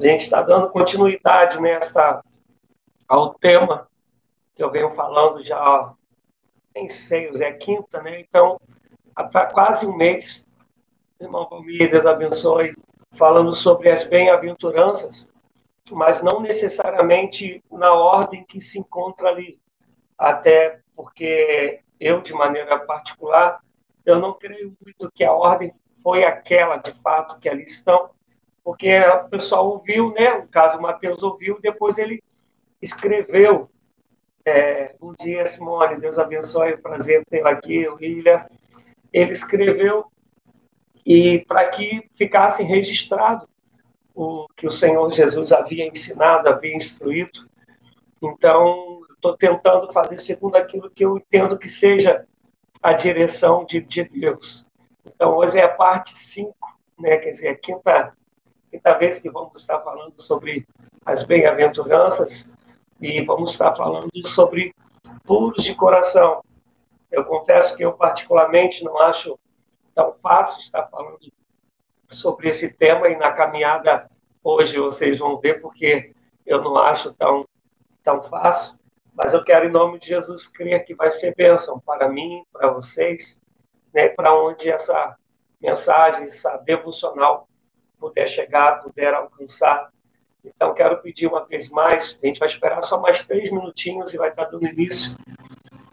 A 0.00 0.02
gente 0.02 0.22
está 0.22 0.40
dando 0.40 0.70
continuidade 0.70 1.60
nessa 1.60 2.24
ao 3.06 3.34
tema 3.34 3.86
que 4.54 4.64
eu 4.64 4.70
venho 4.70 4.90
falando 4.92 5.44
já, 5.44 5.92
nem 6.74 6.88
sei, 6.88 7.28
é 7.42 7.52
quinta, 7.52 8.00
né? 8.00 8.18
Então, 8.20 8.58
há 9.14 9.44
quase 9.44 9.86
um 9.86 9.94
mês, 9.94 10.42
irmão 11.20 11.46
Palmeiras, 11.46 11.90
Deus 11.90 12.06
abençoe, 12.06 12.74
falando 13.12 13.52
sobre 13.52 13.90
as 13.90 14.02
bem-aventuranças, 14.04 15.28
mas 15.90 16.22
não 16.22 16.40
necessariamente 16.40 17.62
na 17.70 17.92
ordem 17.92 18.42
que 18.44 18.58
se 18.58 18.78
encontra 18.78 19.28
ali. 19.28 19.60
Até 20.16 20.80
porque 20.96 21.80
eu, 21.98 22.22
de 22.22 22.32
maneira 22.32 22.78
particular, 22.78 23.60
eu 24.06 24.18
não 24.18 24.32
creio 24.32 24.74
muito 24.82 25.12
que 25.12 25.24
a 25.24 25.32
ordem 25.32 25.74
foi 26.02 26.24
aquela, 26.24 26.78
de 26.78 26.94
fato, 27.02 27.38
que 27.38 27.50
ali 27.50 27.64
estão, 27.64 28.08
porque 28.70 29.00
o 29.00 29.28
pessoal 29.28 29.68
ouviu, 29.68 30.12
né? 30.12 30.38
No 30.38 30.46
caso, 30.46 30.78
o 30.78 30.80
Mateus 30.80 31.24
ouviu, 31.24 31.58
depois 31.60 31.98
ele 31.98 32.22
escreveu. 32.80 33.68
É, 34.44 34.94
bom 35.00 35.12
dia, 35.12 35.44
Simone, 35.44 36.00
Deus 36.00 36.20
abençoe, 36.20 36.76
prazer 36.76 37.24
tê-la 37.28 37.50
aqui, 37.50 37.88
William. 37.88 38.46
Ele 39.12 39.32
escreveu 39.32 40.06
e 41.04 41.44
para 41.48 41.68
que 41.70 42.08
ficasse 42.14 42.62
registrado 42.62 43.48
o 44.14 44.46
que 44.56 44.68
o 44.68 44.72
Senhor 44.72 45.10
Jesus 45.10 45.50
havia 45.50 45.88
ensinado, 45.88 46.48
havia 46.48 46.76
instruído. 46.76 47.50
Então, 48.22 49.00
estou 49.14 49.36
tentando 49.36 49.92
fazer 49.92 50.18
segundo 50.18 50.54
aquilo 50.54 50.88
que 50.88 51.04
eu 51.04 51.16
entendo 51.16 51.58
que 51.58 51.68
seja 51.68 52.24
a 52.80 52.92
direção 52.92 53.64
de, 53.64 53.80
de 53.80 54.04
Deus. 54.04 54.64
Então, 55.04 55.34
hoje 55.34 55.58
é 55.58 55.64
a 55.64 55.74
parte 55.74 56.16
5, 56.16 56.54
né? 57.00 57.16
quer 57.16 57.30
dizer, 57.30 57.48
a 57.48 57.56
quinta, 57.56 58.14
quinta 58.70 58.94
vez 58.94 59.18
que 59.18 59.28
vamos 59.28 59.56
estar 59.56 59.80
falando 59.80 60.14
sobre 60.20 60.66
as 61.04 61.24
bem-aventuranças 61.24 62.46
e 63.00 63.20
vamos 63.24 63.52
estar 63.52 63.74
falando 63.74 64.08
sobre 64.26 64.74
puros 65.24 65.64
de 65.64 65.74
coração. 65.74 66.42
Eu 67.10 67.24
confesso 67.24 67.76
que 67.76 67.84
eu, 67.84 67.92
particularmente, 67.92 68.84
não 68.84 68.98
acho 69.00 69.38
tão 69.94 70.14
fácil 70.22 70.60
estar 70.60 70.86
falando 70.86 71.18
sobre 72.08 72.48
esse 72.48 72.72
tema 72.72 73.08
e 73.08 73.16
na 73.16 73.32
caminhada 73.32 74.08
hoje 74.42 74.78
vocês 74.78 75.18
vão 75.18 75.38
ver 75.38 75.60
porque 75.60 76.12
eu 76.46 76.62
não 76.62 76.78
acho 76.78 77.12
tão, 77.14 77.46
tão 78.02 78.22
fácil, 78.22 78.78
mas 79.14 79.34
eu 79.34 79.42
quero, 79.44 79.66
em 79.66 79.72
nome 79.72 79.98
de 79.98 80.06
Jesus, 80.06 80.46
crer 80.46 80.84
que 80.84 80.94
vai 80.94 81.10
ser 81.10 81.34
bênção 81.34 81.80
para 81.80 82.08
mim, 82.08 82.44
para 82.52 82.70
vocês, 82.70 83.38
né, 83.92 84.08
para 84.08 84.34
onde 84.34 84.70
essa 84.70 85.16
mensagem, 85.60 86.24
essa 86.26 86.56
devocional 86.58 87.48
puder 88.00 88.26
chegar, 88.26 88.82
puder 88.82 89.12
alcançar. 89.14 89.90
Então, 90.44 90.72
quero 90.72 90.98
pedir 91.02 91.26
uma 91.26 91.44
vez 91.44 91.68
mais, 91.68 92.18
a 92.22 92.26
gente 92.26 92.40
vai 92.40 92.48
esperar 92.48 92.82
só 92.82 92.98
mais 92.98 93.22
três 93.22 93.50
minutinhos 93.50 94.14
e 94.14 94.16
vai 94.16 94.30
estar 94.30 94.44
dando 94.46 94.66
início, 94.66 95.14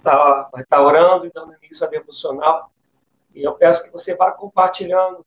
tá, 0.01 0.49
vai 0.51 0.63
estar 0.63 0.81
orando 0.81 1.25
e 1.25 1.31
dando 1.31 1.53
início 1.61 1.85
à 1.85 1.89
devocional. 1.89 2.71
E 3.35 3.43
eu 3.43 3.53
peço 3.53 3.83
que 3.83 3.91
você 3.91 4.15
vá 4.15 4.31
compartilhando 4.31 5.25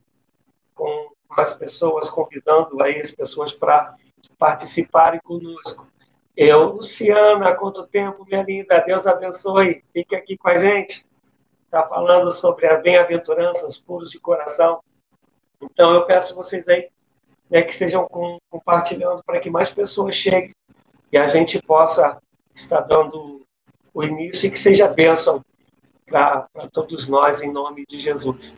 com 0.75 1.11
as 1.31 1.53
pessoas, 1.53 2.09
convidando 2.09 2.83
aí 2.83 2.99
as 2.99 3.11
pessoas 3.11 3.53
para 3.53 3.95
participarem 4.39 5.21
conosco. 5.21 5.87
Eu, 6.35 6.73
Luciana, 6.73 7.51
há 7.51 7.55
quanto 7.55 7.87
tempo, 7.87 8.25
minha 8.25 8.43
linda? 8.43 8.81
Deus 8.81 9.07
abençoe. 9.07 9.85
Fique 9.93 10.17
aqui 10.17 10.39
com 10.39 10.49
a 10.49 10.57
gente. 10.57 11.07
Está 11.67 11.87
falando 11.87 12.33
sobre 12.33 12.67
as 12.67 12.83
bem-aventuranças 12.83 13.77
puros 13.77 14.11
de 14.11 14.19
coração. 14.19 14.83
Então, 15.61 15.95
eu 15.95 16.07
peço 16.07 16.35
vocês 16.35 16.67
aí 16.69 16.89
né, 17.51 17.63
que 17.63 17.77
sejam 17.77 18.07
com, 18.07 18.39
compartilhando 18.49 19.23
para 19.25 19.41
que 19.41 19.51
mais 19.51 19.71
pessoas 19.71 20.15
cheguem 20.15 20.55
e 21.13 21.19
a 21.19 21.29
gente 21.29 21.61
possa 21.61 22.19
estar 22.55 22.81
dando 22.83 23.45
o 23.93 24.05
início 24.05 24.47
e 24.47 24.51
que 24.51 24.59
seja 24.59 24.87
bênção 24.87 25.45
para 26.07 26.49
todos 26.73 27.09
nós, 27.09 27.43
em 27.43 27.53
nome 27.53 27.85
de 27.89 27.99
Jesus. 27.99 28.55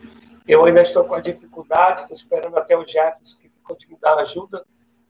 Eu 0.47 0.65
ainda 0.65 0.81
estou 0.81 1.03
com 1.03 1.15
a 1.15 1.19
dificuldade, 1.19 2.01
estou 2.01 2.15
esperando 2.15 2.57
até 2.57 2.77
o 2.77 2.85
Jefferson 2.85 3.37
que 3.39 3.87
me 3.87 3.97
dar 3.99 4.17
ajuda 4.19 4.65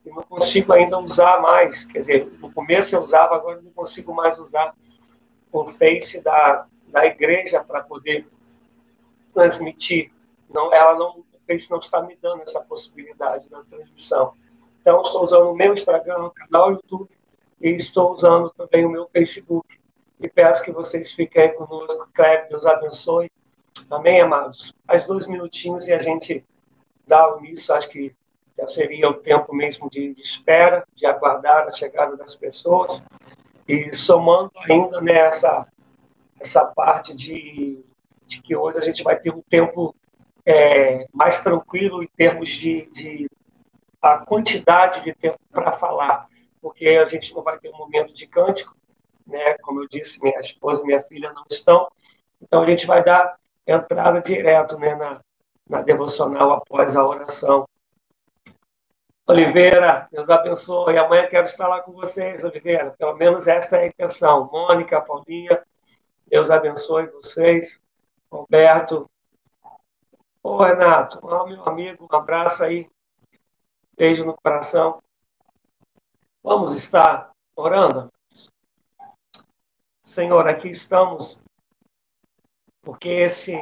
e 0.06 0.10
não 0.10 0.22
consigo 0.22 0.72
ainda 0.72 0.98
usar 0.98 1.40
mais. 1.40 1.84
Quer 1.84 1.98
dizer, 1.98 2.32
no 2.40 2.52
começo 2.52 2.94
eu 2.94 3.02
usava, 3.02 3.34
agora 3.34 3.60
não 3.60 3.72
consigo 3.72 4.14
mais 4.14 4.38
usar 4.38 4.74
o 5.52 5.66
Face 5.66 6.20
da, 6.20 6.66
da 6.88 7.04
igreja 7.06 7.62
para 7.62 7.82
poder 7.82 8.26
transmitir. 9.32 10.12
Não, 10.48 10.72
ela 10.72 10.94
não, 10.96 11.24
Face 11.46 11.70
não 11.70 11.78
está 11.78 12.02
me 12.02 12.16
dando 12.20 12.42
essa 12.42 12.60
possibilidade 12.60 13.48
da 13.48 13.62
transmissão. 13.64 14.34
Então, 14.80 15.00
estou 15.02 15.22
usando 15.22 15.50
o 15.50 15.54
meu 15.54 15.74
Instagram, 15.74 16.24
o 16.24 16.30
canal 16.30 16.72
YouTube, 16.72 17.08
e 17.60 17.70
estou 17.70 18.12
usando 18.12 18.50
também 18.50 18.84
o 18.84 18.90
meu 18.90 19.08
Facebook 19.08 19.66
e 20.20 20.28
peço 20.28 20.62
que 20.62 20.72
vocês 20.72 21.12
fiquem 21.12 21.54
conosco. 21.54 22.08
Que 22.14 22.48
Deus 22.48 22.64
abençoe. 22.64 23.30
Amém, 23.90 24.20
amados? 24.20 24.72
Mais 24.86 25.06
dois 25.06 25.26
minutinhos 25.26 25.86
e 25.86 25.92
a 25.92 25.98
gente 25.98 26.44
dá 27.06 27.34
o 27.34 27.38
início. 27.44 27.74
Acho 27.74 27.88
que 27.88 28.14
já 28.56 28.66
seria 28.66 29.08
o 29.08 29.14
tempo 29.14 29.54
mesmo 29.54 29.90
de, 29.90 30.14
de 30.14 30.22
espera, 30.22 30.86
de 30.94 31.04
aguardar 31.06 31.66
a 31.66 31.72
chegada 31.72 32.16
das 32.16 32.34
pessoas. 32.34 33.02
E 33.66 33.92
somando 33.94 34.52
ainda 34.68 35.00
nessa 35.00 35.66
essa 36.40 36.64
parte 36.64 37.14
de, 37.14 37.82
de 38.26 38.42
que 38.42 38.54
hoje 38.54 38.78
a 38.78 38.84
gente 38.84 39.02
vai 39.02 39.16
ter 39.18 39.32
um 39.32 39.40
tempo 39.40 39.94
é, 40.46 41.06
mais 41.12 41.40
tranquilo 41.40 42.02
em 42.02 42.08
termos 42.08 42.50
de, 42.50 42.86
de 42.92 43.30
a 44.00 44.18
quantidade 44.18 45.02
de 45.02 45.14
tempo 45.14 45.38
para 45.50 45.72
falar, 45.72 46.28
porque 46.60 46.86
a 46.88 47.06
gente 47.06 47.34
não 47.34 47.42
vai 47.42 47.58
ter 47.58 47.70
um 47.70 47.78
momento 47.78 48.12
de 48.12 48.26
cântico, 48.26 48.76
né? 49.26 49.54
Como 49.62 49.82
eu 49.82 49.88
disse, 49.88 50.22
minha 50.22 50.38
esposa 50.40 50.82
e 50.82 50.86
minha 50.86 51.02
filha 51.02 51.32
não 51.32 51.44
estão. 51.50 51.88
Então 52.40 52.62
a 52.62 52.66
gente 52.66 52.86
vai 52.86 53.02
dar 53.02 53.36
entrada 53.66 54.20
direto, 54.20 54.78
né, 54.78 54.94
na, 54.94 55.20
na 55.68 55.80
devocional 55.80 56.52
após 56.52 56.94
a 56.94 57.06
oração. 57.06 57.66
Oliveira, 59.26 60.06
Deus 60.12 60.28
abençoe. 60.28 60.98
Amanhã 60.98 61.26
quero 61.26 61.46
estar 61.46 61.66
lá 61.66 61.80
com 61.80 61.92
vocês, 61.92 62.44
Oliveira. 62.44 62.94
Pelo 62.98 63.16
menos 63.16 63.46
esta 63.46 63.78
é 63.78 63.84
a 63.84 63.86
intenção. 63.86 64.50
Mônica, 64.52 65.00
Paulinha, 65.00 65.62
Deus 66.26 66.50
abençoe 66.50 67.06
vocês. 67.06 67.80
Roberto. 68.30 69.08
Ô, 70.46 70.62
Renato, 70.62 71.20
oh, 71.22 71.46
meu 71.46 71.66
amigo, 71.66 72.06
um 72.06 72.14
abraço 72.14 72.62
aí. 72.62 72.86
Beijo 73.96 74.26
no 74.26 74.36
coração. 74.36 75.02
Vamos 76.42 76.74
estar 76.76 77.30
orando? 77.56 78.12
Senhor, 80.02 80.46
aqui 80.46 80.68
estamos, 80.68 81.40
porque 82.82 83.08
esse 83.08 83.54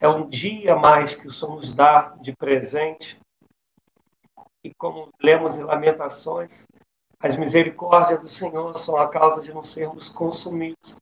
é 0.00 0.08
um 0.08 0.26
dia 0.26 0.74
mais 0.74 1.14
que 1.14 1.26
o 1.26 1.30
Senhor 1.30 1.56
nos 1.56 1.74
dá 1.74 2.16
de 2.18 2.34
presente. 2.34 3.20
E 4.64 4.72
como 4.72 5.10
lemos 5.20 5.58
em 5.58 5.64
Lamentações, 5.64 6.64
as 7.20 7.36
misericórdias 7.36 8.22
do 8.22 8.28
Senhor 8.28 8.72
são 8.72 8.96
a 8.96 9.06
causa 9.06 9.42
de 9.42 9.52
não 9.52 9.62
sermos 9.62 10.08
consumidos. 10.08 10.96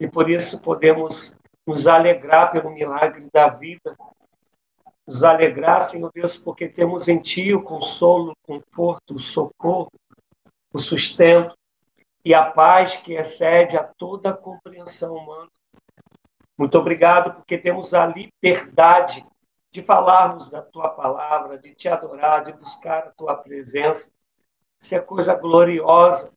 E 0.00 0.08
por 0.08 0.28
isso 0.28 0.60
podemos 0.60 1.32
nos 1.66 1.86
alegrar 1.86 2.52
pelo 2.52 2.70
milagre 2.70 3.28
da 3.32 3.48
vida. 3.48 3.96
Nos 5.06 5.22
alegrar, 5.22 5.80
Senhor 5.80 6.10
Deus, 6.14 6.36
porque 6.36 6.68
temos 6.68 7.08
em 7.08 7.18
Ti 7.18 7.52
o 7.54 7.62
consolo, 7.62 8.32
o 8.32 8.36
conforto, 8.46 9.14
o 9.14 9.20
socorro, 9.20 9.92
o 10.72 10.78
sustento 10.78 11.54
e 12.24 12.32
a 12.32 12.50
paz 12.50 12.96
que 12.96 13.14
excede 13.14 13.76
a 13.76 13.84
toda 13.84 14.30
a 14.30 14.36
compreensão 14.36 15.14
humana. 15.14 15.50
Muito 16.56 16.78
obrigado, 16.78 17.34
porque 17.34 17.58
temos 17.58 17.92
a 17.92 18.06
liberdade 18.06 19.24
de 19.70 19.82
falarmos 19.82 20.48
da 20.48 20.62
tua 20.62 20.88
palavra, 20.88 21.58
de 21.58 21.74
te 21.74 21.88
adorar, 21.88 22.44
de 22.44 22.52
buscar 22.52 23.08
a 23.08 23.10
tua 23.10 23.34
presença. 23.36 24.10
Isso 24.80 24.94
é 24.94 25.00
coisa 25.00 25.34
gloriosa. 25.34 26.32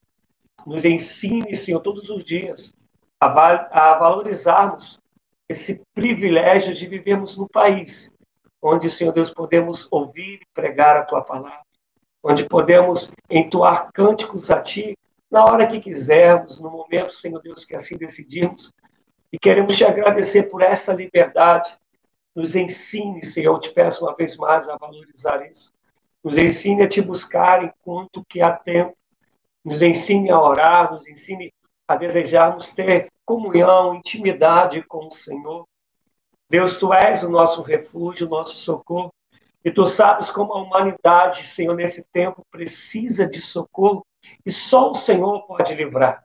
Nos 0.65 0.83
ensine, 0.83 1.56
Senhor, 1.56 1.79
todos 1.79 2.09
os 2.09 2.24
dias 2.25 2.74
a, 3.19 3.27
a 3.27 4.00
valorizarmos 4.00 5.00
esse 5.49 5.81
privilégio 5.94 6.73
de 6.73 6.85
vivermos 6.88 7.38
no 7.38 7.47
país 7.47 8.11
onde, 8.61 8.89
Senhor 8.89 9.13
Deus, 9.13 9.31
podemos 9.31 9.88
ouvir 9.91 10.41
e 10.41 10.47
pregar 10.53 10.97
a 10.97 11.03
tua 11.03 11.21
palavra, 11.21 11.61
onde 12.23 12.44
podemos 12.44 13.11
entoar 13.29 13.89
cânticos 13.94 14.49
a 14.49 14.61
ti 14.61 14.97
na 15.29 15.44
hora 15.44 15.67
que 15.67 15.79
quisermos, 15.79 16.59
no 16.59 16.69
momento, 16.69 17.11
Senhor 17.11 17.41
Deus, 17.41 17.65
que 17.65 17.75
assim 17.75 17.97
decidirmos. 17.97 18.71
E 19.31 19.38
queremos 19.38 19.75
te 19.75 19.83
agradecer 19.83 20.44
por 20.44 20.61
essa 20.61 20.94
liberdade. 20.94 21.77
Nos 22.33 22.55
ensine, 22.55 23.25
Senhor, 23.25 23.55
eu 23.55 23.59
te 23.59 23.71
peço 23.71 24.05
uma 24.05 24.15
vez 24.15 24.38
mais 24.38 24.67
a 24.69 24.77
valorizar 24.77 25.45
isso. 25.50 25.73
Nos 26.23 26.38
ensine 26.38 26.83
a 26.83 26.88
te 26.88 27.01
buscar 27.01 27.63
enquanto 27.63 28.25
que 28.27 28.41
há 28.41 28.53
tempo. 28.53 28.95
Nos 29.63 29.81
ensine 29.81 30.29
a 30.31 30.39
orar, 30.39 30.93
nos 30.93 31.07
ensine 31.07 31.53
a 31.88 31.95
desejarmos 31.95 32.72
ter 32.72 33.12
comunhão, 33.25 33.95
intimidade 33.95 34.81
com 34.84 35.07
o 35.07 35.12
Senhor. 35.12 35.66
Deus, 36.50 36.78
tu 36.78 36.94
és 36.94 37.24
o 37.24 37.30
nosso 37.30 37.62
refúgio, 37.62 38.28
o 38.28 38.30
nosso 38.30 38.56
socorro. 38.56 39.13
E 39.63 39.72
tu 39.72 39.86
sabes 39.86 40.30
como 40.30 40.54
a 40.54 40.62
humanidade, 40.62 41.48
Senhor, 41.48 41.75
nesse 41.75 42.06
tempo 42.12 42.45
precisa 42.50 43.28
de 43.28 43.42
socorro 43.42 44.06
e 44.45 44.51
só 44.51 44.92
o 44.92 44.95
Senhor 44.95 45.45
pode 45.45 45.74
livrar. 45.74 46.24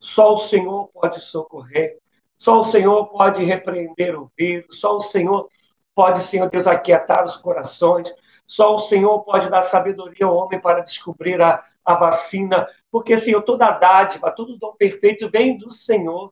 Só 0.00 0.34
o 0.34 0.38
Senhor 0.38 0.88
pode 0.92 1.20
socorrer. 1.20 1.98
Só 2.36 2.58
o 2.58 2.64
Senhor 2.64 3.06
pode 3.06 3.44
repreender 3.44 4.18
o 4.18 4.30
vírus. 4.36 4.80
Só 4.80 4.96
o 4.96 5.00
Senhor 5.00 5.48
pode, 5.94 6.24
Senhor 6.24 6.50
Deus, 6.50 6.66
aquietar 6.66 7.24
os 7.24 7.36
corações. 7.36 8.12
Só 8.46 8.74
o 8.74 8.78
Senhor 8.78 9.20
pode 9.20 9.48
dar 9.48 9.62
sabedoria 9.62 10.26
ao 10.26 10.36
homem 10.36 10.60
para 10.60 10.80
descobrir 10.80 11.40
a, 11.40 11.62
a 11.84 11.94
vacina. 11.94 12.68
Porque, 12.92 13.16
Senhor, 13.16 13.40
toda 13.40 13.70
dádiva, 13.70 14.30
todo 14.30 14.58
dom 14.58 14.74
perfeito 14.74 15.30
vem 15.30 15.56
do 15.56 15.70
Senhor. 15.72 16.30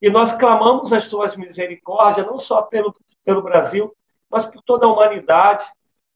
E 0.00 0.08
nós 0.08 0.32
clamamos 0.32 0.94
as 0.94 1.06
tuas 1.06 1.36
misericórdias, 1.36 2.26
não 2.26 2.38
só 2.38 2.62
pelo, 2.62 2.94
pelo 3.22 3.42
Brasil, 3.42 3.94
mas 4.30 4.46
por 4.46 4.62
toda 4.62 4.86
a 4.86 4.88
humanidade, 4.90 5.62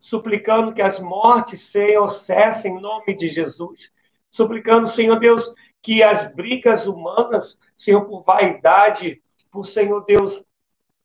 suplicando 0.00 0.72
que 0.72 0.80
as 0.80 0.98
mortes 0.98 1.70
sejam 1.70 2.08
cessem 2.08 2.78
em 2.78 2.80
nome 2.80 3.14
de 3.14 3.28
Jesus. 3.28 3.90
Suplicando, 4.30 4.86
Senhor 4.86 5.20
Deus, 5.20 5.54
que 5.82 6.02
as 6.02 6.34
brigas 6.34 6.86
humanas, 6.86 7.60
Senhor, 7.76 8.06
por 8.06 8.22
vaidade, 8.22 9.22
por, 9.52 9.66
Senhor 9.66 10.02
Deus, 10.06 10.42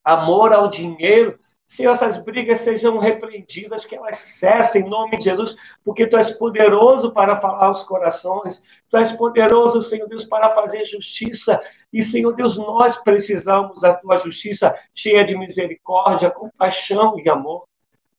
amor 0.05 0.53
ao 0.53 0.69
dinheiro, 0.69 1.37
Senhor, 1.69 1.91
essas 1.91 2.17
brigas 2.17 2.61
sejam 2.61 2.97
repreendidas, 2.97 3.85
que 3.85 3.95
elas 3.95 4.17
cessem 4.17 4.81
em 4.81 4.89
nome 4.89 5.19
de 5.19 5.25
Jesus, 5.25 5.55
porque 5.85 6.07
Tu 6.07 6.17
és 6.17 6.31
poderoso 6.31 7.11
para 7.11 7.39
falar 7.39 7.67
aos 7.67 7.83
corações, 7.83 8.63
Tu 8.89 8.97
és 8.97 9.11
poderoso, 9.11 9.79
Senhor 9.79 10.09
Deus, 10.09 10.25
para 10.25 10.49
fazer 10.55 10.83
justiça, 10.85 11.61
e, 11.93 12.01
Senhor 12.01 12.33
Deus, 12.33 12.57
nós 12.57 12.97
precisamos 12.97 13.81
da 13.81 13.93
Tua 13.93 14.17
justiça 14.17 14.75
cheia 14.95 15.23
de 15.23 15.37
misericórdia, 15.37 16.31
compaixão 16.31 17.19
e 17.19 17.29
amor. 17.29 17.65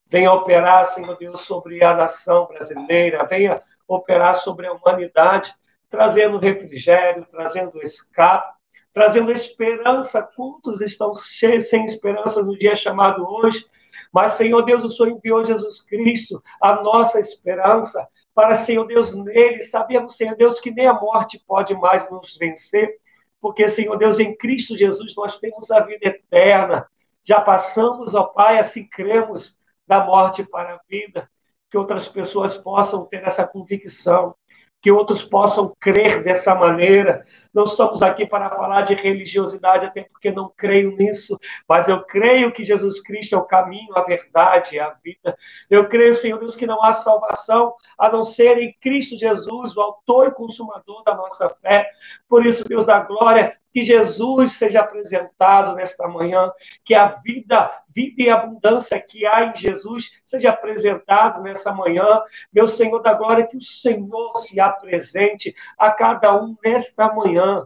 Venha 0.07 0.31
operar, 0.31 0.85
Senhor 0.85 1.17
Deus, 1.17 1.41
sobre 1.41 1.83
a 1.83 1.93
nação 1.93 2.45
brasileira, 2.47 3.25
venha 3.25 3.61
operar 3.85 4.37
sobre 4.37 4.67
a 4.67 4.71
humanidade, 4.71 5.53
trazendo 5.89 6.37
refrigério, 6.37 7.27
trazendo 7.29 7.81
escape, 7.83 8.60
trazendo 8.93 9.31
esperança. 9.31 10.21
Quantos 10.35 10.81
estão 10.81 11.13
sem 11.15 11.85
esperança 11.85 12.41
no 12.41 12.57
dia 12.57 12.75
chamado 12.75 13.25
hoje? 13.27 13.65
Mas, 14.11 14.33
Senhor 14.33 14.61
Deus, 14.63 14.83
o 14.83 14.89
Senhor 14.89 15.09
enviou 15.09 15.43
Jesus 15.43 15.81
Cristo, 15.81 16.43
a 16.61 16.81
nossa 16.81 17.19
esperança, 17.19 18.07
para, 18.33 18.55
Senhor 18.55 18.85
Deus, 18.85 19.15
nele. 19.15 19.61
Sabemos, 19.61 20.15
Senhor 20.15 20.35
Deus, 20.35 20.59
que 20.59 20.71
nem 20.71 20.87
a 20.87 20.93
morte 20.93 21.41
pode 21.47 21.73
mais 21.75 22.09
nos 22.09 22.37
vencer, 22.37 22.97
porque, 23.39 23.67
Senhor 23.67 23.97
Deus, 23.97 24.19
em 24.19 24.35
Cristo 24.35 24.77
Jesus 24.77 25.15
nós 25.15 25.39
temos 25.39 25.71
a 25.71 25.79
vida 25.79 26.07
eterna. 26.07 26.87
Já 27.23 27.39
passamos, 27.39 28.13
ó 28.15 28.23
Pai, 28.23 28.59
assim 28.59 28.87
cremos 28.87 29.57
da 29.87 30.03
morte 30.03 30.43
para 30.43 30.75
a 30.75 30.79
vida. 30.89 31.29
Que 31.69 31.77
outras 31.77 32.07
pessoas 32.07 32.57
possam 32.57 33.05
ter 33.05 33.23
essa 33.23 33.47
convicção 33.47 34.35
que 34.81 34.91
outros 34.91 35.23
possam 35.23 35.73
crer 35.79 36.23
dessa 36.23 36.55
maneira. 36.55 37.23
Não 37.53 37.63
estamos 37.63 38.01
aqui 38.01 38.25
para 38.25 38.49
falar 38.49 38.81
de 38.81 38.95
religiosidade, 38.95 39.85
até 39.85 40.03
porque 40.03 40.31
não 40.31 40.51
creio 40.57 40.95
nisso, 40.97 41.39
mas 41.67 41.87
eu 41.87 42.01
creio 42.03 42.51
que 42.51 42.63
Jesus 42.63 43.01
Cristo 43.01 43.35
é 43.35 43.37
o 43.37 43.45
caminho, 43.45 43.95
a 43.95 44.01
verdade 44.01 44.79
a 44.79 44.89
vida. 45.03 45.37
Eu 45.69 45.87
creio, 45.87 46.15
Senhor 46.15 46.39
Deus, 46.39 46.55
que 46.55 46.65
não 46.65 46.83
há 46.83 46.93
salvação 46.93 47.73
a 47.97 48.09
não 48.09 48.23
ser 48.23 48.57
em 48.57 48.75
Cristo 48.81 49.17
Jesus, 49.17 49.77
o 49.77 49.81
autor 49.81 50.27
e 50.27 50.31
consumador 50.31 51.03
da 51.03 51.15
nossa 51.15 51.49
fé. 51.61 51.87
Por 52.27 52.45
isso, 52.45 52.63
Deus 52.63 52.85
da 52.85 52.99
glória, 52.99 53.55
que 53.73 53.83
Jesus 53.83 54.53
seja 54.53 54.81
apresentado 54.81 55.75
nesta 55.75 56.07
manhã, 56.07 56.51
que 56.83 56.93
a 56.93 57.07
vida, 57.07 57.71
vida 57.89 58.23
e 58.23 58.29
abundância 58.29 58.99
que 58.99 59.25
há 59.25 59.45
em 59.45 59.55
Jesus 59.55 60.11
seja 60.25 60.49
apresentado 60.49 61.41
nessa 61.41 61.71
manhã. 61.71 62.21
Meu 62.51 62.67
Senhor 62.67 62.99
da 62.99 63.13
glória, 63.13 63.47
que 63.47 63.57
o 63.57 63.61
Senhor 63.61 64.35
se 64.37 64.59
apresente 64.59 65.55
a 65.77 65.91
cada 65.91 66.35
um 66.35 66.55
nesta 66.63 67.13
manhã. 67.13 67.65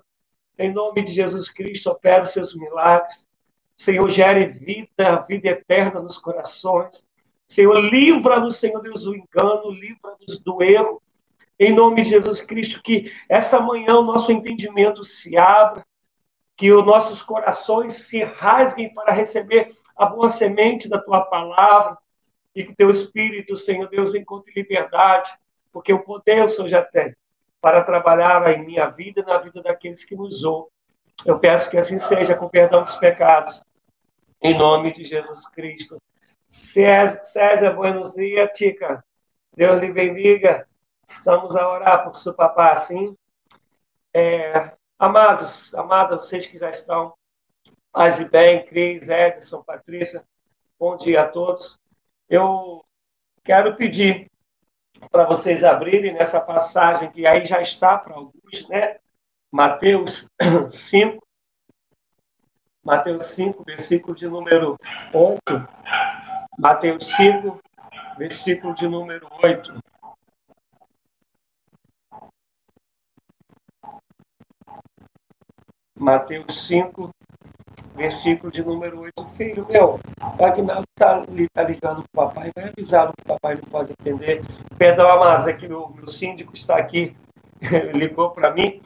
Em 0.58 0.72
nome 0.72 1.04
de 1.04 1.12
Jesus 1.12 1.50
Cristo, 1.50 1.90
opera 1.90 2.24
os 2.24 2.32
seus 2.32 2.56
milagres. 2.56 3.28
Senhor, 3.78 4.10
gere 4.10 4.46
vida, 4.46 5.26
vida 5.28 5.50
eterna 5.50 6.00
nos 6.00 6.18
corações. 6.18 7.06
Senhor, 7.48 7.78
livra-nos, 7.80 8.58
Senhor 8.58 8.82
Deus, 8.82 9.04
do 9.04 9.16
engano, 9.16 9.70
livra-nos 9.70 10.40
do 10.40 10.64
erro. 10.64 11.02
Em 11.60 11.74
nome 11.74 12.04
de 12.04 12.10
Jesus 12.10 12.42
Cristo, 12.42 12.82
que 12.82 13.12
essa 13.30 13.60
manhã 13.60 13.96
o 13.96 14.04
nosso 14.04 14.32
entendimento 14.32 15.06
se 15.06 15.38
abra, 15.38 15.86
que 16.56 16.72
os 16.72 16.86
nossos 16.86 17.22
corações 17.22 18.08
se 18.08 18.24
rasguem 18.24 18.94
para 18.94 19.12
receber 19.12 19.76
a 19.96 20.06
boa 20.06 20.30
semente 20.30 20.90
da 20.90 21.00
tua 21.00 21.22
palavra 21.22 21.98
e 22.54 22.64
que 22.64 22.76
teu 22.76 22.90
Espírito, 22.90 23.58
Senhor 23.58 23.90
Deus, 23.90 24.16
encontre 24.16 24.54
liberdade, 24.56 25.30
porque 25.72 25.92
o 25.92 26.04
poder 26.04 26.44
o 26.44 26.50
Senhor 26.50 26.68
já 26.68 26.82
tem 26.82 27.14
para 27.60 27.84
trabalhar 27.84 28.48
em 28.54 28.66
minha 28.66 28.88
vida 28.88 29.22
e 29.22 29.26
na 29.26 29.38
vida 29.40 29.62
daqueles 29.62 30.04
que 30.04 30.16
nos 30.16 30.44
ouvem. 30.44 30.72
Eu 31.26 31.40
peço 31.40 31.70
que 31.70 31.78
assim 31.78 31.98
seja, 31.98 32.36
com 32.36 32.48
perdão 32.48 32.84
dos 32.84 32.96
pecados, 32.96 33.62
em 34.42 34.58
nome 34.58 34.94
de 34.94 35.04
Jesus 35.04 35.48
Cristo. 35.50 36.02
César, 36.48 37.72
buenos 37.74 38.14
dias, 38.14 38.50
Tica. 38.54 39.04
Deus 39.56 39.82
lhe 39.82 39.92
bendiga. 39.92 40.68
Estamos 41.08 41.56
a 41.56 41.68
orar 41.68 42.04
por 42.04 42.16
seu 42.16 42.34
papá, 42.34 42.76
sim. 42.76 43.16
É, 44.14 44.72
Amados, 44.98 45.76
amadas, 45.76 46.22
vocês 46.22 46.48
que 46.48 46.58
já 46.58 46.70
estão, 46.70 47.14
paz 47.92 48.18
e 48.18 48.24
bem, 48.24 48.66
Cris, 48.66 49.10
Edson, 49.10 49.62
Patrícia, 49.62 50.24
bom 50.80 50.96
dia 50.96 51.24
a 51.24 51.28
todos. 51.28 51.78
Eu 52.30 52.82
quero 53.44 53.76
pedir 53.76 54.32
para 55.12 55.26
vocês 55.26 55.66
abrirem 55.66 56.14
nessa 56.14 56.40
passagem 56.40 57.12
que 57.12 57.28
aí 57.28 57.46
já 57.46 57.62
está 57.62 57.98
para 57.98 58.16
alguns, 58.16 58.70
né? 58.70 58.98
Mateus 59.52 60.30
5, 60.72 61.28
Mateus 62.82 63.26
5, 63.26 63.66
versículo 63.66 64.16
de 64.16 64.30
número 64.30 64.78
8. 65.14 65.42
Mateus 66.58 67.06
5, 67.18 67.62
versículo 68.18 68.74
de 68.74 68.88
número 68.88 69.28
8. 69.44 69.78
Mateus 76.06 76.68
5, 76.68 77.10
versículo 77.96 78.52
de 78.52 78.64
número 78.64 79.00
8. 79.00 79.26
Filho 79.30 79.66
meu, 79.68 80.00
o 80.40 80.46
Agnaldo 80.46 80.86
está 80.96 81.26
tá 81.52 81.64
ligando 81.64 82.04
para 82.12 82.26
o 82.26 82.28
papai, 82.28 82.52
vai 82.56 82.70
avisar 82.70 83.08
que 83.08 83.24
o 83.24 83.26
papai 83.26 83.56
não 83.56 83.64
pode 83.64 83.92
atender. 83.92 84.44
Perdão, 84.78 85.10
amados, 85.10 85.48
é 85.48 85.54
que 85.54 85.68
meu, 85.68 85.90
meu 85.90 86.06
síndico 86.06 86.54
está 86.54 86.78
aqui, 86.78 87.18
ligou 87.96 88.30
para 88.30 88.54
mim, 88.54 88.84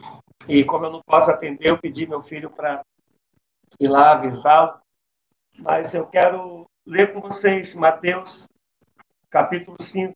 e 0.48 0.64
como 0.64 0.86
eu 0.86 0.92
não 0.92 1.02
posso 1.06 1.30
atender, 1.30 1.70
eu 1.70 1.76
pedi 1.76 2.06
meu 2.06 2.22
filho 2.22 2.48
para 2.48 2.80
ir 3.78 3.88
lá 3.88 4.12
avisá-lo. 4.12 4.80
Mas 5.58 5.92
eu 5.92 6.06
quero 6.06 6.64
ler 6.86 7.12
com 7.12 7.20
vocês 7.20 7.74
Mateus, 7.74 8.48
capítulo 9.28 9.76
5, 9.78 10.14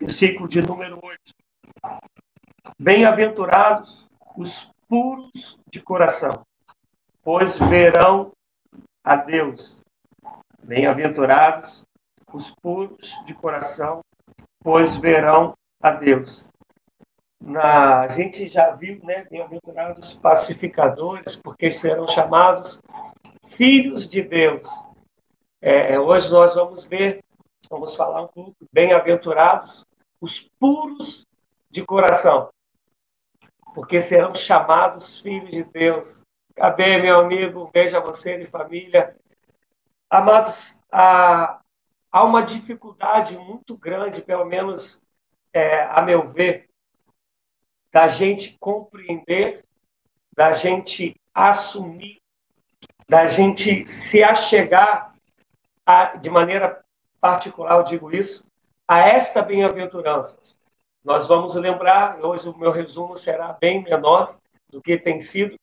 versículo 0.00 0.48
de 0.48 0.62
número 0.62 0.98
8. 1.00 1.20
Bem-aventurados 2.76 4.04
os 4.36 4.68
puros 4.92 5.58
de 5.70 5.80
coração, 5.80 6.44
pois 7.24 7.58
verão 7.58 8.30
a 9.02 9.16
Deus. 9.16 9.82
Bem-aventurados 10.62 11.82
os 12.30 12.50
puros 12.50 13.10
de 13.24 13.32
coração, 13.32 14.02
pois 14.62 14.94
verão 14.98 15.54
a 15.82 15.92
Deus. 15.92 16.46
Na, 17.40 18.00
a 18.00 18.08
gente 18.08 18.46
já 18.50 18.72
viu, 18.72 19.02
né, 19.02 19.26
bem-aventurados 19.30 20.12
pacificadores, 20.12 21.36
porque 21.36 21.72
serão 21.72 22.06
chamados 22.06 22.78
filhos 23.46 24.06
de 24.06 24.20
Deus. 24.20 24.68
É, 25.62 25.98
hoje 25.98 26.30
nós 26.30 26.54
vamos 26.54 26.84
ver, 26.84 27.24
vamos 27.70 27.94
falar 27.94 28.24
um 28.24 28.28
pouco, 28.28 28.56
bem-aventurados 28.70 29.86
os 30.20 30.50
puros 30.60 31.26
de 31.70 31.82
coração 31.82 32.50
porque 33.74 34.00
serão 34.00 34.34
chamados 34.34 35.20
filhos 35.20 35.50
de 35.50 35.64
Deus. 35.64 36.22
Cadê, 36.54 37.00
meu 37.00 37.20
amigo? 37.20 37.64
Um 37.64 37.70
beijo 37.70 37.96
a 37.96 38.00
você 38.00 38.36
e 38.42 38.46
família. 38.46 39.16
Amados, 40.10 40.80
há, 40.90 41.60
há 42.10 42.24
uma 42.24 42.42
dificuldade 42.42 43.36
muito 43.38 43.76
grande, 43.76 44.20
pelo 44.20 44.44
menos 44.44 45.02
é, 45.52 45.84
a 45.84 46.02
meu 46.02 46.30
ver, 46.30 46.68
da 47.90 48.08
gente 48.08 48.56
compreender, 48.58 49.64
da 50.34 50.52
gente 50.52 51.14
assumir, 51.34 52.20
da 53.08 53.26
gente 53.26 53.86
se 53.86 54.22
achegar 54.22 55.14
a, 55.84 56.16
de 56.16 56.30
maneira 56.30 56.82
particular, 57.20 57.76
eu 57.76 57.84
digo 57.84 58.14
isso, 58.14 58.44
a 58.88 58.98
esta 58.98 59.42
bem-aventurança. 59.42 60.38
Nós 61.04 61.26
vamos 61.26 61.54
lembrar, 61.54 62.24
hoje 62.24 62.48
o 62.48 62.56
meu 62.56 62.70
resumo 62.70 63.16
será 63.16 63.52
bem 63.52 63.82
menor 63.82 64.36
do 64.70 64.80
que 64.80 64.96
tem 64.96 65.20
sido. 65.20 65.56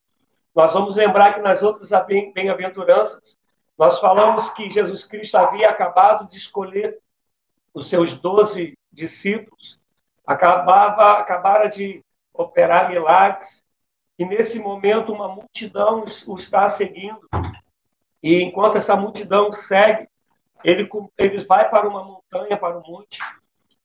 Nós 0.53 0.73
vamos 0.73 0.95
lembrar 0.95 1.33
que 1.33 1.41
nas 1.41 1.63
outras 1.63 1.91
bem-aventuranças, 2.33 3.37
nós 3.77 3.99
falamos 3.99 4.49
que 4.51 4.69
Jesus 4.69 5.05
Cristo 5.05 5.37
havia 5.37 5.69
acabado 5.69 6.27
de 6.27 6.37
escolher 6.37 6.99
os 7.73 7.87
seus 7.87 8.13
doze 8.13 8.77
discípulos 8.91 9.79
acabava, 10.29 11.13
acabaram 11.13 11.67
de 11.67 12.05
operar 12.31 12.87
milagres, 12.87 13.63
e 14.17 14.23
nesse 14.23 14.59
momento 14.59 15.11
uma 15.11 15.27
multidão 15.27 16.03
o 16.27 16.37
está 16.37 16.69
seguindo. 16.69 17.27
E 18.21 18.35
enquanto 18.43 18.77
essa 18.77 18.95
multidão 18.95 19.51
segue, 19.51 20.07
ele, 20.63 20.87
ele 21.17 21.43
vai 21.45 21.67
para 21.67 21.89
uma 21.89 22.03
montanha, 22.03 22.55
para 22.55 22.77
um 22.77 22.83
monte, 22.83 23.17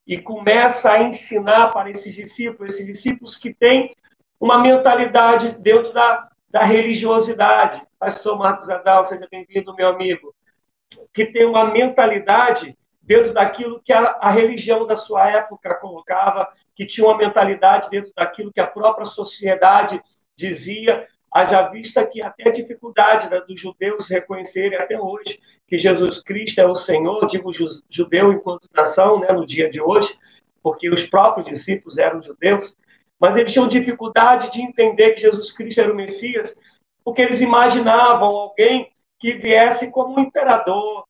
e 0.07 0.21
começa 0.21 0.93
a 0.93 1.03
ensinar 1.03 1.73
para 1.73 1.91
esses 1.91 2.15
discípulos, 2.15 2.75
esses 2.75 2.87
discípulos 2.87 3.37
que 3.37 3.55
têm 3.55 3.95
uma 4.39 4.59
mentalidade 4.59 5.57
dentro 5.59 5.93
da, 5.93 6.29
da 6.51 6.63
religiosidade. 6.63 7.83
Pastor 7.99 8.39
Marcos 8.39 8.69
Adal, 8.69 9.05
seja 9.05 9.27
bem-vindo, 9.31 9.75
meu 9.75 9.89
amigo. 9.89 10.35
Que 11.13 11.27
tem 11.27 11.47
uma 11.47 11.65
mentalidade 11.65 12.77
dentro 13.03 13.33
daquilo 13.33 13.81
que 13.83 13.93
a, 13.93 14.19
a 14.21 14.31
religião 14.31 14.87
da 14.87 14.97
sua 14.97 15.29
época 15.29 15.75
colocava, 15.77 16.49
que 16.75 16.87
tinha 16.87 17.07
uma 17.07 17.17
mentalidade 17.17 17.89
dentro 17.89 18.13
daquilo 18.15 18.53
que 18.53 18.61
a 18.61 18.67
própria 18.67 19.07
sociedade 19.07 20.03
dizia, 20.37 21.07
haja 21.35 21.69
vista 21.69 22.07
que 22.07 22.25
até 22.25 22.49
a 22.49 22.53
dificuldade 22.53 23.29
né, 23.29 23.41
dos 23.41 23.61
judeus 23.61 24.09
reconhecerem 24.09 24.79
até 24.79 24.99
hoje 25.01 25.41
que 25.67 25.77
Jesus 25.77 26.23
Cristo 26.23 26.61
é 26.61 26.67
o 26.67 26.77
Senhor, 26.77 27.27
digo 27.27 27.51
judeu 27.91 28.33
enquanto 28.33 28.69
nação, 28.73 29.19
né, 29.19 29.33
no 29.33 29.45
dia 29.45 29.69
de 29.69 29.81
hoje, 29.81 30.17
porque 30.63 30.89
os 30.89 31.05
próprios 31.07 31.49
discípulos 31.49 31.99
eram 31.99 32.23
judeus, 32.23 32.77
mas 33.19 33.37
eles 33.37 33.53
tinham 33.53 33.67
dificuldade 33.67 34.53
de 34.53 34.63
entender 34.63 35.13
que 35.13 35.23
Jesus 35.23 35.51
Cristo 35.51 35.81
era 35.81 35.93
o 35.93 35.97
Messias, 35.97 36.57
porque 37.03 37.23
eles 37.23 37.41
imaginavam 37.41 38.29
alguém 38.29 38.93
que 39.19 39.33
viesse 39.33 39.91
como 39.91 40.17
um 40.17 40.21
imperador, 40.23 41.05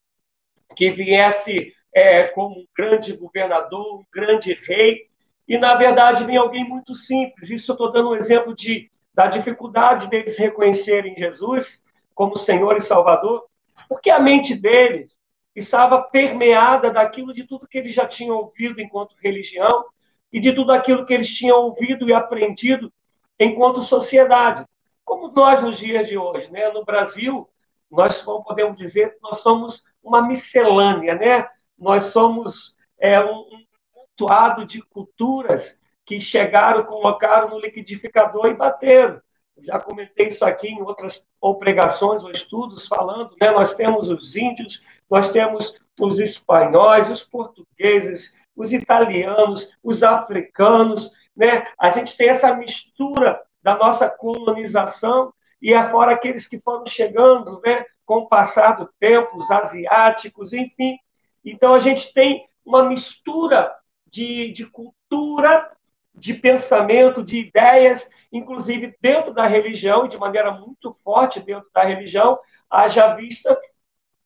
que 0.74 0.90
viesse 0.90 1.74
é, 1.92 2.24
como 2.28 2.60
um 2.60 2.66
grande 2.74 3.14
governador, 3.14 4.00
um 4.00 4.04
grande 4.12 4.54
rei, 4.54 5.02
e 5.46 5.58
na 5.58 5.74
verdade 5.74 6.24
vem 6.24 6.38
alguém 6.38 6.66
muito 6.66 6.94
simples. 6.94 7.50
Isso 7.50 7.70
eu 7.70 7.74
estou 7.74 7.92
dando 7.92 8.10
um 8.10 8.16
exemplo 8.16 8.54
de 8.54 8.90
da 9.14 9.26
dificuldade 9.26 10.08
deles 10.08 10.36
reconhecerem 10.36 11.14
Jesus 11.16 11.82
como 12.14 12.36
Senhor 12.36 12.76
e 12.76 12.80
Salvador, 12.80 13.44
porque 13.88 14.10
a 14.10 14.18
mente 14.18 14.54
deles 14.54 15.16
estava 15.54 16.02
permeada 16.02 16.90
daquilo 16.90 17.32
de 17.32 17.44
tudo 17.44 17.68
que 17.68 17.78
eles 17.78 17.94
já 17.94 18.06
tinham 18.06 18.36
ouvido 18.36 18.80
enquanto 18.80 19.16
religião 19.20 19.86
e 20.32 20.40
de 20.40 20.52
tudo 20.52 20.72
aquilo 20.72 21.06
que 21.06 21.14
eles 21.14 21.32
tinham 21.32 21.58
ouvido 21.58 22.08
e 22.08 22.12
aprendido 22.12 22.92
enquanto 23.38 23.80
sociedade. 23.80 24.64
Como 25.04 25.28
nós 25.28 25.62
nos 25.62 25.78
dias 25.78 26.08
de 26.08 26.18
hoje, 26.18 26.50
né? 26.50 26.70
No 26.70 26.84
Brasil, 26.84 27.48
nós 27.90 28.20
podemos 28.22 28.76
dizer 28.76 29.14
que 29.14 29.22
nós 29.22 29.38
somos 29.40 29.84
uma 30.02 30.26
miscelânea, 30.26 31.14
né? 31.14 31.46
Nós 31.78 32.04
somos 32.06 32.76
é, 32.98 33.20
um, 33.20 33.44
um 33.96 34.66
de 34.66 34.82
culturas 34.82 35.78
que 36.04 36.20
chegaram, 36.20 36.84
colocaram 36.84 37.50
no 37.50 37.58
liquidificador 37.58 38.46
e 38.46 38.54
bateram. 38.54 39.20
Já 39.62 39.78
comentei 39.78 40.28
isso 40.28 40.44
aqui 40.44 40.68
em 40.68 40.82
outras 40.82 41.24
ou 41.40 41.56
pregações 41.56 42.24
ou 42.24 42.30
estudos 42.30 42.86
falando, 42.86 43.36
né? 43.40 43.50
Nós 43.50 43.74
temos 43.74 44.08
os 44.08 44.34
índios, 44.34 44.82
nós 45.08 45.30
temos 45.30 45.78
os 46.00 46.18
espanhóis, 46.18 47.08
os 47.08 47.22
portugueses, 47.22 48.34
os 48.56 48.72
italianos, 48.72 49.70
os 49.82 50.02
africanos, 50.02 51.12
né? 51.36 51.66
A 51.78 51.90
gente 51.90 52.16
tem 52.16 52.28
essa 52.28 52.52
mistura 52.54 53.40
da 53.62 53.76
nossa 53.76 54.08
colonização 54.08 55.32
e 55.62 55.72
afora 55.72 56.12
aqueles 56.12 56.46
que 56.46 56.58
foram 56.58 56.86
chegando, 56.86 57.60
né? 57.64 57.84
Com 58.04 58.18
o 58.18 58.28
passar 58.28 58.72
do 58.76 58.90
tempo, 58.98 59.38
os 59.38 59.50
asiáticos, 59.50 60.52
enfim. 60.52 60.98
Então 61.44 61.74
a 61.74 61.78
gente 61.78 62.12
tem 62.12 62.44
uma 62.64 62.82
mistura 62.82 63.72
de, 64.10 64.52
de 64.52 64.66
cultura 64.66 65.70
de 66.14 66.34
pensamento, 66.34 67.22
de 67.22 67.38
ideias, 67.38 68.08
inclusive 68.32 68.96
dentro 69.00 69.32
da 69.32 69.46
religião, 69.46 70.06
e 70.06 70.08
de 70.08 70.18
maneira 70.18 70.52
muito 70.52 70.96
forte 71.02 71.40
dentro 71.40 71.68
da 71.72 71.82
religião, 71.82 72.38
haja 72.70 73.14
vista 73.14 73.58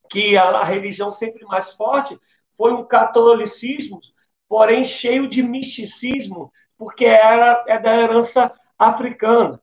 que 0.09 0.35
a, 0.37 0.63
religião 0.63 1.11
sempre 1.11 1.45
mais 1.45 1.71
forte 1.71 2.19
foi 2.57 2.73
um 2.73 2.83
catolicismo, 2.83 3.99
porém 4.47 4.83
cheio 4.83 5.27
de 5.27 5.43
misticismo, 5.43 6.51
porque 6.77 7.05
era 7.05 7.63
é 7.67 7.77
da 7.77 7.95
herança 7.95 8.51
africana. 8.77 9.61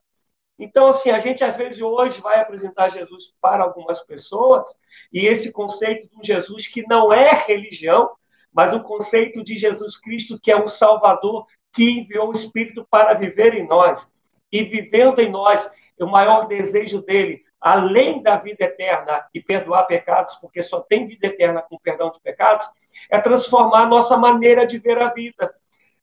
Então, 0.59 0.87
assim, 0.87 1.11
a 1.11 1.19
gente 1.19 1.43
às 1.43 1.55
vezes 1.55 1.81
hoje 1.81 2.19
vai 2.21 2.39
apresentar 2.39 2.89
Jesus 2.89 3.33
para 3.39 3.63
algumas 3.63 3.99
pessoas, 3.99 4.67
e 5.13 5.27
esse 5.27 5.51
conceito 5.51 6.09
de 6.09 6.17
um 6.17 6.23
Jesus 6.23 6.67
que 6.67 6.81
não 6.87 7.13
é 7.13 7.33
religião, 7.33 8.09
mas 8.51 8.73
o 8.73 8.81
conceito 8.81 9.43
de 9.43 9.55
Jesus 9.55 9.99
Cristo 9.99 10.39
que 10.39 10.51
é 10.51 10.57
um 10.57 10.67
Salvador 10.67 11.45
que 11.77 11.87
enviou 11.87 12.29
o 12.29 12.33
Espírito 12.33 12.87
para 12.89 13.13
viver 13.13 13.53
em 13.53 13.67
nós. 13.67 14.09
E 14.51 14.63
vivendo 14.63 15.19
em 15.19 15.29
nós, 15.29 15.71
o 15.99 16.07
maior 16.07 16.47
desejo 16.47 17.03
dele, 17.03 17.43
além 17.61 18.23
da 18.23 18.35
vida 18.35 18.65
eterna 18.65 19.27
e 19.31 19.39
perdoar 19.39 19.83
pecados, 19.83 20.35
porque 20.37 20.63
só 20.63 20.79
tem 20.79 21.05
vida 21.05 21.27
eterna 21.27 21.61
com 21.61 21.77
perdão 21.77 22.11
de 22.11 22.19
pecados, 22.19 22.67
é 23.11 23.19
transformar 23.19 23.83
a 23.83 23.85
nossa 23.85 24.17
maneira 24.17 24.65
de 24.65 24.79
ver 24.79 24.99
a 24.99 25.13
vida. 25.13 25.53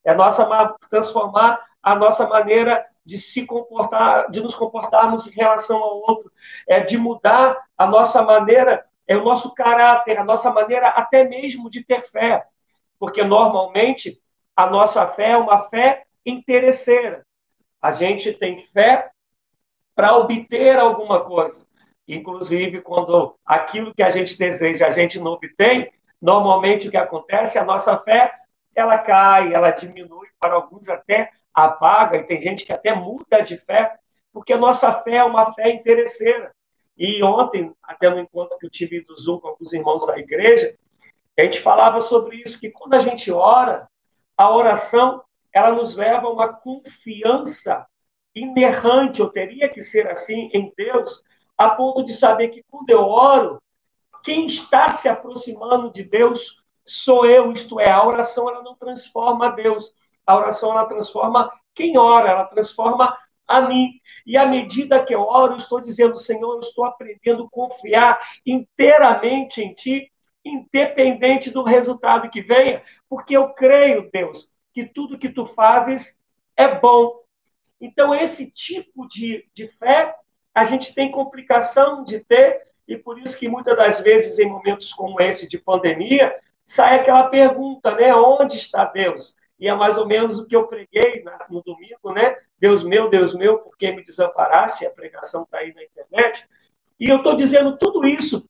É 0.05 0.15
nossa 0.15 0.77
transformar 0.89 1.61
a 1.83 1.97
nossa 1.97 2.29
maneira 2.29 2.87
de 3.05 3.19
se 3.19 3.45
comportar, 3.45 4.31
de 4.31 4.41
nos 4.41 4.55
comportarmos 4.55 5.27
em 5.27 5.33
relação 5.33 5.83
ao 5.83 5.97
outro, 6.09 6.31
é 6.69 6.81
de 6.81 6.97
mudar 6.97 7.61
a 7.77 7.85
nossa 7.85 8.23
maneira, 8.23 8.87
é 9.09 9.17
o 9.17 9.25
nosso 9.25 9.53
caráter, 9.53 10.19
a 10.19 10.25
nossa 10.25 10.53
maneira 10.53 10.91
até 10.91 11.25
mesmo 11.25 11.69
de 11.69 11.83
ter 11.83 12.09
fé, 12.11 12.47
porque 12.97 13.25
normalmente 13.25 14.23
a 14.57 14.67
nossa 14.67 15.07
fé 15.09 15.31
é 15.31 15.37
uma 15.37 15.69
fé 15.69 16.05
interesseira. 16.25 17.25
A 17.81 17.93
gente 17.93 18.33
tem 18.33 18.61
fé 18.67 19.11
para 19.95 20.17
obter 20.17 20.77
alguma 20.77 21.23
coisa. 21.25 21.65
Inclusive, 22.07 22.83
quando 22.83 23.35
aquilo 23.45 23.95
que 23.95 24.03
a 24.03 24.11
gente 24.11 24.37
deseja 24.37 24.87
a 24.87 24.91
gente 24.91 25.19
não 25.19 25.33
obtém, 25.33 25.91
normalmente 26.21 26.89
o 26.89 26.91
que 26.91 26.97
acontece, 26.97 27.59
a 27.59 27.65
nossa 27.65 27.99
fé, 27.99 28.33
ela 28.75 28.99
cai, 28.99 29.53
ela 29.55 29.71
diminui, 29.71 30.29
para 30.39 30.55
alguns 30.55 30.89
até 30.89 31.31
apaga, 31.53 32.17
e 32.17 32.25
tem 32.25 32.41
gente 32.41 32.65
que 32.65 32.73
até 32.73 32.95
muda 32.95 33.41
de 33.41 33.57
fé, 33.57 33.95
porque 34.33 34.53
a 34.53 34.59
nossa 34.59 34.93
fé 35.03 35.17
é 35.17 35.25
uma 35.25 35.53
fé 35.55 35.71
interesseira. 35.71 36.53
E 36.97 37.23
ontem, 37.23 37.73
até 37.83 38.11
no 38.11 38.19
encontro 38.19 38.59
que 38.59 38.67
eu 38.67 38.71
tive 38.71 39.01
do 39.01 39.17
Zoom 39.17 39.39
com 39.39 39.49
alguns 39.49 39.73
irmãos 39.73 40.07
da 40.07 40.19
igreja, 40.19 40.75
a 41.39 41.43
gente 41.43 41.61
falava 41.61 42.01
sobre 42.01 42.37
isso, 42.37 42.59
que 42.59 42.71
quando 42.71 42.95
a 42.95 43.01
gente 43.01 43.31
ora, 43.31 43.89
a 44.37 44.51
oração 44.51 45.23
ela 45.53 45.73
nos 45.73 45.97
leva 45.97 46.27
a 46.27 46.31
uma 46.33 46.53
confiança 46.53 47.87
inerrante, 48.35 49.23
ou 49.23 49.31
teria 49.31 49.69
que 49.69 49.81
ser 49.81 50.09
assim, 50.09 50.51
em 50.53 50.73
Deus, 50.77 51.23
a 51.57 51.71
ponto 51.71 52.05
de 52.05 52.13
saber 52.13 52.49
que 52.49 52.65
quando 52.69 52.91
eu 52.91 53.03
oro, 53.03 53.63
quem 54.25 54.47
está 54.47 54.89
se 54.89 55.09
aproximando 55.09 55.93
de 55.93 56.03
Deus 56.03 56.61
sou 56.85 57.25
eu, 57.25 57.53
isto 57.53 57.79
é, 57.79 57.91
a 57.91 58.05
oração 58.05 58.49
ela 58.49 58.63
não 58.63 58.75
transforma 58.75 59.51
Deus, 59.51 59.93
a 60.27 60.37
oração 60.37 60.73
ela 60.73 60.87
transforma 60.87 61.53
quem 61.75 61.97
ora, 61.97 62.31
ela 62.31 62.45
transforma 62.45 63.17
a 63.47 63.61
mim. 63.61 64.01
E 64.27 64.37
à 64.37 64.47
medida 64.47 65.05
que 65.05 65.15
eu 65.15 65.23
oro, 65.23 65.53
eu 65.53 65.59
estou 65.59 65.81
dizendo, 65.81 66.17
Senhor, 66.17 66.55
eu 66.55 66.61
estou 66.61 66.85
aprendendo 66.85 67.45
a 67.45 67.51
confiar 67.51 68.19
inteiramente 68.45 69.61
em 69.61 69.75
Ti, 69.75 70.11
independente 70.45 71.51
do 71.51 71.63
resultado 71.63 72.29
que 72.29 72.43
venha, 72.43 72.83
porque 73.09 73.37
eu 73.37 73.49
creio, 73.51 74.11
Deus, 74.13 74.49
que 74.73 74.85
tudo 74.85 75.19
que 75.19 75.29
tu 75.29 75.47
fazes 75.47 76.19
é 76.57 76.79
bom. 76.79 77.21
Então, 77.81 78.15
esse 78.15 78.51
tipo 78.51 79.09
de, 79.09 79.47
de 79.55 79.69
fé, 79.79 80.15
a 80.55 80.65
gente 80.65 80.95
tem 80.95 81.11
complicação 81.11 82.05
de 82.05 82.21
ter, 82.21 82.63
e 82.87 82.97
por 82.97 83.19
isso 83.19 83.39
que 83.39 83.49
muitas 83.49 83.77
das 83.77 84.01
vezes, 84.01 84.39
em 84.39 84.49
momentos 84.49 84.93
como 84.93 85.21
esse 85.21 85.49
de 85.49 85.59
pandemia, 85.59 86.35
sai 86.65 87.01
aquela 87.01 87.29
pergunta, 87.29 87.95
né? 87.95 88.15
Onde 88.15 88.57
está 88.57 88.85
Deus? 88.85 89.35
E 89.59 89.69
é 89.69 89.75
mais 89.75 89.97
ou 89.97 90.07
menos 90.07 90.39
o 90.39 90.47
que 90.47 90.55
eu 90.55 90.67
preguei 90.67 91.25
no 91.49 91.63
domingo, 91.63 92.13
né? 92.13 92.37
Deus 92.59 92.83
meu, 92.83 93.09
Deus 93.09 93.35
meu, 93.35 93.59
por 93.59 93.77
que 93.77 93.91
me 93.93 94.05
desamparaste? 94.05 94.87
A 94.87 94.91
pregação 94.91 95.43
está 95.43 95.59
aí 95.59 95.73
na 95.75 95.83
internet. 95.83 96.47
E 96.99 97.09
eu 97.09 97.19
estou 97.19 97.37
dizendo 97.37 97.77
tudo 97.77 98.07
isso 98.07 98.49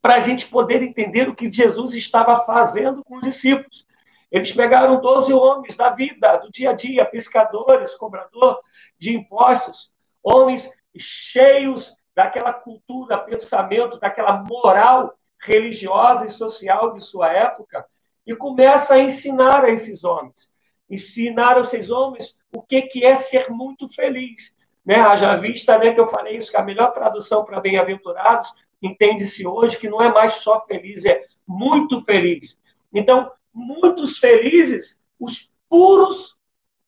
para 0.00 0.16
a 0.16 0.20
gente 0.20 0.46
poder 0.46 0.82
entender 0.82 1.28
o 1.28 1.34
que 1.34 1.50
Jesus 1.50 1.94
estava 1.94 2.44
fazendo 2.44 3.04
com 3.04 3.16
os 3.16 3.22
discípulos. 3.22 3.86
Eles 4.30 4.52
pegaram 4.52 5.00
12 5.00 5.32
homens 5.32 5.76
da 5.76 5.90
vida, 5.90 6.36
do 6.38 6.50
dia 6.50 6.70
a 6.70 6.72
dia, 6.72 7.04
pescadores, 7.04 7.94
cobrador 7.94 8.60
de 8.98 9.14
impostos, 9.14 9.90
homens 10.22 10.68
cheios 10.96 11.94
daquela 12.14 12.52
cultura, 12.52 13.18
pensamento, 13.18 13.98
daquela 13.98 14.44
moral 14.48 15.14
religiosa 15.40 16.26
e 16.26 16.30
social 16.30 16.94
de 16.94 17.04
sua 17.04 17.32
época, 17.32 17.86
e 18.26 18.34
começa 18.34 18.94
a 18.94 19.00
ensinar 19.00 19.64
a 19.64 19.70
esses 19.70 20.04
homens. 20.04 20.50
Ensinar 20.88 21.60
esses 21.60 21.90
homens 21.90 22.38
o 22.54 22.62
que, 22.62 22.82
que 22.82 23.04
é 23.04 23.16
ser 23.16 23.50
muito 23.50 23.88
feliz. 23.88 24.54
Né? 24.84 24.96
Haja 24.96 25.36
vista 25.36 25.76
né, 25.78 25.92
que 25.92 26.00
eu 26.00 26.08
falei 26.08 26.36
isso, 26.36 26.50
que 26.50 26.56
a 26.56 26.62
melhor 26.62 26.92
tradução 26.92 27.44
para 27.44 27.60
bem-aventurados 27.60 28.52
entende-se 28.86 29.46
hoje 29.46 29.78
que 29.78 29.88
não 29.88 30.00
é 30.00 30.12
mais 30.12 30.36
só 30.36 30.64
feliz, 30.66 31.04
é 31.04 31.24
muito 31.46 32.00
feliz. 32.02 32.60
Então, 32.92 33.30
muitos 33.52 34.18
felizes 34.18 34.98
os 35.18 35.50
puros 35.68 36.36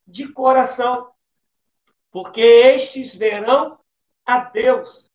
de 0.07 0.29
coração, 0.29 1.09
porque 2.11 2.41
estes 2.41 3.15
verão 3.15 3.79
a 4.25 4.39
Deus. 4.39 5.09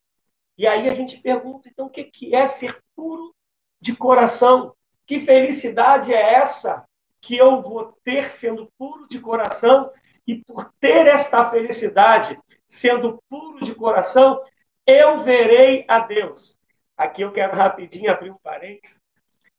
E 0.57 0.67
aí 0.67 0.87
a 0.87 0.93
gente 0.93 1.17
pergunta, 1.17 1.69
então, 1.69 1.87
o 1.87 1.89
que 1.89 2.35
é 2.35 2.45
ser 2.47 2.77
puro 2.95 3.33
de 3.79 3.95
coração? 3.95 4.75
Que 5.05 5.19
felicidade 5.19 6.13
é 6.13 6.35
essa 6.35 6.85
que 7.19 7.35
eu 7.35 7.61
vou 7.61 7.97
ter 8.03 8.29
sendo 8.29 8.71
puro 8.77 9.07
de 9.07 9.19
coração? 9.19 9.91
E 10.27 10.43
por 10.43 10.71
ter 10.79 11.07
esta 11.07 11.49
felicidade, 11.49 12.39
sendo 12.67 13.21
puro 13.27 13.65
de 13.65 13.73
coração, 13.73 14.41
eu 14.85 15.23
verei 15.23 15.83
a 15.87 15.99
Deus. 15.99 16.55
Aqui 16.97 17.21
eu 17.21 17.31
quero 17.31 17.55
rapidinho 17.55 18.11
abrir 18.11 18.31
um 18.31 18.37
parênteses. 18.37 19.01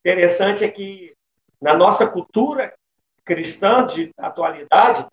Interessante 0.01 0.65
é 0.65 0.71
que 0.71 1.15
na 1.61 1.75
nossa 1.75 2.07
cultura 2.07 2.75
cristã 3.25 3.87
de 3.87 4.11
atualidade, 4.19 5.07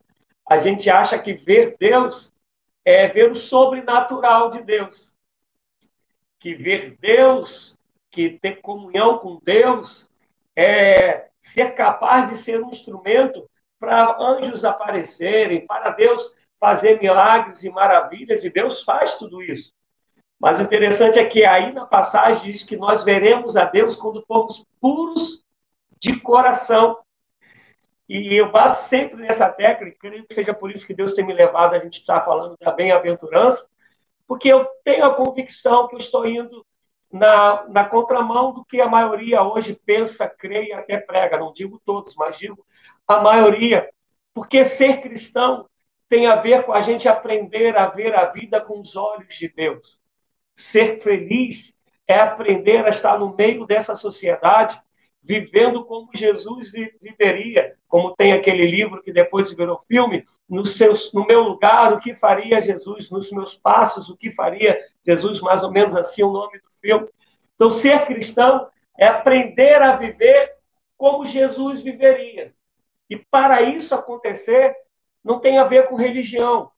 a 0.48 0.58
gente 0.58 0.90
acha 0.90 1.18
que 1.20 1.34
ver 1.34 1.76
Deus 1.80 2.32
é 2.84 3.08
ver 3.08 3.32
o 3.32 3.36
sobrenatural 3.36 4.50
de 4.50 4.64
Deus. 4.64 5.14
Que 6.40 6.56
ver 6.56 6.98
Deus, 7.00 7.78
que 8.10 8.40
ter 8.40 8.62
comunhão 8.62 9.20
com 9.20 9.40
Deus, 9.44 10.10
é 10.56 11.30
ser 11.40 11.76
capaz 11.76 12.30
de 12.30 12.38
ser 12.38 12.64
um 12.64 12.70
instrumento 12.70 13.50
para 13.80 14.18
anjos 14.20 14.66
aparecerem, 14.66 15.66
para 15.66 15.92
Deus 15.92 16.36
fazer 16.60 17.00
milagres 17.00 17.64
e 17.64 17.70
maravilhas, 17.70 18.44
e 18.44 18.50
Deus 18.50 18.84
faz 18.84 19.18
tudo 19.18 19.42
isso. 19.42 19.72
Mas 20.40 20.58
o 20.58 20.64
interessante 20.64 21.20
é 21.20 21.26
que 21.26 21.44
aí 21.44 21.74
na 21.74 21.86
passagem 21.86 22.52
diz 22.52 22.64
que 22.64 22.78
nós 22.78 23.04
veremos 23.04 23.58
a 23.58 23.66
Deus 23.66 23.96
quando 23.96 24.24
formos 24.26 24.66
puros 24.80 25.44
de 26.00 26.18
coração. 26.20 26.98
E 28.08 28.34
eu 28.40 28.52
bato 28.52 28.82
sempre 28.82 29.18
nessa 29.18 29.54
e 29.60 29.92
creio 29.92 30.26
que 30.26 30.34
seja 30.34 30.54
por 30.54 30.72
isso 30.72 30.88
que 30.88 30.94
Deus 30.94 31.14
tem 31.14 31.26
me 31.26 31.34
levado 31.34 31.76
a 31.76 31.80
gente 31.80 32.00
estar 32.00 32.22
falando 32.22 32.56
da 32.60 32.72
bem-aventurança, 32.72 33.68
porque 34.26 34.48
eu 34.48 34.66
tenho 34.84 35.06
a 35.06 35.14
convicção 35.14 35.88
que 35.88 35.96
eu 35.96 36.00
estou 36.00 36.26
indo 36.26 36.66
na, 37.12 37.68
na 37.68 37.86
contramão 37.86 38.54
do 38.54 38.64
que 38.64 38.80
a 38.80 38.88
maioria 38.88 39.44
hoje 39.44 39.80
pensa, 39.86 40.28
crê 40.28 40.68
e 40.68 40.74
até 40.74 40.98
prega. 40.98 41.38
Não 41.38 41.52
digo 41.52 41.82
todos, 41.86 42.16
mas 42.16 42.38
digo 42.38 42.66
a 43.08 43.20
maioria. 43.20 43.90
Porque 44.34 44.64
ser 44.64 45.02
cristão 45.02 45.68
tem 46.08 46.28
a 46.28 46.36
ver 46.36 46.64
com 46.64 46.74
a 46.74 46.82
gente 46.82 47.08
aprender 47.08 47.78
a 47.78 47.88
ver 47.88 48.16
a 48.16 48.26
vida 48.26 48.62
com 48.62 48.80
os 48.80 48.96
olhos 48.96 49.36
de 49.36 49.50
Deus. 49.50 49.99
Ser 50.60 51.00
feliz 51.02 51.74
é 52.06 52.20
aprender 52.20 52.86
a 52.86 52.90
estar 52.90 53.18
no 53.18 53.34
meio 53.34 53.66
dessa 53.66 53.96
sociedade, 53.96 54.78
vivendo 55.24 55.86
como 55.86 56.10
Jesus 56.14 56.70
viveria, 57.02 57.76
como 57.88 58.14
tem 58.14 58.34
aquele 58.34 58.70
livro 58.70 59.02
que 59.02 59.14
depois 59.14 59.54
virou 59.54 59.82
filme, 59.88 60.26
no, 60.50 60.64
no 61.14 61.26
meu 61.26 61.44
lugar, 61.44 61.94
o 61.94 62.00
que 62.00 62.14
faria 62.14 62.60
Jesus, 62.60 63.10
nos 63.10 63.32
meus 63.32 63.56
passos, 63.56 64.10
o 64.10 64.18
que 64.18 64.32
faria 64.32 64.78
Jesus, 65.06 65.40
mais 65.40 65.64
ou 65.64 65.72
menos 65.72 65.96
assim 65.96 66.24
o 66.24 66.32
nome 66.32 66.60
do 66.60 66.70
filme. 66.82 67.08
Então, 67.56 67.72
ser 67.72 68.06
cristão 68.06 68.68
é 68.98 69.08
aprender 69.08 69.82
a 69.82 69.96
viver 69.96 70.56
como 70.98 71.26
Jesus 71.26 71.80
viveria. 71.80 72.54
E 73.10 73.16
para 73.16 73.62
isso 73.62 73.96
acontecer, 73.96 74.76
não 75.24 75.40
tem 75.40 75.58
a 75.58 75.64
ver 75.64 75.88
com 75.88 75.96
religião, 75.96 76.70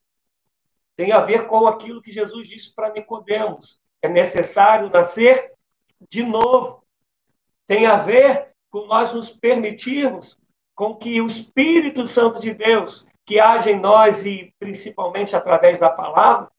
tem 1.02 1.12
a 1.12 1.22
ver 1.22 1.48
com 1.48 1.66
aquilo 1.66 2.00
que 2.00 2.12
Jesus 2.12 2.48
disse 2.48 2.76
para 2.76 2.94
Nicodemos. 2.94 3.82
É 4.04 4.08
necessário 4.08 4.88
nascer 4.92 5.52
de 6.08 6.22
novo. 6.22 6.86
Tem 7.66 7.88
a 7.88 7.98
ver 7.98 8.50
com 8.70 8.86
nós 8.86 9.12
nos 9.12 9.32
permitirmos 9.32 10.38
com 10.76 10.96
que 10.96 11.20
o 11.20 11.26
Espírito 11.26 12.08
Santo 12.08 12.40
de 12.40 12.54
Deus, 12.54 13.04
que 13.26 13.40
age 13.40 13.72
em 13.72 13.80
nós 13.80 14.24
e 14.28 14.54
principalmente 14.60 15.36
através 15.36 15.80
da 15.80 15.90
palavra, 15.90 16.52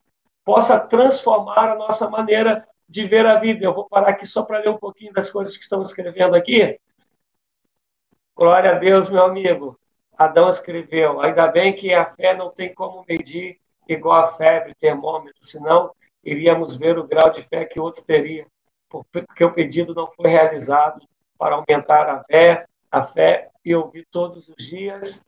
possa 0.43 0.77
transformar 0.77 1.71
a 1.71 1.75
nossa 1.75 2.09
maneira 2.09 2.67
de 2.89 3.07
ver 3.07 3.25
a 3.25 3.39
vida. 3.39 3.63
Eu 3.63 3.73
vou 3.73 3.87
parar 3.87 4.09
aqui 4.09 4.25
só 4.25 4.43
para 4.43 4.59
ler 4.59 4.71
um 4.71 4.77
pouquinho 4.77 5.13
das 5.13 5.31
coisas 5.31 5.55
que 5.55 5.63
estão 5.63 5.81
escrevendo 5.81 6.35
aqui. 6.35 6.77
Glória 8.35 8.71
a 8.71 8.77
Deus, 8.77 9.09
meu 9.09 9.23
amigo. 9.23 9.79
Adão 10.17 10.49
escreveu: 10.49 11.21
Ainda 11.21 11.47
bem 11.47 11.73
que 11.73 11.93
a 11.93 12.13
fé 12.13 12.35
não 12.35 12.49
tem 12.49 12.73
como 12.73 13.05
medir 13.07 13.62
igual 13.87 14.25
a 14.25 14.33
febre, 14.33 14.75
termômetro, 14.75 15.43
senão 15.43 15.91
iríamos 16.23 16.75
ver 16.75 16.97
o 16.97 17.07
grau 17.07 17.31
de 17.31 17.43
fé 17.43 17.65
que 17.65 17.79
outro 17.79 18.03
teria, 18.03 18.47
porque 18.89 19.43
o 19.43 19.53
pedido 19.53 19.93
não 19.93 20.11
foi 20.11 20.29
realizado 20.29 21.05
para 21.37 21.55
aumentar 21.55 22.09
a 22.09 22.23
fé, 22.23 22.65
a 22.91 23.05
fé 23.07 23.49
e 23.65 23.75
ouvir 23.75 24.05
todos 24.11 24.47
os 24.47 24.55
dias. 24.55 25.21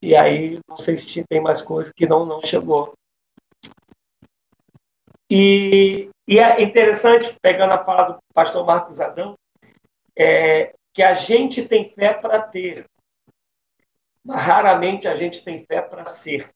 E 0.00 0.14
aí, 0.14 0.58
não 0.68 0.76
sei 0.76 0.96
se 0.96 1.24
tem 1.24 1.40
mais 1.40 1.60
coisa 1.60 1.92
que 1.94 2.06
não, 2.06 2.24
não 2.24 2.40
chegou. 2.42 2.94
E, 5.30 6.10
e 6.28 6.38
é 6.38 6.62
interessante, 6.62 7.36
pegando 7.42 7.74
a 7.74 7.84
fala 7.84 8.12
do 8.12 8.18
pastor 8.32 8.64
Marcos 8.64 9.00
Adão, 9.00 9.34
é, 10.16 10.74
que 10.92 11.02
a 11.02 11.14
gente 11.14 11.66
tem 11.66 11.90
fé 11.90 12.14
para 12.14 12.40
ter, 12.40 12.86
mas 14.24 14.40
raramente 14.40 15.08
a 15.08 15.16
gente 15.16 15.42
tem 15.42 15.64
fé 15.66 15.82
para 15.82 16.04
ser. 16.04 16.53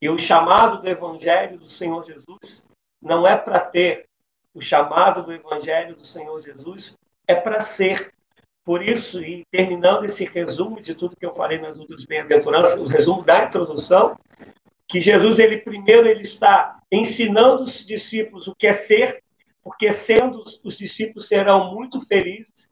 E 0.00 0.08
o 0.08 0.18
chamado 0.18 0.82
do 0.82 0.88
Evangelho 0.88 1.58
do 1.58 1.68
Senhor 1.68 2.04
Jesus 2.04 2.62
não 3.02 3.26
é 3.26 3.36
para 3.36 3.60
ter. 3.60 4.06
O 4.54 4.60
chamado 4.60 5.22
do 5.22 5.32
Evangelho 5.32 5.94
do 5.94 6.04
Senhor 6.04 6.40
Jesus 6.40 6.96
é 7.26 7.34
para 7.34 7.60
ser. 7.60 8.12
Por 8.64 8.82
isso, 8.82 9.22
e 9.22 9.46
terminando 9.50 10.04
esse 10.04 10.24
resumo 10.24 10.80
de 10.80 10.94
tudo 10.94 11.16
que 11.16 11.24
eu 11.24 11.32
falei 11.32 11.58
nas 11.58 11.78
outras 11.78 12.04
bem-aventuranças, 12.04 12.78
o 12.78 12.86
resumo 12.86 13.22
da 13.22 13.44
introdução, 13.44 14.14
que 14.86 15.00
Jesus, 15.00 15.38
ele 15.38 15.58
primeiro, 15.58 16.06
ele 16.06 16.22
está 16.22 16.78
ensinando 16.92 17.62
os 17.62 17.86
discípulos 17.86 18.46
o 18.46 18.54
que 18.54 18.66
é 18.66 18.72
ser, 18.72 19.22
porque 19.62 19.90
sendo 19.90 20.42
os 20.62 20.76
discípulos 20.76 21.28
serão 21.28 21.72
muito 21.74 22.00
felizes, 22.02 22.68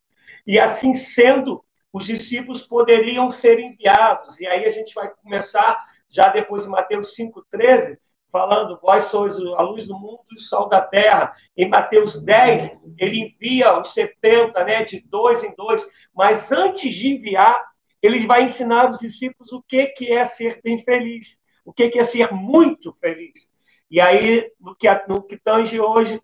e 0.47 0.59
assim 0.59 0.95
sendo, 0.95 1.65
os 1.93 2.05
discípulos 2.05 2.67
poderiam 2.67 3.31
ser 3.31 3.59
enviados. 3.59 4.39
E 4.39 4.47
aí 4.47 4.67
a 4.67 4.71
gente 4.71 4.95
vai 4.95 5.11
começar 5.23 5.83
já 6.09 6.29
depois 6.29 6.65
em 6.65 6.69
Mateus 6.69 7.15
5,13, 7.17 7.99
falando, 8.31 8.79
vós 8.83 9.05
sois 9.05 9.37
a 9.39 9.63
luz 9.63 9.87
do 9.87 9.99
mundo 9.99 10.25
e 10.31 10.37
o 10.37 10.41
sol 10.41 10.69
da 10.69 10.81
terra. 10.81 11.35
Em 11.57 11.69
Mateus 11.69 12.23
10, 12.23 12.79
ele 12.99 13.21
envia 13.21 13.81
os 13.81 13.95
70, 13.95 14.65
né, 14.65 14.85
de 14.85 15.01
dois 15.01 15.43
em 15.43 15.55
dois, 15.55 15.87
mas 16.15 16.53
antes 16.53 16.95
de 16.95 17.15
enviar, 17.15 17.57
ele 18.03 18.27
vai 18.27 18.45
ensinar 18.45 18.91
os 18.91 18.99
discípulos 18.99 19.53
o 19.53 19.63
que, 19.63 19.87
que 19.87 20.13
é 20.13 20.25
ser 20.25 20.61
bem 20.63 20.79
feliz, 20.79 21.39
o 21.65 21.73
que, 21.73 21.89
que 21.89 21.99
é 21.99 22.05
ser 22.05 22.33
muito 22.33 22.93
feliz. 22.93 23.49
E 23.91 24.01
aí, 24.01 24.53
no 24.61 24.75
que, 24.75 24.89
no 25.09 25.23
que 25.23 25.37
tange 25.37 25.81
hoje, 25.81 26.21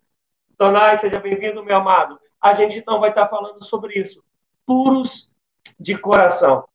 Tonai, 0.57 0.97
seja 0.97 1.19
bem-vindo, 1.19 1.63
meu 1.63 1.77
amado, 1.77 2.19
a 2.39 2.53
gente 2.53 2.77
então 2.77 2.99
vai 2.99 3.09
estar 3.09 3.27
falando 3.27 3.63
sobre 3.63 3.99
isso. 3.99 4.23
Puros 4.65 5.29
de 5.79 5.97
coração. 5.97 6.67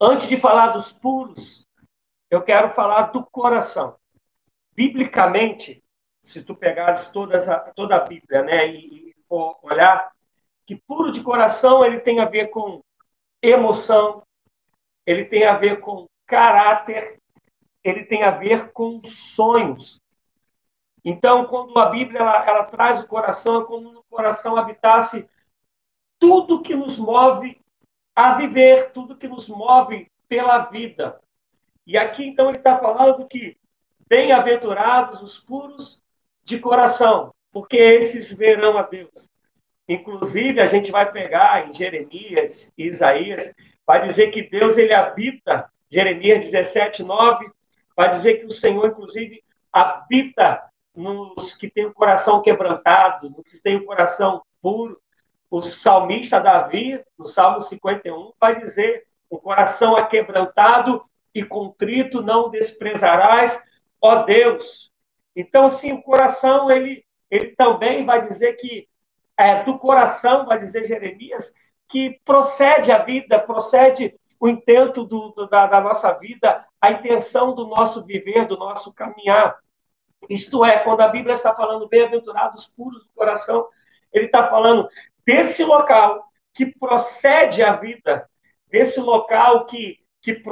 Antes 0.00 0.28
de 0.28 0.36
falar 0.36 0.68
dos 0.68 0.92
puros, 0.92 1.66
eu 2.30 2.42
quero 2.42 2.70
falar 2.70 3.12
do 3.12 3.24
coração. 3.24 3.96
Biblicamente, 4.74 5.82
se 6.22 6.42
tu 6.42 6.54
pegares 6.54 7.08
todas 7.10 7.48
a, 7.48 7.58
toda 7.58 7.96
a 7.96 8.04
Bíblia, 8.04 8.42
né, 8.42 8.68
e, 8.68 9.10
e 9.10 9.14
olhar, 9.28 10.12
que 10.66 10.76
puro 10.76 11.10
de 11.10 11.22
coração 11.22 11.84
ele 11.84 12.00
tem 12.00 12.20
a 12.20 12.26
ver 12.26 12.48
com 12.48 12.82
emoção, 13.42 14.22
ele 15.06 15.24
tem 15.24 15.46
a 15.46 15.56
ver 15.56 15.80
com 15.80 16.06
caráter, 16.26 17.18
ele 17.82 18.04
tem 18.04 18.22
a 18.22 18.30
ver 18.30 18.70
com 18.72 19.00
sonhos. 19.04 20.00
Então, 21.04 21.46
quando 21.46 21.78
a 21.78 21.86
Bíblia 21.86 22.20
ela, 22.20 22.46
ela 22.46 22.64
traz 22.64 23.00
o 23.00 23.06
coração, 23.06 23.62
é 23.62 23.64
como 23.64 23.92
no 23.92 24.04
coração 24.04 24.56
habitasse 24.56 25.28
tudo 26.18 26.60
que 26.60 26.74
nos 26.74 26.98
move 26.98 27.58
a 28.14 28.34
viver, 28.34 28.92
tudo 28.92 29.16
que 29.16 29.28
nos 29.28 29.48
move 29.48 30.10
pela 30.28 30.58
vida. 30.66 31.20
E 31.88 31.96
aqui, 31.96 32.26
então, 32.26 32.50
ele 32.50 32.58
está 32.58 32.78
falando 32.78 33.26
que 33.26 33.56
bem-aventurados 34.06 35.22
os 35.22 35.38
puros 35.38 35.98
de 36.44 36.58
coração, 36.58 37.32
porque 37.50 37.78
esses 37.78 38.30
verão 38.30 38.76
a 38.76 38.82
Deus. 38.82 39.26
Inclusive, 39.88 40.60
a 40.60 40.66
gente 40.66 40.90
vai 40.90 41.10
pegar 41.10 41.66
em 41.66 41.72
Jeremias 41.72 42.70
Isaías, 42.76 43.54
vai 43.86 44.06
dizer 44.06 44.30
que 44.30 44.42
Deus 44.42 44.76
ele 44.76 44.92
habita, 44.92 45.72
Jeremias 45.90 46.44
17, 46.44 47.02
9, 47.02 47.50
vai 47.96 48.10
dizer 48.10 48.34
que 48.34 48.44
o 48.44 48.52
Senhor, 48.52 48.88
inclusive, 48.88 49.42
habita 49.72 50.62
nos 50.94 51.54
que 51.54 51.70
têm 51.70 51.86
o 51.86 51.94
coração 51.94 52.42
quebrantado, 52.42 53.30
nos 53.30 53.48
que 53.50 53.62
têm 53.62 53.76
o 53.76 53.86
coração 53.86 54.42
puro. 54.60 55.00
O 55.50 55.62
salmista 55.62 56.38
Davi, 56.38 57.02
no 57.18 57.24
Salmo 57.24 57.62
51, 57.62 58.32
vai 58.38 58.60
dizer: 58.60 59.06
o 59.30 59.38
coração 59.38 59.96
aquebrantado 59.96 61.02
e 61.38 61.44
contrito 61.44 62.22
não 62.22 62.50
desprezarás, 62.50 63.62
ó 64.00 64.22
Deus. 64.22 64.90
Então, 65.34 65.66
assim, 65.66 65.92
o 65.92 66.02
coração, 66.02 66.70
ele, 66.70 67.04
ele 67.30 67.54
também 67.56 68.04
vai 68.04 68.24
dizer 68.24 68.54
que, 68.54 68.88
é, 69.36 69.62
do 69.62 69.78
coração, 69.78 70.46
vai 70.46 70.58
dizer 70.58 70.84
Jeremias, 70.84 71.52
que 71.88 72.20
procede 72.24 72.90
a 72.90 72.98
vida, 72.98 73.38
procede 73.38 74.14
o 74.40 74.48
intento 74.48 75.04
do, 75.04 75.30
do, 75.30 75.48
da, 75.48 75.66
da 75.66 75.80
nossa 75.80 76.12
vida, 76.14 76.64
a 76.80 76.90
intenção 76.90 77.54
do 77.54 77.66
nosso 77.66 78.04
viver, 78.04 78.46
do 78.46 78.56
nosso 78.56 78.92
caminhar. 78.92 79.56
Isto 80.28 80.64
é, 80.64 80.78
quando 80.80 81.00
a 81.00 81.08
Bíblia 81.08 81.34
está 81.34 81.54
falando 81.54 81.88
bem-aventurados 81.88 82.68
puros 82.76 83.04
do 83.04 83.10
coração, 83.14 83.66
ele 84.12 84.26
está 84.26 84.48
falando 84.48 84.88
desse 85.24 85.64
local 85.64 86.24
que 86.52 86.66
procede 86.66 87.62
a 87.62 87.76
vida, 87.76 88.28
desse 88.68 89.00
local 89.00 89.66
que, 89.66 89.98
que, 90.34 90.42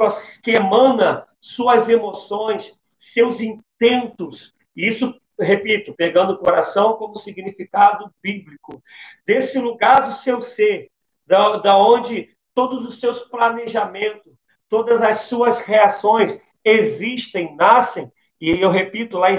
que 0.43 0.51
emana 0.51 1.27
suas 1.39 1.89
emoções, 1.89 2.75
seus 2.97 3.41
intentos. 3.41 4.53
Isso, 4.75 5.13
repito, 5.39 5.93
pegando 5.93 6.33
o 6.33 6.37
coração 6.37 6.93
como 6.93 7.17
significado 7.17 8.11
bíblico, 8.21 8.81
desse 9.25 9.59
lugar 9.59 10.07
do 10.07 10.13
seu 10.13 10.41
ser, 10.41 10.89
da, 11.25 11.57
da 11.57 11.77
onde 11.77 12.29
todos 12.53 12.85
os 12.85 12.99
seus 12.99 13.19
planejamentos, 13.19 14.33
todas 14.69 15.01
as 15.01 15.21
suas 15.21 15.59
reações 15.59 16.41
existem, 16.63 17.55
nascem. 17.55 18.11
E 18.39 18.49
eu 18.49 18.69
repito, 18.69 19.17
lá 19.17 19.31
em 19.31 19.37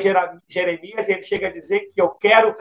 Jeremias, 0.49 1.09
ele 1.09 1.23
chega 1.23 1.49
a 1.49 1.53
dizer 1.53 1.89
que 1.93 2.01
eu 2.01 2.11
quero 2.11 2.55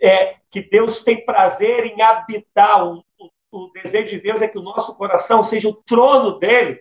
é, 0.00 0.36
que 0.50 0.60
Deus 0.60 1.02
tem 1.02 1.24
prazer 1.24 1.86
em 1.86 2.02
habitar. 2.02 2.86
O, 2.86 3.04
o, 3.18 3.30
o 3.50 3.70
desejo 3.72 4.10
de 4.10 4.20
Deus 4.20 4.42
é 4.42 4.48
que 4.48 4.58
o 4.58 4.62
nosso 4.62 4.94
coração 4.94 5.42
seja 5.42 5.68
o 5.68 5.74
trono 5.74 6.38
dele. 6.38 6.80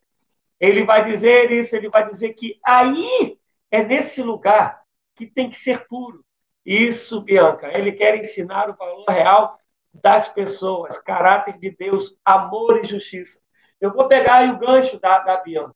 Ele 0.60 0.84
vai 0.84 1.06
dizer 1.06 1.52
isso, 1.52 1.76
ele 1.76 1.90
vai 1.90 2.08
dizer 2.08 2.34
que 2.34 2.60
aí 2.66 3.38
é 3.72 3.84
nesse 3.84 4.22
lugar 4.22 4.82
que 5.16 5.26
tem 5.26 5.50
que 5.50 5.58
ser 5.58 5.88
puro. 5.88 6.24
Isso, 6.66 7.22
Bianca, 7.22 7.68
ele 7.76 7.94
quer 7.94 8.18
ensinar 8.18 8.70
o 8.70 8.76
valor 8.76 9.06
real 9.08 9.58
das 9.94 10.28
pessoas, 10.28 10.98
caráter 11.02 11.58
de 11.58 11.72
Deus, 11.72 12.16
amor 12.24 12.80
e 12.84 12.88
justiça. 12.88 13.42
Eu 13.80 13.94
vou 13.94 14.08
pegar 14.08 14.36
aí 14.36 14.52
o 14.52 14.60
gancho 14.60 15.00
da, 15.00 15.20
da 15.20 15.38
Bianca. 15.38 15.76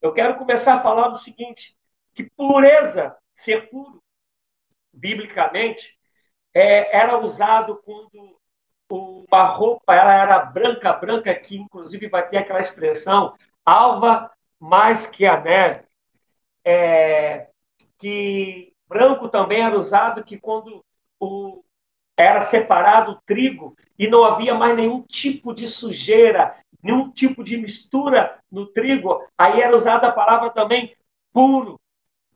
Eu 0.00 0.12
quero 0.12 0.36
começar 0.36 0.74
a 0.74 0.82
falar 0.82 1.08
do 1.08 1.18
seguinte: 1.18 1.76
que 2.14 2.24
pureza, 2.24 3.16
ser 3.36 3.68
puro, 3.68 4.02
biblicamente, 4.92 5.98
é, 6.54 6.96
era 6.96 7.18
usado 7.18 7.80
quando 7.84 8.38
uma 8.90 9.44
roupa 9.44 9.94
ela 9.94 10.12
era 10.12 10.38
branca, 10.40 10.92
branca, 10.92 11.34
que 11.34 11.56
inclusive 11.56 12.08
vai 12.08 12.28
ter 12.28 12.38
aquela 12.38 12.60
expressão 12.60 13.34
alva 13.70 14.30
mais 14.58 15.06
que 15.06 15.24
a 15.26 15.40
neve. 15.40 15.82
É, 16.64 17.48
que 17.98 18.72
branco 18.88 19.28
também 19.28 19.62
era 19.62 19.78
usado 19.78 20.24
que 20.24 20.38
quando 20.38 20.84
o, 21.18 21.62
era 22.18 22.40
separado 22.40 23.12
o 23.12 23.20
trigo 23.26 23.76
e 23.98 24.08
não 24.08 24.24
havia 24.24 24.54
mais 24.54 24.76
nenhum 24.76 25.02
tipo 25.02 25.54
de 25.54 25.68
sujeira, 25.68 26.54
nenhum 26.82 27.10
tipo 27.10 27.44
de 27.44 27.56
mistura 27.56 28.38
no 28.50 28.66
trigo, 28.66 29.22
aí 29.38 29.60
era 29.60 29.76
usada 29.76 30.08
a 30.08 30.12
palavra 30.12 30.50
também 30.50 30.94
puro. 31.32 31.78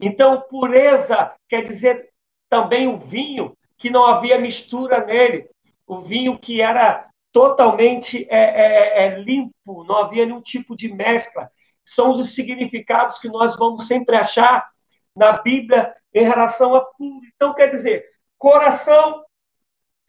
Então, 0.01 0.43
pureza 0.43 1.33
quer 1.49 1.63
dizer 1.63 2.11
também 2.49 2.87
o 2.87 2.99
vinho, 2.99 3.57
que 3.77 3.91
não 3.91 4.07
havia 4.07 4.39
mistura 4.39 5.05
nele, 5.05 5.49
o 5.87 6.01
vinho 6.01 6.39
que 6.39 6.61
era 6.61 7.09
totalmente 7.35 8.29
é, 8.31 8.39
é, 8.39 9.07
é, 9.07 9.19
limpo, 9.19 9.83
não 9.83 9.97
havia 9.97 10.25
nenhum 10.25 10.41
tipo 10.41 10.77
de 10.77 10.87
mescla. 10.87 11.51
São 11.85 12.13
os 12.13 12.33
significados 12.33 13.19
que 13.19 13.29
nós 13.29 13.57
vamos 13.57 13.89
sempre 13.89 14.15
achar 14.15 14.71
na 15.17 15.33
Bíblia 15.33 15.93
em 16.15 16.23
relação 16.23 16.77
a 16.77 16.81
puro. 16.81 17.27
Então, 17.35 17.53
quer 17.53 17.67
dizer, 17.67 18.05
coração 18.39 19.25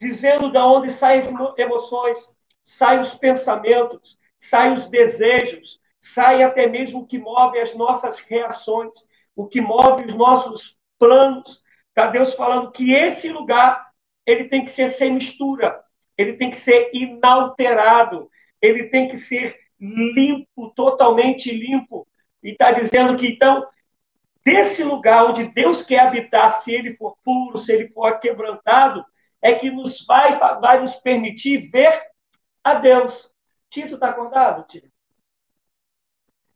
dizendo 0.00 0.52
de 0.52 0.58
onde 0.58 0.92
saem 0.92 1.18
as 1.18 1.58
emoções, 1.58 2.30
saem 2.64 3.00
os 3.00 3.12
pensamentos, 3.14 4.16
saem 4.38 4.74
os 4.74 4.88
desejos, 4.88 5.80
sai 5.98 6.44
até 6.44 6.68
mesmo 6.68 7.00
o 7.00 7.06
que 7.06 7.18
move 7.18 7.58
as 7.58 7.74
nossas 7.74 8.20
reações, 8.20 8.92
o 9.34 9.48
que 9.48 9.60
move 9.60 10.04
os 10.04 10.14
nossos 10.14 10.78
planos. 10.96 11.60
Está 11.88 12.06
Deus 12.06 12.34
falando 12.34 12.70
que 12.70 12.92
esse 12.92 13.30
lugar 13.30 13.84
ele 14.24 14.44
tem 14.44 14.64
que 14.64 14.70
ser 14.70 14.86
sem 14.86 15.12
mistura, 15.12 15.84
ele 16.16 16.34
tem 16.34 16.50
que 16.50 16.56
ser 16.56 16.90
inalterado, 16.92 18.30
ele 18.60 18.84
tem 18.84 19.08
que 19.08 19.16
ser 19.16 19.58
limpo, 19.80 20.70
totalmente 20.70 21.50
limpo. 21.50 22.06
E 22.42 22.50
está 22.50 22.72
dizendo 22.72 23.16
que 23.16 23.28
então 23.28 23.66
desse 24.44 24.84
lugar 24.84 25.26
onde 25.26 25.44
Deus 25.44 25.82
quer 25.82 26.00
habitar, 26.00 26.50
se 26.52 26.72
ele 26.72 26.94
for 26.96 27.16
puro, 27.24 27.58
se 27.58 27.72
ele 27.72 27.88
for 27.88 28.20
quebrantado, 28.20 29.04
é 29.42 29.54
que 29.54 29.70
nos 29.70 30.04
vai, 30.06 30.38
vai 30.38 30.80
nos 30.80 30.94
permitir 30.94 31.68
ver 31.68 32.00
a 32.62 32.74
Deus. 32.74 33.30
Tito 33.68 33.94
está 33.94 34.10
acordado, 34.10 34.64
Tito? 34.66 34.88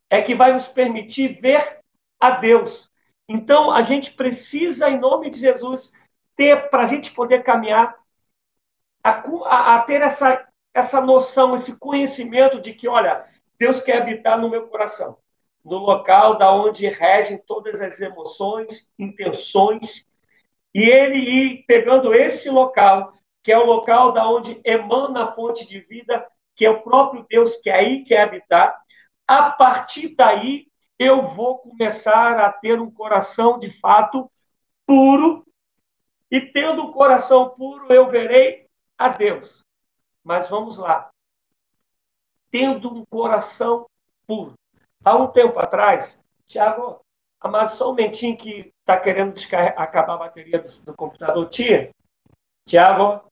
É 0.09 0.21
que 0.21 0.35
vai 0.35 0.53
nos 0.53 0.67
permitir 0.67 1.39
ver 1.39 1.79
a 2.19 2.31
Deus. 2.31 2.89
Então, 3.27 3.71
a 3.71 3.81
gente 3.83 4.13
precisa, 4.13 4.89
em 4.89 4.99
nome 4.99 5.29
de 5.29 5.39
Jesus, 5.39 5.91
ter, 6.35 6.69
para 6.69 6.83
a 6.83 6.85
gente 6.85 7.11
poder 7.11 7.43
caminhar, 7.43 7.95
a, 9.03 9.23
a, 9.45 9.75
a 9.75 9.79
ter 9.81 10.01
essa, 10.01 10.47
essa 10.73 11.01
noção, 11.01 11.55
esse 11.55 11.77
conhecimento 11.77 12.61
de 12.61 12.73
que, 12.73 12.87
olha, 12.87 13.25
Deus 13.57 13.79
quer 13.79 14.01
habitar 14.01 14.39
no 14.39 14.49
meu 14.49 14.67
coração, 14.67 15.17
no 15.63 15.77
local 15.77 16.37
da 16.37 16.51
onde 16.53 16.87
regem 16.87 17.37
todas 17.45 17.79
as 17.81 18.01
emoções, 18.01 18.87
intenções 18.97 20.05
e 20.73 20.83
ele 20.83 21.17
ir 21.17 21.65
pegando 21.67 22.13
esse 22.13 22.49
local, 22.49 23.13
que 23.43 23.51
é 23.51 23.57
o 23.57 23.65
local 23.65 24.11
da 24.13 24.27
onde 24.29 24.59
emana 24.63 25.25
a 25.25 25.31
fonte 25.33 25.67
de 25.67 25.79
vida, 25.79 26.25
que 26.55 26.65
é 26.65 26.69
o 26.69 26.81
próprio 26.81 27.25
Deus 27.29 27.57
que 27.57 27.69
aí 27.69 28.03
quer 28.03 28.21
habitar. 28.21 28.79
A 29.27 29.49
partir 29.51 30.15
daí, 30.15 30.67
eu 30.97 31.23
vou 31.23 31.57
começar 31.57 32.39
a 32.39 32.51
ter 32.51 32.79
um 32.79 32.89
coração 32.89 33.59
de 33.59 33.69
fato 33.79 34.31
puro, 34.85 35.45
e 36.29 36.39
tendo 36.39 36.83
um 36.83 36.91
coração 36.91 37.49
puro, 37.49 37.91
eu 37.91 38.07
verei 38.07 38.60
a 39.05 39.09
Deus. 39.09 39.63
Mas 40.23 40.49
vamos 40.49 40.77
lá. 40.77 41.09
Tendo 42.49 42.93
um 42.93 43.05
coração 43.05 43.87
puro. 44.27 44.53
Há 45.03 45.15
um 45.15 45.27
tempo 45.27 45.59
atrás, 45.59 46.19
Tiago, 46.45 47.01
Amado, 47.41 47.71
só 47.71 47.87
um 47.87 47.89
momentinho 47.89 48.37
que 48.37 48.71
está 48.81 48.99
querendo 48.99 49.33
acabar 49.75 50.13
a 50.13 50.17
bateria 50.17 50.59
do, 50.59 50.69
do 50.83 50.93
computador. 50.93 51.49
Tia, 51.49 51.89
Tiago. 52.67 53.23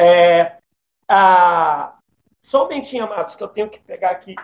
É, 0.00 0.56
a... 1.06 1.98
Só 2.40 2.62
um 2.62 2.70
momentinho, 2.70 3.04
amados, 3.04 3.34
que 3.34 3.42
eu 3.42 3.48
tenho 3.48 3.68
que 3.68 3.78
pegar 3.80 4.12
aqui. 4.12 4.34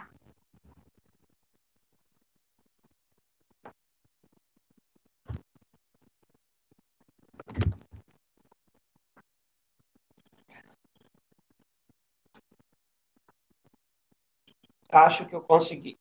Acho 14.90 15.27
que 15.27 15.35
eu 15.35 15.40
consegui. 15.40 15.98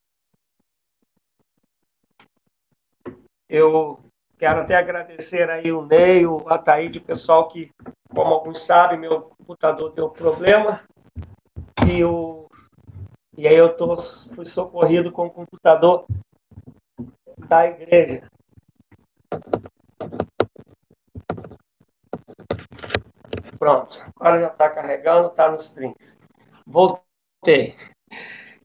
Eu 3.49 3.99
quero 4.37 4.61
até 4.61 4.75
agradecer 4.75 5.49
aí 5.49 5.71
o 5.71 5.85
Ney, 5.85 6.25
o 6.25 6.47
Ataíde, 6.49 6.99
o 6.99 7.03
pessoal 7.03 7.47
que, 7.47 7.69
como 8.13 8.33
alguns 8.33 8.61
sabem, 8.61 8.99
meu 8.99 9.21
computador 9.21 9.93
deu 9.93 10.09
problema. 10.09 10.83
E, 11.89 12.03
o, 12.03 12.47
e 13.37 13.47
aí 13.47 13.55
eu 13.55 13.75
tô, 13.75 13.95
fui 14.35 14.45
socorrido 14.45 15.11
com 15.11 15.27
o 15.27 15.31
computador 15.31 16.05
da 17.47 17.67
igreja. 17.67 18.29
Pronto, 23.57 24.05
agora 24.15 24.41
já 24.41 24.47
está 24.47 24.69
carregando, 24.69 25.27
está 25.29 25.51
nos 25.51 25.69
trinks. 25.69 26.17
Voltei. 26.65 27.75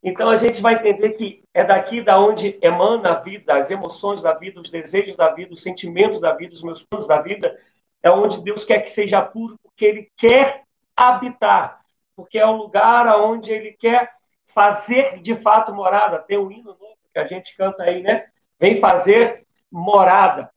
Então 0.03 0.29
a 0.29 0.37
gente 0.37 0.61
vai 0.61 0.75
entender 0.75 1.11
que 1.11 1.45
é 1.55 1.62
daqui 1.62 2.03
da 2.03 2.19
onde 2.19 2.59
emana 2.61 3.12
a 3.12 3.21
vida, 3.21 3.55
as 3.55 3.71
emoções 3.71 4.23
da 4.23 4.35
vida, 4.35 4.61
os 4.61 4.69
desejos 4.69 5.17
da 5.17 5.29
vida, 5.31 5.55
os 5.55 5.62
sentimentos 5.62 6.21
da 6.21 6.33
vida, 6.33 6.55
os 6.55 6.62
meus 6.62 6.83
planos 6.83 7.07
da 7.07 7.21
vida, 7.21 7.57
é 8.03 8.11
onde 8.11 8.43
Deus 8.43 8.65
quer 8.65 8.81
que 8.81 8.91
seja 8.91 9.23
puro, 9.23 9.57
porque 9.62 9.85
Ele 9.85 10.11
quer 10.17 10.65
habitar, 10.97 11.81
porque 12.17 12.37
é 12.37 12.47
o 12.47 12.57
lugar 12.57 13.07
onde 13.21 13.53
Ele 13.53 13.73
quer 13.73 14.11
fazer 14.49 15.21
de 15.21 15.37
fato 15.37 15.73
morada. 15.73 16.19
Tem 16.19 16.37
um 16.37 16.51
hino 16.51 16.77
novo 16.81 16.99
que 17.12 17.19
a 17.19 17.25
gente 17.25 17.57
canta 17.57 17.85
aí, 17.85 18.03
né? 18.03 18.27
Vem 18.59 18.81
fazer 18.81 19.47
morada. 19.71 20.51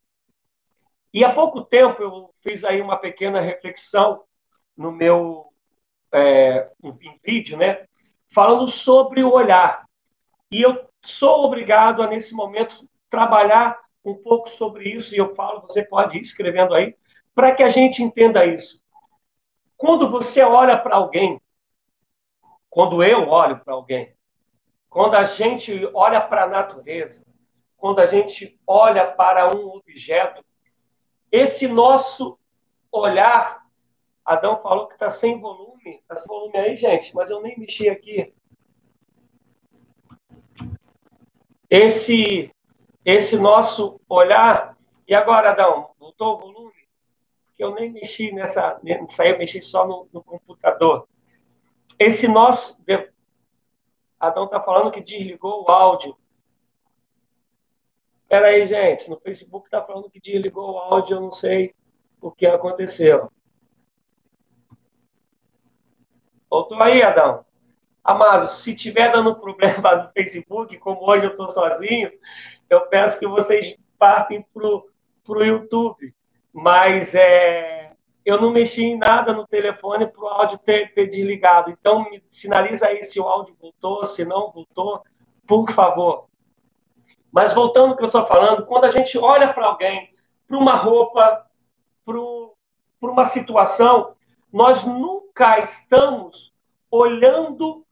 E 1.14 1.24
há 1.24 1.32
pouco 1.32 1.64
tempo 1.64 2.02
eu 2.02 2.34
fiz 2.42 2.66
aí 2.66 2.82
uma 2.82 2.98
pequena 2.98 3.40
reflexão 3.40 4.24
no 4.76 4.92
meu 4.92 5.48
é, 6.12 6.70
vídeo, 7.24 7.58
né? 7.58 7.86
Falando 8.34 8.70
sobre 8.70 9.24
o 9.24 9.32
olhar. 9.32 9.86
E 10.52 10.62
eu 10.62 10.88
sou 11.02 11.46
obrigado 11.46 12.02
a, 12.02 12.08
nesse 12.08 12.34
momento, 12.34 12.88
trabalhar 13.10 13.80
um 14.04 14.14
pouco 14.14 14.50
sobre 14.50 14.90
isso, 14.90 15.16
e 15.16 15.18
eu 15.18 15.34
falo, 15.36 15.62
você 15.62 15.84
pode 15.84 16.18
ir 16.18 16.22
escrevendo 16.22 16.74
aí, 16.74 16.96
para 17.34 17.54
que 17.54 17.64
a 17.64 17.70
gente 17.70 18.04
entenda 18.04 18.46
isso. 18.46 18.82
Quando 19.78 20.10
você 20.10 20.42
olha 20.42 20.78
para 20.78 20.96
alguém, 20.96 21.42
quando 22.70 23.04
eu 23.04 23.28
olho 23.30 23.60
para 23.60 23.74
alguém, 23.74 24.16
quando 24.90 25.16
a 25.16 25.26
gente 25.26 25.90
olha 25.94 26.22
para 26.22 26.44
a 26.44 26.48
natureza, 26.48 27.26
quando 27.76 28.00
a 28.00 28.06
gente 28.06 28.60
olha 28.66 29.06
para 29.06 29.54
um 29.56 29.68
objeto, 29.68 30.44
esse 31.32 31.68
nosso 31.68 32.40
olhar, 32.92 33.65
Adão 34.26 34.60
falou 34.62 34.88
que 34.88 34.94
está 34.94 35.10
sem 35.10 35.40
volume, 35.40 36.00
está 36.02 36.16
sem 36.16 36.28
volume 36.28 36.58
aí, 36.58 36.76
gente, 36.76 37.14
mas 37.14 37.30
eu 37.30 37.42
nem 37.42 37.60
mexi 37.60 37.88
aqui. 37.88 38.34
Esse, 41.70 42.52
esse 43.04 43.38
nosso 43.38 44.02
olhar, 44.10 44.76
e 45.08 45.14
agora, 45.14 45.52
Adão, 45.52 45.92
voltou 46.00 46.36
o 46.36 46.40
volume? 46.40 46.74
Porque 47.46 47.64
eu 47.64 47.76
nem 47.76 47.92
mexi 47.92 48.32
nessa, 48.32 48.80
nessa 48.82 49.28
eu 49.28 49.38
mexi 49.38 49.62
só 49.62 49.88
no, 49.88 50.10
no 50.12 50.24
computador. 50.24 51.08
Esse 52.00 52.28
nosso, 52.28 52.78
Adão 54.20 54.46
está 54.46 54.60
falando 54.60 54.92
que 54.92 55.02
desligou 55.02 55.64
o 55.64 55.72
áudio. 55.72 56.18
Espera 58.24 58.48
aí, 58.48 58.66
gente. 58.66 59.10
No 59.10 59.20
Facebook 59.20 59.68
está 59.68 59.84
falando 59.84 60.10
que 60.10 60.20
desligou 60.20 60.74
o 60.74 60.78
áudio. 60.78 61.18
Eu 61.18 61.22
não 61.22 61.32
sei 61.32 61.76
o 62.20 62.32
que 62.32 62.46
aconteceu. 62.46 63.32
Voltou 66.56 66.82
aí, 66.82 67.04
Adão? 67.04 67.44
Amados, 68.02 68.64
se 68.64 68.74
tiver 68.74 69.12
dando 69.12 69.36
problema 69.36 69.94
no 69.94 70.10
Facebook, 70.14 70.78
como 70.78 71.06
hoje 71.06 71.26
eu 71.26 71.32
estou 71.32 71.50
sozinho, 71.50 72.10
eu 72.70 72.88
peço 72.88 73.20
que 73.20 73.28
vocês 73.28 73.76
partem 74.00 74.42
para 74.54 74.66
o 74.66 75.44
YouTube. 75.44 76.16
Mas 76.54 77.14
é, 77.14 77.92
eu 78.24 78.40
não 78.40 78.52
mexi 78.52 78.86
em 78.86 78.98
nada 78.98 79.34
no 79.34 79.46
telefone 79.46 80.08
para 80.08 80.24
o 80.24 80.28
áudio 80.30 80.58
ter, 80.60 80.94
ter, 80.94 81.08
desligado. 81.08 81.72
Então, 81.72 82.10
me 82.10 82.24
sinaliza 82.30 82.88
aí 82.88 83.04
se 83.04 83.20
o 83.20 83.28
áudio 83.28 83.54
voltou, 83.60 84.06
se 84.06 84.24
não 84.24 84.50
voltou, 84.50 85.04
por 85.46 85.70
favor. 85.74 86.30
Mas 87.34 87.52
voltando 87.52 87.90
ao 87.90 87.98
que 87.98 88.04
eu 88.04 88.08
estou 88.08 88.26
falando, 88.28 88.66
quando 88.66 88.86
a 88.86 88.92
gente 88.92 89.18
olha 89.18 89.52
para 89.52 89.66
alguém, 89.66 90.10
para 90.48 90.58
uma 90.58 90.78
roupa, 90.78 91.46
para 92.06 93.12
uma 93.12 93.26
situação, 93.26 94.16
nós 94.56 94.86
nunca 94.86 95.60
estamos 95.60 96.54
olhando 96.90 97.86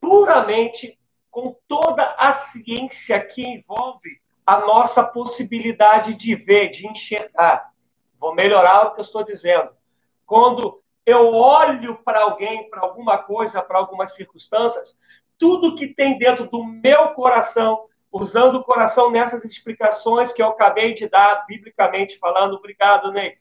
puramente 0.00 0.96
com 1.28 1.56
toda 1.66 2.14
a 2.16 2.30
ciência 2.30 3.18
que 3.20 3.42
envolve 3.42 4.22
a 4.46 4.60
nossa 4.60 5.02
possibilidade 5.02 6.14
de 6.14 6.36
ver, 6.36 6.68
de 6.68 6.86
enxergar. 6.86 7.68
Vou 8.16 8.32
melhorar 8.32 8.86
o 8.86 8.94
que 8.94 9.00
eu 9.00 9.02
estou 9.02 9.24
dizendo. 9.24 9.70
Quando 10.24 10.80
eu 11.04 11.34
olho 11.34 11.96
para 12.04 12.20
alguém, 12.20 12.70
para 12.70 12.82
alguma 12.82 13.18
coisa, 13.18 13.60
para 13.60 13.78
algumas 13.78 14.14
circunstâncias, 14.14 14.96
tudo 15.36 15.74
que 15.74 15.88
tem 15.88 16.16
dentro 16.16 16.48
do 16.48 16.62
meu 16.62 17.08
coração, 17.08 17.86
usando 18.12 18.58
o 18.58 18.64
coração 18.64 19.10
nessas 19.10 19.44
explicações 19.44 20.32
que 20.32 20.40
eu 20.40 20.46
acabei 20.46 20.94
de 20.94 21.08
dar, 21.08 21.44
biblicamente 21.48 22.20
falando, 22.20 22.54
obrigado, 22.54 23.10
Ney. 23.10 23.36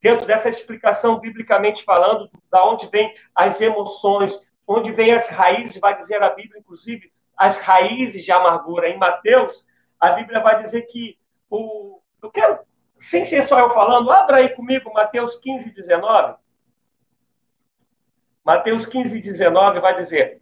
Dentro 0.00 0.26
dessa 0.26 0.48
explicação, 0.48 1.18
biblicamente 1.18 1.84
falando, 1.84 2.30
da 2.50 2.64
onde 2.64 2.88
vem 2.88 3.12
as 3.34 3.60
emoções, 3.60 4.40
onde 4.66 4.92
vem 4.92 5.12
as 5.12 5.28
raízes, 5.28 5.80
vai 5.80 5.96
dizer 5.96 6.22
a 6.22 6.30
Bíblia, 6.30 6.60
inclusive, 6.60 7.10
as 7.36 7.58
raízes 7.58 8.24
de 8.24 8.30
amargura. 8.30 8.88
Em 8.88 8.98
Mateus, 8.98 9.66
a 9.98 10.12
Bíblia 10.12 10.40
vai 10.40 10.62
dizer 10.62 10.82
que 10.82 11.18
o. 11.50 12.00
Eu 12.22 12.30
quero 12.30 12.58
sem 12.98 13.24
ser 13.24 13.42
só 13.42 13.58
eu 13.58 13.70
falando, 13.70 14.10
abra 14.10 14.38
aí 14.38 14.48
comigo 14.50 14.92
Mateus 14.92 15.36
15, 15.36 15.70
19. 15.70 16.36
Mateus 18.44 18.86
15, 18.86 19.20
19 19.20 19.80
vai 19.80 19.94
dizer: 19.94 20.40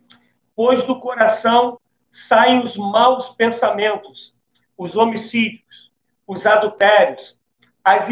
Pois 0.55 0.85
do 0.85 0.99
coração 0.99 1.79
saem 2.11 2.62
os 2.62 2.77
maus 2.77 3.31
pensamentos, 3.31 4.35
os 4.77 4.97
homicídios, 4.97 5.92
os 6.27 6.47
adultérios, 6.47 7.36
as 7.87 8.09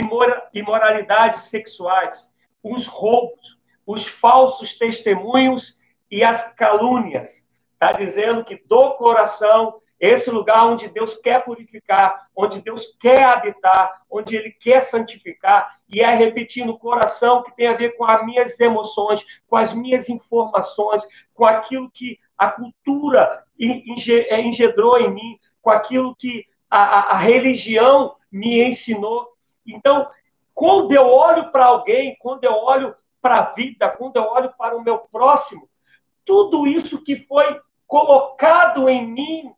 imoralidades 0.55 1.47
sexuais, 1.47 2.29
os 2.63 2.87
roubos, 2.87 3.59
os 3.85 4.07
falsos 4.07 4.79
testemunhos 4.79 5.77
e 6.09 6.23
as 6.23 6.55
calúnias. 6.55 7.45
Está 7.73 7.91
dizendo 7.91 8.45
que 8.45 8.55
do 8.69 8.93
coração 8.93 9.81
esse 9.99 10.31
lugar 10.31 10.65
onde 10.67 10.87
Deus 10.89 11.17
quer 11.17 11.45
purificar, 11.45 12.29
onde 12.37 12.61
Deus 12.61 12.97
quer 13.01 13.25
habitar, 13.25 14.03
onde 14.09 14.37
Ele 14.37 14.53
quer 14.53 14.83
santificar, 14.85 15.77
e 15.89 16.01
é 16.01 16.15
repetir 16.15 16.65
no 16.65 16.79
coração 16.79 17.43
que 17.43 17.57
tem 17.57 17.67
a 17.67 17.75
ver 17.75 17.97
com 17.97 18.05
as 18.05 18.25
minhas 18.25 18.61
emoções, 18.61 19.25
com 19.49 19.57
as 19.57 19.75
minhas 19.75 20.09
informações, 20.09 21.03
com 21.35 21.45
aquilo 21.45 21.91
que 21.91 22.21
a 22.39 22.47
cultura 22.47 23.43
é, 23.61 24.41
engendrou 24.41 25.01
em 25.01 25.11
mim, 25.11 25.39
com 25.61 25.71
aquilo 25.71 26.15
que 26.15 26.47
a, 26.71 27.15
a 27.15 27.19
religião 27.19 28.15
me 28.31 28.63
ensinou. 28.63 29.34
Então, 29.67 30.09
quando 30.55 30.93
eu 30.93 31.07
olho 31.07 31.51
para 31.51 31.67
alguém, 31.67 32.17
quando 32.21 32.45
eu 32.45 32.53
olho 32.53 32.95
para 33.21 33.43
a 33.43 33.53
vida, 33.53 33.89
quando 33.89 34.17
eu 34.17 34.25
olho 34.25 34.53
para 34.57 34.77
o 34.77 34.83
meu 34.83 34.99
próximo, 34.99 35.69
tudo 36.25 36.67
isso 36.67 37.03
que 37.03 37.17
foi 37.27 37.61
colocado 37.87 38.89
em 38.89 39.07
mim 39.07 39.55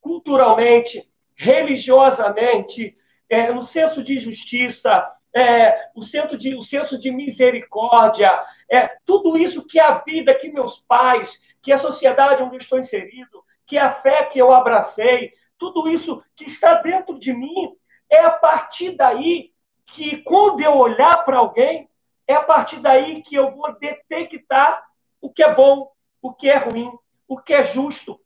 culturalmente, 0.00 1.08
religiosamente, 1.34 2.96
é, 3.28 3.52
no 3.52 3.62
senso 3.62 4.02
de 4.02 4.18
justiça, 4.18 5.10
é, 5.34 5.88
o, 5.94 6.02
senso 6.02 6.36
de, 6.36 6.54
o 6.54 6.62
senso 6.62 6.98
de 6.98 7.10
misericórdia, 7.10 8.30
é, 8.68 8.82
tudo 9.04 9.38
isso 9.38 9.64
que 9.64 9.78
a 9.78 9.98
vida, 9.98 10.34
que 10.34 10.50
meus 10.50 10.80
pais, 10.80 11.40
que 11.62 11.72
a 11.72 11.78
sociedade 11.78 12.42
onde 12.42 12.56
eu 12.56 12.58
estou 12.58 12.78
inserido, 12.78 13.42
que 13.66 13.78
a 13.78 13.92
fé 13.92 14.24
que 14.24 14.38
eu 14.38 14.52
abracei, 14.52 15.32
tudo 15.56 15.88
isso 15.88 16.22
que 16.34 16.44
está 16.44 16.74
dentro 16.74 17.18
de 17.18 17.32
mim, 17.32 17.76
é 18.10 18.20
a 18.20 18.30
partir 18.30 18.96
daí 18.96 19.52
que, 19.86 20.18
quando 20.18 20.60
eu 20.60 20.76
olhar 20.76 21.24
para 21.24 21.38
alguém, 21.38 21.88
é 22.26 22.34
a 22.34 22.42
partir 22.42 22.80
daí 22.80 23.22
que 23.22 23.34
eu 23.34 23.50
vou 23.52 23.72
detectar 23.78 24.84
o 25.20 25.30
que 25.30 25.42
é 25.42 25.54
bom, 25.54 25.90
o 26.20 26.32
que 26.32 26.48
é 26.48 26.58
ruim, 26.58 26.92
o 27.26 27.38
que 27.38 27.54
é 27.54 27.62
justo, 27.62 28.20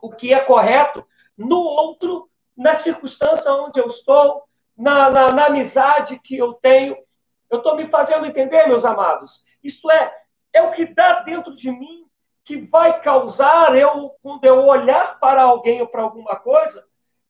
o 0.00 0.10
que 0.10 0.32
é 0.32 0.40
correto 0.40 1.06
no 1.36 1.58
outro, 1.58 2.30
na 2.56 2.74
circunstância 2.74 3.52
onde 3.52 3.80
eu 3.80 3.86
estou, 3.86 4.44
na, 4.76 5.10
na, 5.10 5.26
na 5.28 5.46
amizade 5.46 6.18
que 6.18 6.36
eu 6.36 6.54
tenho. 6.54 6.96
Eu 7.50 7.58
estou 7.58 7.76
me 7.76 7.86
fazendo 7.86 8.26
entender, 8.26 8.66
meus 8.66 8.84
amados? 8.84 9.44
Isto 9.62 9.90
é, 9.90 10.14
é 10.52 10.62
o 10.62 10.70
que 10.70 10.86
dá 10.86 11.20
dentro 11.20 11.54
de 11.54 11.70
mim 11.70 12.06
que 12.44 12.56
vai 12.56 13.00
causar, 13.00 13.76
eu, 13.76 14.14
quando 14.22 14.44
eu 14.44 14.64
olhar 14.66 15.18
para 15.18 15.42
alguém 15.42 15.80
ou 15.80 15.88
para 15.88 16.02
alguma 16.02 16.36
coisa, 16.36 16.85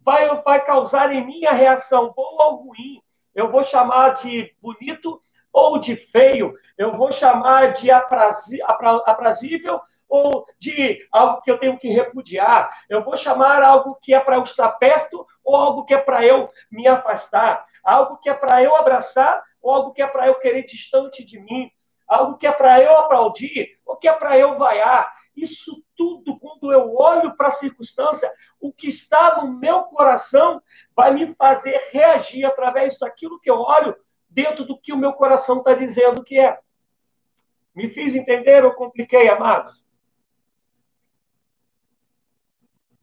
vai, 0.07 0.41
vai 0.43 0.65
causar 0.65 1.13
em 1.13 1.27
mim 1.27 1.45
a 1.47 1.53
reação 1.53 2.13
boa 2.13 2.47
ou 2.47 2.67
ruim. 2.69 3.03
Eu 3.35 3.51
vou 3.51 3.65
chamar 3.65 4.11
de 4.11 4.55
bonito 4.63 5.21
ou 5.53 5.79
de 5.79 5.97
feio. 5.97 6.55
Eu 6.79 6.97
vou 6.97 7.11
chamar 7.11 7.73
de 7.73 7.91
aprazível 7.91 9.81
ou 10.09 10.47
de 10.61 11.05
algo 11.11 11.43
que 11.43 11.51
eu 11.51 11.59
tenho 11.59 11.77
que 11.77 11.89
repudiar. 11.89 12.85
Eu 12.89 13.03
vou 13.03 13.17
chamar 13.17 13.61
algo 13.65 13.99
que 14.01 14.15
é 14.15 14.21
para 14.21 14.37
eu 14.37 14.45
estar 14.45 14.69
perto 14.79 15.27
ou 15.45 15.57
algo 15.57 15.85
que 15.85 15.93
é 15.93 15.99
para 15.99 16.25
eu 16.25 16.49
me 16.71 16.87
afastar. 16.87 17.67
Algo 17.83 18.19
que 18.19 18.31
é 18.31 18.35
para 18.35 18.63
eu 18.63 18.77
abraçar 18.77 19.43
ou 19.61 19.73
algo 19.75 19.93
que 19.93 20.03
é 20.03 20.07
para 20.07 20.29
eu 20.29 20.37
querer 20.37 20.65
distante 20.65 21.25
de 21.25 21.41
mim. 21.41 21.69
Algo 22.07 22.39
que 22.39 22.47
é 22.47 22.53
para 22.53 22.81
eu 22.81 22.97
aplaudir 22.97 23.77
ou 23.85 23.97
que 23.97 24.07
é 24.07 24.13
para 24.13 24.39
eu 24.39 24.57
vaiar. 24.57 25.16
Isso 25.37 25.85
tudo, 25.95 26.39
quando 26.39 26.73
eu 26.73 26.95
olho 26.95 27.37
para 27.37 27.49
a 27.49 27.53
circunstância, 27.53 28.33
o 28.59 28.73
que 28.73 28.89
está 28.89 29.43
no 29.43 29.53
meu 29.53 29.85
coração 29.85 30.63
vai 30.95 31.13
me 31.13 31.35
fazer 31.35 31.77
reagir 31.91 32.45
através 32.45 32.99
daquilo 32.99 33.39
que 33.39 33.51
eu 33.51 33.57
olho, 33.57 33.95
dentro 34.31 34.65
do 34.65 34.79
que 34.79 34.93
o 34.93 34.97
meu 34.97 35.13
coração 35.13 35.59
está 35.59 35.75
dizendo 35.75 36.25
que 36.25 36.39
é. 36.39 36.59
Me 37.75 37.91
fiz 37.91 38.15
entender 38.15 38.65
ou 38.65 38.73
compliquei, 38.73 39.29
amados? 39.29 39.87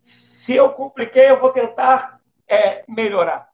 Se 0.01 0.55
eu 0.55 0.73
compliquei, 0.73 1.29
eu 1.29 1.39
vou 1.39 1.51
tentar 1.51 2.19
é, 2.47 2.83
melhorar. 2.87 3.53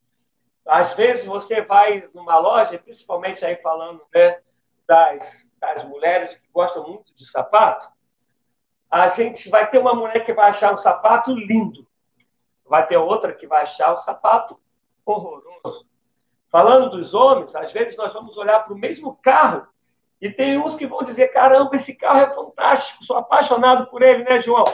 Às 0.65 0.93
vezes 0.93 1.25
você 1.25 1.61
vai 1.61 2.07
numa 2.13 2.37
loja, 2.37 2.79
principalmente 2.79 3.45
aí 3.45 3.57
falando 3.57 4.01
né, 4.13 4.41
das, 4.87 5.51
das 5.59 5.83
mulheres 5.83 6.37
que 6.37 6.47
gostam 6.51 6.87
muito 6.87 7.13
de 7.15 7.29
sapato, 7.29 7.89
a 8.89 9.07
gente 9.07 9.49
vai 9.49 9.69
ter 9.69 9.77
uma 9.77 9.93
mulher 9.93 10.25
que 10.25 10.33
vai 10.33 10.49
achar 10.49 10.73
um 10.73 10.77
sapato 10.77 11.33
lindo, 11.33 11.87
vai 12.65 12.85
ter 12.85 12.97
outra 12.97 13.33
que 13.33 13.45
vai 13.45 13.63
achar 13.63 13.93
um 13.93 13.97
sapato 13.97 14.59
horroroso. 15.05 15.87
Falando 16.49 16.89
dos 16.89 17.13
homens, 17.13 17.55
às 17.55 17.71
vezes 17.71 17.95
nós 17.95 18.13
vamos 18.13 18.35
olhar 18.35 18.63
para 18.63 18.73
o 18.73 18.77
mesmo 18.77 19.15
carro 19.21 19.67
e 20.19 20.29
tem 20.31 20.57
uns 20.57 20.75
que 20.75 20.87
vão 20.87 21.03
dizer: 21.03 21.27
caramba, 21.29 21.75
esse 21.75 21.95
carro 21.95 22.19
é 22.19 22.29
fantástico, 22.31 23.03
sou 23.03 23.17
apaixonado 23.17 23.87
por 23.87 24.01
ele, 24.01 24.23
né, 24.23 24.39
João? 24.39 24.65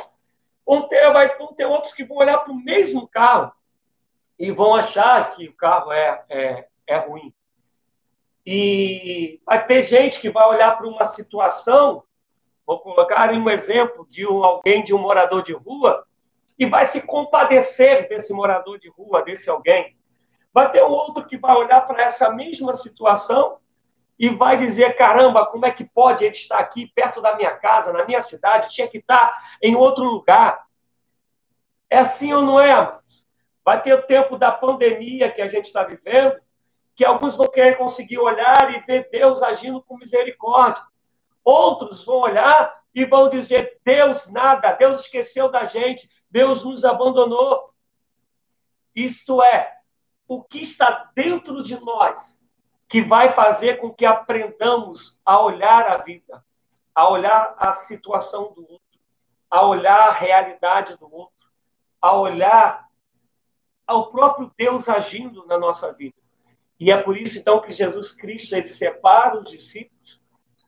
Vão 0.66 0.88
ter, 0.88 1.12
vai, 1.12 1.38
vão 1.38 1.54
ter 1.54 1.66
outros 1.66 1.94
que 1.94 2.04
vão 2.04 2.18
olhar 2.18 2.40
para 2.40 2.52
o 2.52 2.56
mesmo 2.56 3.08
carro 3.08 3.52
e 4.40 4.52
vão 4.52 4.74
achar 4.74 5.36
que 5.36 5.48
o 5.48 5.54
carro 5.54 5.92
é, 5.92 6.24
é, 6.30 6.68
é 6.88 6.98
ruim. 6.98 7.34
E 8.46 9.40
vai 9.46 9.66
ter 9.66 9.84
gente 9.84 10.20
que 10.20 10.30
vai 10.30 10.48
olhar 10.48 10.78
para 10.78 10.88
uma 10.88 11.06
situação 11.06 12.04
vou 12.66 12.80
colocar 12.80 13.32
um 13.32 13.50
exemplo 13.50 14.08
de 14.10 14.26
um, 14.26 14.44
alguém, 14.44 14.84
de 14.84 14.94
um 14.94 14.98
morador 14.98 15.44
de 15.44 15.54
rua, 15.54 16.06
e 16.58 16.66
vai 16.66 16.86
se 16.86 17.02
compadecer 17.02 18.08
desse 18.08 18.34
morador 18.34 18.80
de 18.80 18.90
rua, 18.90 19.22
desse 19.22 19.50
alguém. 19.50 19.96
Vai 20.54 20.72
ter 20.72 20.84
um 20.84 20.90
outro 20.90 21.26
que 21.26 21.38
vai 21.38 21.56
olhar 21.56 21.82
para 21.82 22.04
essa 22.04 22.32
mesma 22.32 22.74
situação 22.74 23.58
e 24.18 24.30
vai 24.30 24.58
dizer: 24.58 24.96
caramba, 24.96 25.46
como 25.46 25.66
é 25.66 25.72
que 25.72 25.84
pode 25.84 26.24
ele 26.24 26.34
estar 26.34 26.58
aqui 26.58 26.88
perto 26.88 27.22
da 27.22 27.36
minha 27.36 27.52
casa, 27.52 27.92
na 27.92 28.06
minha 28.06 28.22
cidade, 28.22 28.70
tinha 28.70 28.88
que 28.88 29.00
estar 29.00 29.38
em 29.62 29.76
outro 29.76 30.04
lugar. 30.06 30.66
É 31.90 32.00
assim 32.00 32.34
ou 32.34 32.42
não 32.42 32.60
é, 32.60 32.72
amados? 32.72 33.26
Vai 33.64 33.82
ter 33.82 33.94
o 33.94 34.04
tempo 34.04 34.38
da 34.38 34.52
pandemia 34.52 35.32
que 35.32 35.42
a 35.42 35.48
gente 35.48 35.66
está 35.66 35.84
vivendo, 35.84 36.40
que 36.96 37.04
alguns 37.04 37.36
vão 37.36 37.48
querer 37.48 37.78
conseguir 37.78 38.20
olhar 38.20 38.74
e 38.74 38.80
ver 38.82 39.10
Deus 39.12 39.42
agindo 39.42 39.82
com 39.82 39.98
misericórdia. 39.98 40.84
Outros 41.46 42.04
vão 42.04 42.18
olhar 42.18 42.82
e 42.94 43.06
vão 43.06 43.30
dizer: 43.30 43.80
Deus 43.86 44.28
nada, 44.32 44.72
Deus 44.74 45.02
esqueceu 45.02 45.50
da 45.50 45.66
gente, 45.66 46.10
Deus 46.30 46.64
nos 46.64 46.84
abandonou. 46.84 47.70
Isto 48.96 49.44
é, 49.44 49.72
o 50.28 50.44
que 50.44 50.62
está 50.62 51.12
dentro 51.14 51.62
de 51.62 51.80
nós 51.80 52.42
que 52.88 53.02
vai 53.02 53.34
fazer 53.34 53.80
com 53.80 53.94
que 53.94 54.06
aprendamos 54.06 55.20
a 55.24 55.40
olhar 55.40 55.88
a 55.88 55.98
vida, 55.98 56.44
a 56.94 57.10
olhar 57.10 57.56
a 57.60 57.74
situação 57.74 58.54
do 58.54 58.62
outro, 58.62 59.00
a 59.50 59.66
olhar 59.66 60.10
a 60.10 60.12
realidade 60.12 60.98
do 60.98 61.14
outro, 61.14 61.48
a 62.02 62.16
olhar 62.16 62.88
ao 63.86 64.12
próprio 64.12 64.52
Deus 64.58 64.90
agindo 64.90 65.46
na 65.46 65.60
nossa 65.60 65.92
vida. 65.94 66.16
E 66.80 66.92
é 66.92 66.98
por 67.02 67.18
isso, 67.18 67.38
então, 67.38 67.62
que 67.62 67.72
Jesus 67.72 68.12
Cristo 68.12 68.56
ele 68.56 68.68
separa 68.68 69.38
os 69.38 69.50
discípulos 69.50 70.22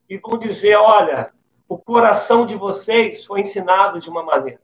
e 0.10 0.18
vão 0.18 0.40
dizer: 0.40 0.76
olha, 0.76 1.32
o 1.68 1.78
coração 1.78 2.46
de 2.46 2.56
vocês 2.56 3.26
foi 3.26 3.42
ensinado 3.42 4.00
de 4.00 4.10
uma 4.10 4.24
maneira. 4.24 4.62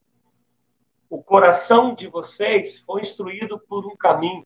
O 1.10 1.22
coração 1.22 1.94
de 1.94 2.08
vocês 2.08 2.80
foi 2.80 3.02
instruído 3.02 3.60
por 3.60 3.86
um 3.86 3.96
caminho. 3.96 4.46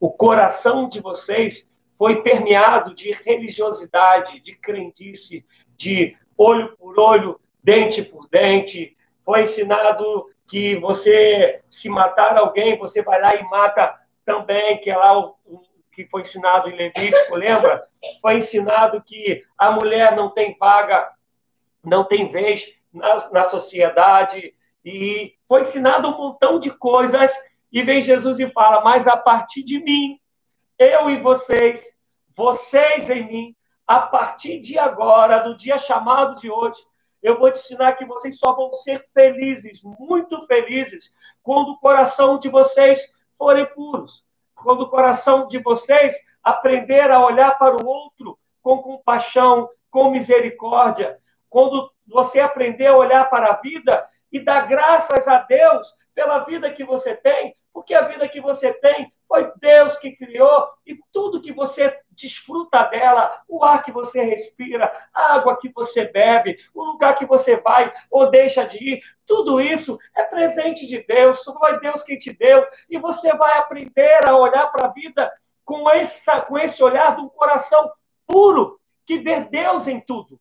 O 0.00 0.10
coração 0.10 0.88
de 0.88 1.00
vocês 1.00 1.68
foi 1.96 2.22
permeado 2.22 2.94
de 2.94 3.12
religiosidade, 3.12 4.40
de 4.40 4.54
crendice, 4.56 5.44
de 5.76 6.16
olho 6.36 6.76
por 6.76 6.98
olho, 6.98 7.40
dente 7.62 8.02
por 8.02 8.28
dente. 8.28 8.96
Foi 9.24 9.42
ensinado 9.42 10.26
que 10.46 10.76
você, 10.76 11.62
se 11.68 11.88
matar 11.88 12.36
alguém, 12.36 12.78
você 12.78 13.02
vai 13.02 13.20
lá 13.20 13.34
e 13.34 13.44
mata 13.44 13.98
também, 14.24 14.78
que 14.78 14.90
é 14.90 14.96
lá 14.96 15.18
o, 15.18 15.36
que 15.96 16.06
foi 16.06 16.20
ensinado 16.20 16.68
em 16.68 16.76
Levítico, 16.76 17.34
lembra? 17.34 17.88
Foi 18.20 18.36
ensinado 18.36 19.02
que 19.02 19.42
a 19.56 19.72
mulher 19.72 20.14
não 20.14 20.28
tem 20.28 20.54
vaga, 20.58 21.10
não 21.82 22.04
tem 22.04 22.30
vez 22.30 22.70
na, 22.92 23.30
na 23.30 23.44
sociedade, 23.44 24.54
e 24.84 25.34
foi 25.48 25.62
ensinado 25.62 26.06
um 26.06 26.18
montão 26.18 26.60
de 26.60 26.70
coisas, 26.70 27.32
e 27.72 27.82
vem 27.82 28.02
Jesus 28.02 28.38
e 28.38 28.50
fala: 28.50 28.84
Mas 28.84 29.08
a 29.08 29.16
partir 29.16 29.62
de 29.64 29.82
mim, 29.82 30.20
eu 30.78 31.08
e 31.08 31.18
vocês, 31.18 31.82
vocês 32.36 33.08
em 33.08 33.26
mim, 33.26 33.56
a 33.86 34.00
partir 34.00 34.60
de 34.60 34.78
agora, 34.78 35.38
do 35.38 35.56
dia 35.56 35.78
chamado 35.78 36.38
de 36.38 36.50
hoje, 36.50 36.78
eu 37.22 37.38
vou 37.38 37.50
te 37.50 37.58
ensinar 37.58 37.94
que 37.94 38.04
vocês 38.04 38.38
só 38.38 38.52
vão 38.54 38.72
ser 38.74 39.02
felizes, 39.14 39.80
muito 39.82 40.46
felizes, 40.46 41.10
quando 41.42 41.70
o 41.70 41.78
coração 41.78 42.38
de 42.38 42.50
vocês 42.50 43.00
forem 43.38 43.64
puros. 43.74 44.25
Quando 44.56 44.82
o 44.82 44.88
coração 44.88 45.46
de 45.46 45.58
vocês 45.58 46.14
aprender 46.42 47.10
a 47.10 47.24
olhar 47.24 47.58
para 47.58 47.76
o 47.76 47.86
outro 47.86 48.38
com 48.62 48.78
compaixão, 48.78 49.68
com 49.90 50.10
misericórdia. 50.10 51.18
Quando 51.48 51.90
você 52.06 52.40
aprender 52.40 52.86
a 52.86 52.96
olhar 52.96 53.28
para 53.30 53.52
a 53.52 53.56
vida 53.56 54.08
e 54.30 54.40
dar 54.40 54.66
graças 54.66 55.26
a 55.28 55.38
Deus 55.38 55.94
pela 56.14 56.40
vida 56.40 56.72
que 56.72 56.84
você 56.84 57.14
tem, 57.14 57.56
porque 57.76 57.92
a 57.92 58.08
vida 58.08 58.26
que 58.26 58.40
você 58.40 58.72
tem 58.72 59.12
foi 59.28 59.52
Deus 59.56 59.98
que 59.98 60.16
criou 60.16 60.66
e 60.86 60.98
tudo 61.12 61.42
que 61.42 61.52
você 61.52 61.94
desfruta 62.08 62.82
dela, 62.84 63.42
o 63.46 63.62
ar 63.62 63.82
que 63.82 63.92
você 63.92 64.22
respira, 64.22 64.90
a 65.12 65.34
água 65.34 65.58
que 65.58 65.68
você 65.68 66.06
bebe, 66.06 66.58
o 66.72 66.82
lugar 66.82 67.18
que 67.18 67.26
você 67.26 67.58
vai 67.58 67.92
ou 68.10 68.30
deixa 68.30 68.64
de 68.64 68.78
ir, 68.78 69.02
tudo 69.26 69.60
isso 69.60 69.98
é 70.16 70.22
presente 70.22 70.86
de 70.86 71.04
Deus, 71.06 71.44
foi 71.44 71.78
Deus 71.80 72.02
quem 72.02 72.16
te 72.16 72.32
deu 72.32 72.66
e 72.88 72.98
você 72.98 73.30
vai 73.36 73.58
aprender 73.58 74.26
a 74.26 74.34
olhar 74.34 74.68
para 74.72 74.86
a 74.86 74.92
vida 74.92 75.30
com, 75.62 75.90
essa, 75.90 76.40
com 76.40 76.56
esse 76.56 76.82
olhar 76.82 77.14
de 77.14 77.20
um 77.20 77.28
coração 77.28 77.92
puro 78.26 78.80
que 79.04 79.18
vê 79.18 79.40
Deus 79.40 79.86
em 79.86 80.00
tudo. 80.00 80.40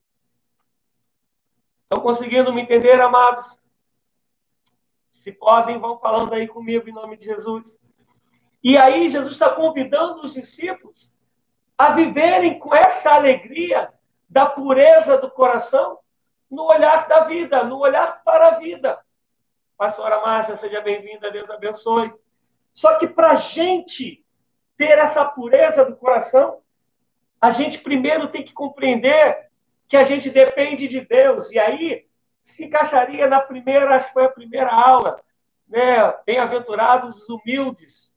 Estão 1.83 2.01
conseguindo 2.01 2.53
me 2.53 2.61
entender, 2.61 3.01
amados? 3.01 3.59
Se 5.25 5.31
podem, 5.31 5.79
vão 5.79 5.97
falando 5.97 6.35
aí 6.35 6.47
comigo 6.47 6.87
em 6.87 6.93
nome 6.93 7.17
de 7.17 7.25
Jesus. 7.25 7.79
E 8.63 8.77
aí 8.77 9.09
Jesus 9.09 9.33
está 9.33 9.49
convidando 9.49 10.21
os 10.21 10.35
discípulos 10.35 11.11
a 11.75 11.93
viverem 11.93 12.59
com 12.59 12.75
essa 12.75 13.11
alegria 13.15 13.91
da 14.29 14.45
pureza 14.45 15.17
do 15.17 15.31
coração 15.31 15.97
no 16.47 16.65
olhar 16.65 17.07
da 17.07 17.23
vida, 17.23 17.63
no 17.63 17.79
olhar 17.79 18.21
para 18.23 18.49
a 18.49 18.59
vida. 18.59 18.99
Pastora 19.75 20.21
Márcia, 20.21 20.55
seja 20.55 20.79
bem-vinda, 20.81 21.31
Deus 21.31 21.49
abençoe. 21.49 22.13
Só 22.71 22.93
que 22.99 23.07
para 23.07 23.31
a 23.31 23.35
gente 23.35 24.23
ter 24.77 24.99
essa 24.99 25.25
pureza 25.25 25.83
do 25.83 25.95
coração, 25.95 26.61
a 27.41 27.49
gente 27.49 27.79
primeiro 27.79 28.27
tem 28.27 28.43
que 28.43 28.53
compreender 28.53 29.49
que 29.87 29.97
a 29.97 30.03
gente 30.03 30.29
depende 30.29 30.87
de 30.87 31.01
Deus. 31.01 31.51
E 31.51 31.57
aí 31.57 32.04
se 32.45 32.63
encaixaria 32.63 33.27
na 33.27 33.41
primeira, 33.41 33.95
acho 33.95 34.05
que 34.07 34.13
foi 34.13 34.23
a 34.23 34.29
primeira 34.29 34.71
aula, 34.71 35.19
né? 35.67 36.13
Bem-aventurados 36.27 37.23
os 37.23 37.27
humildes, 37.27 38.15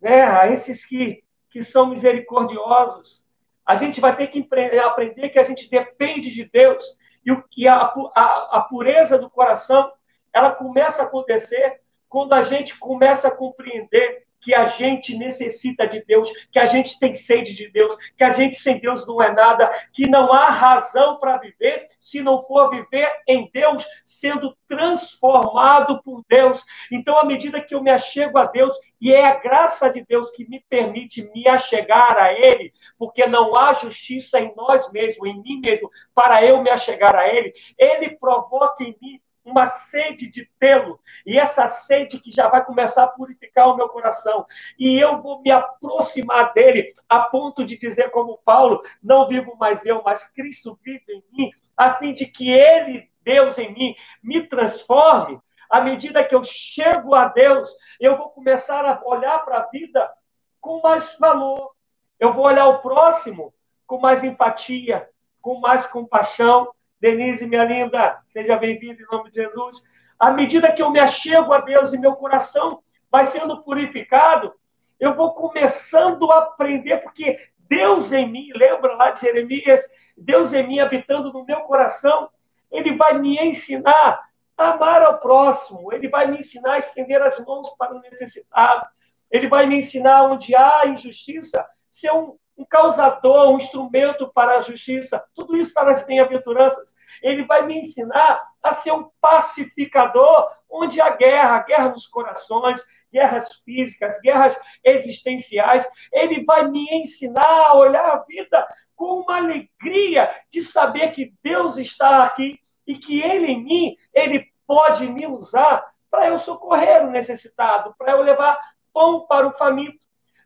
né, 0.00 0.24
a 0.24 0.48
esses 0.48 0.84
que, 0.84 1.22
que 1.48 1.62
são 1.62 1.86
misericordiosos. 1.86 3.24
A 3.64 3.76
gente 3.76 4.00
vai 4.00 4.16
ter 4.16 4.26
que 4.26 4.44
aprender 4.80 5.28
que 5.28 5.38
a 5.38 5.44
gente 5.44 5.70
depende 5.70 6.32
de 6.32 6.44
Deus 6.46 6.84
e, 7.24 7.30
o, 7.30 7.44
e 7.56 7.68
a, 7.68 7.94
a, 8.16 8.58
a 8.58 8.60
pureza 8.68 9.16
do 9.16 9.30
coração 9.30 9.92
ela 10.32 10.50
começa 10.50 11.02
a 11.02 11.06
acontecer 11.06 11.80
quando 12.08 12.32
a 12.32 12.42
gente 12.42 12.76
começa 12.76 13.28
a 13.28 13.36
compreender 13.36 14.26
que 14.42 14.54
a 14.54 14.66
gente 14.66 15.16
necessita 15.16 15.86
de 15.86 16.04
Deus, 16.04 16.30
que 16.50 16.58
a 16.58 16.66
gente 16.66 16.98
tem 16.98 17.14
sede 17.14 17.54
de 17.54 17.70
Deus, 17.70 17.96
que 18.16 18.24
a 18.24 18.30
gente 18.30 18.56
sem 18.56 18.78
Deus 18.78 19.06
não 19.06 19.22
é 19.22 19.32
nada, 19.32 19.70
que 19.92 20.08
não 20.08 20.32
há 20.32 20.50
razão 20.50 21.18
para 21.18 21.38
viver 21.38 21.88
se 21.98 22.20
não 22.20 22.42
for 22.42 22.68
viver 22.70 23.08
em 23.26 23.48
Deus, 23.52 23.86
sendo 24.04 24.56
transformado 24.68 26.02
por 26.02 26.24
Deus. 26.28 26.62
Então, 26.90 27.16
à 27.16 27.24
medida 27.24 27.60
que 27.60 27.74
eu 27.74 27.82
me 27.82 27.90
achego 27.90 28.38
a 28.38 28.46
Deus, 28.46 28.76
e 29.00 29.12
é 29.12 29.24
a 29.24 29.36
graça 29.36 29.90
de 29.90 30.04
Deus 30.04 30.30
que 30.32 30.48
me 30.48 30.64
permite 30.68 31.28
me 31.32 31.46
achegar 31.46 32.16
a 32.16 32.32
Ele, 32.32 32.72
porque 32.98 33.26
não 33.26 33.56
há 33.56 33.72
justiça 33.74 34.40
em 34.40 34.52
nós 34.56 34.90
mesmos, 34.90 35.28
em 35.28 35.40
mim 35.40 35.60
mesmo, 35.60 35.88
para 36.14 36.44
eu 36.44 36.62
me 36.62 36.70
achegar 36.70 37.14
a 37.14 37.28
Ele, 37.28 37.52
Ele 37.78 38.16
provoca 38.16 38.82
em 38.82 38.96
mim 39.00 39.20
uma 39.44 39.66
sede 39.66 40.28
de 40.28 40.48
tê-lo, 40.58 41.00
e 41.26 41.38
essa 41.38 41.68
sede 41.68 42.18
que 42.18 42.30
já 42.30 42.48
vai 42.48 42.64
começar 42.64 43.04
a 43.04 43.08
purificar 43.08 43.68
o 43.68 43.76
meu 43.76 43.88
coração, 43.88 44.46
e 44.78 44.98
eu 44.98 45.20
vou 45.20 45.42
me 45.42 45.50
aproximar 45.50 46.52
dele 46.52 46.94
a 47.08 47.20
ponto 47.20 47.64
de 47.64 47.76
dizer, 47.76 48.10
como 48.10 48.38
Paulo: 48.38 48.82
não 49.02 49.26
vivo 49.28 49.56
mais 49.56 49.84
eu, 49.84 50.02
mas 50.04 50.28
Cristo 50.28 50.78
vive 50.82 51.04
em 51.08 51.24
mim, 51.32 51.50
a 51.76 51.94
fim 51.94 52.12
de 52.12 52.26
que 52.26 52.50
ele, 52.50 53.10
Deus 53.22 53.58
em 53.58 53.72
mim, 53.72 53.94
me 54.22 54.46
transforme. 54.46 55.40
À 55.68 55.80
medida 55.80 56.22
que 56.24 56.34
eu 56.34 56.44
chego 56.44 57.14
a 57.14 57.28
Deus, 57.28 57.74
eu 57.98 58.16
vou 58.18 58.28
começar 58.28 58.84
a 58.84 59.00
olhar 59.06 59.38
para 59.38 59.58
a 59.58 59.66
vida 59.68 60.12
com 60.60 60.82
mais 60.82 61.16
valor. 61.18 61.72
Eu 62.20 62.32
vou 62.34 62.44
olhar 62.44 62.66
o 62.66 62.80
próximo 62.80 63.54
com 63.86 63.98
mais 63.98 64.22
empatia, 64.22 65.08
com 65.40 65.58
mais 65.58 65.86
compaixão, 65.86 66.70
Denise, 67.02 67.44
minha 67.48 67.64
linda, 67.64 68.22
seja 68.28 68.56
bem-vinda 68.56 69.02
em 69.02 69.16
nome 69.16 69.28
de 69.28 69.34
Jesus. 69.34 69.82
À 70.16 70.30
medida 70.30 70.70
que 70.70 70.80
eu 70.80 70.88
me 70.88 71.00
achego 71.00 71.52
a 71.52 71.58
Deus 71.58 71.92
e 71.92 71.98
meu 71.98 72.12
coração 72.12 72.80
vai 73.10 73.26
sendo 73.26 73.60
purificado, 73.64 74.54
eu 75.00 75.12
vou 75.12 75.34
começando 75.34 76.30
a 76.30 76.38
aprender, 76.38 76.98
porque 76.98 77.40
Deus 77.58 78.12
em 78.12 78.30
mim, 78.30 78.52
lembra 78.54 78.94
lá 78.94 79.10
de 79.10 79.22
Jeremias, 79.22 79.82
Deus 80.16 80.52
em 80.52 80.64
mim 80.64 80.78
habitando 80.78 81.32
no 81.32 81.44
meu 81.44 81.62
coração, 81.62 82.30
ele 82.70 82.94
vai 82.94 83.18
me 83.18 83.36
ensinar 83.36 84.20
a 84.56 84.70
amar 84.70 85.02
ao 85.02 85.18
próximo, 85.18 85.92
ele 85.92 86.06
vai 86.06 86.30
me 86.30 86.38
ensinar 86.38 86.74
a 86.74 86.78
estender 86.78 87.20
as 87.20 87.36
mãos 87.44 87.68
para 87.76 87.96
o 87.96 88.00
necessitado, 88.00 88.86
ele 89.28 89.48
vai 89.48 89.66
me 89.66 89.76
ensinar 89.76 90.22
onde 90.22 90.54
há 90.54 90.86
injustiça, 90.86 91.66
ser 91.90 92.12
um 92.12 92.36
um 92.56 92.64
causador, 92.64 93.50
um 93.50 93.56
instrumento 93.56 94.30
para 94.32 94.58
a 94.58 94.60
justiça. 94.60 95.22
Tudo 95.34 95.56
isso 95.56 95.70
está 95.70 95.84
nas 95.84 96.04
bem-aventuranças. 96.04 96.94
Ele 97.22 97.44
vai 97.44 97.66
me 97.66 97.78
ensinar 97.78 98.40
a 98.62 98.72
ser 98.72 98.92
um 98.92 99.10
pacificador, 99.20 100.48
onde 100.70 101.00
há 101.00 101.10
guerra, 101.10 101.60
guerra 101.60 101.88
nos 101.90 102.06
corações, 102.06 102.82
guerras 103.12 103.60
físicas, 103.64 104.18
guerras 104.20 104.58
existenciais. 104.84 105.88
Ele 106.12 106.44
vai 106.44 106.68
me 106.68 106.86
ensinar 106.92 107.66
a 107.66 107.74
olhar 107.74 108.06
a 108.10 108.24
vida 108.24 108.66
com 108.96 109.20
uma 109.20 109.36
alegria 109.36 110.30
de 110.50 110.62
saber 110.62 111.12
que 111.12 111.34
Deus 111.42 111.76
está 111.76 112.24
aqui 112.24 112.58
e 112.86 112.96
que 112.96 113.20
Ele 113.20 113.46
em 113.46 113.64
mim, 113.64 113.96
Ele 114.14 114.46
pode 114.66 115.06
me 115.08 115.26
usar 115.26 115.84
para 116.10 116.28
eu 116.28 116.38
socorrer 116.38 117.04
o 117.04 117.10
necessitado, 117.10 117.94
para 117.98 118.12
eu 118.12 118.22
levar 118.22 118.58
pão 118.92 119.26
para 119.26 119.46
o 119.46 119.52
faminto. 119.52 120.01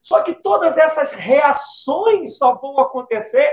Só 0.07 0.23
que 0.23 0.35
todas 0.35 0.79
essas 0.79 1.11
reações 1.11 2.39
só 2.39 2.55
vão 2.55 2.79
acontecer 2.79 3.53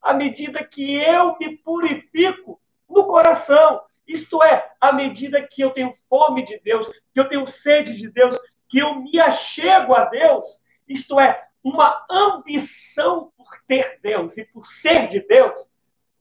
à 0.00 0.14
medida 0.14 0.64
que 0.64 0.94
eu 0.94 1.36
me 1.38 1.58
purifico 1.58 2.58
no 2.88 3.04
coração. 3.04 3.82
Isto 4.08 4.42
é, 4.42 4.72
à 4.80 4.94
medida 4.94 5.46
que 5.46 5.60
eu 5.60 5.72
tenho 5.72 5.92
fome 6.08 6.42
de 6.42 6.58
Deus, 6.60 6.88
que 7.12 7.20
eu 7.20 7.28
tenho 7.28 7.46
sede 7.46 7.94
de 7.98 8.08
Deus, 8.08 8.34
que 8.66 8.78
eu 8.78 8.94
me 8.94 9.20
achego 9.20 9.94
a 9.94 10.06
Deus, 10.06 10.46
isto 10.88 11.20
é, 11.20 11.46
uma 11.62 12.02
ambição 12.10 13.30
por 13.36 13.60
ter 13.68 14.00
Deus 14.02 14.38
e 14.38 14.44
por 14.46 14.64
ser 14.64 15.06
de 15.06 15.20
Deus, 15.20 15.68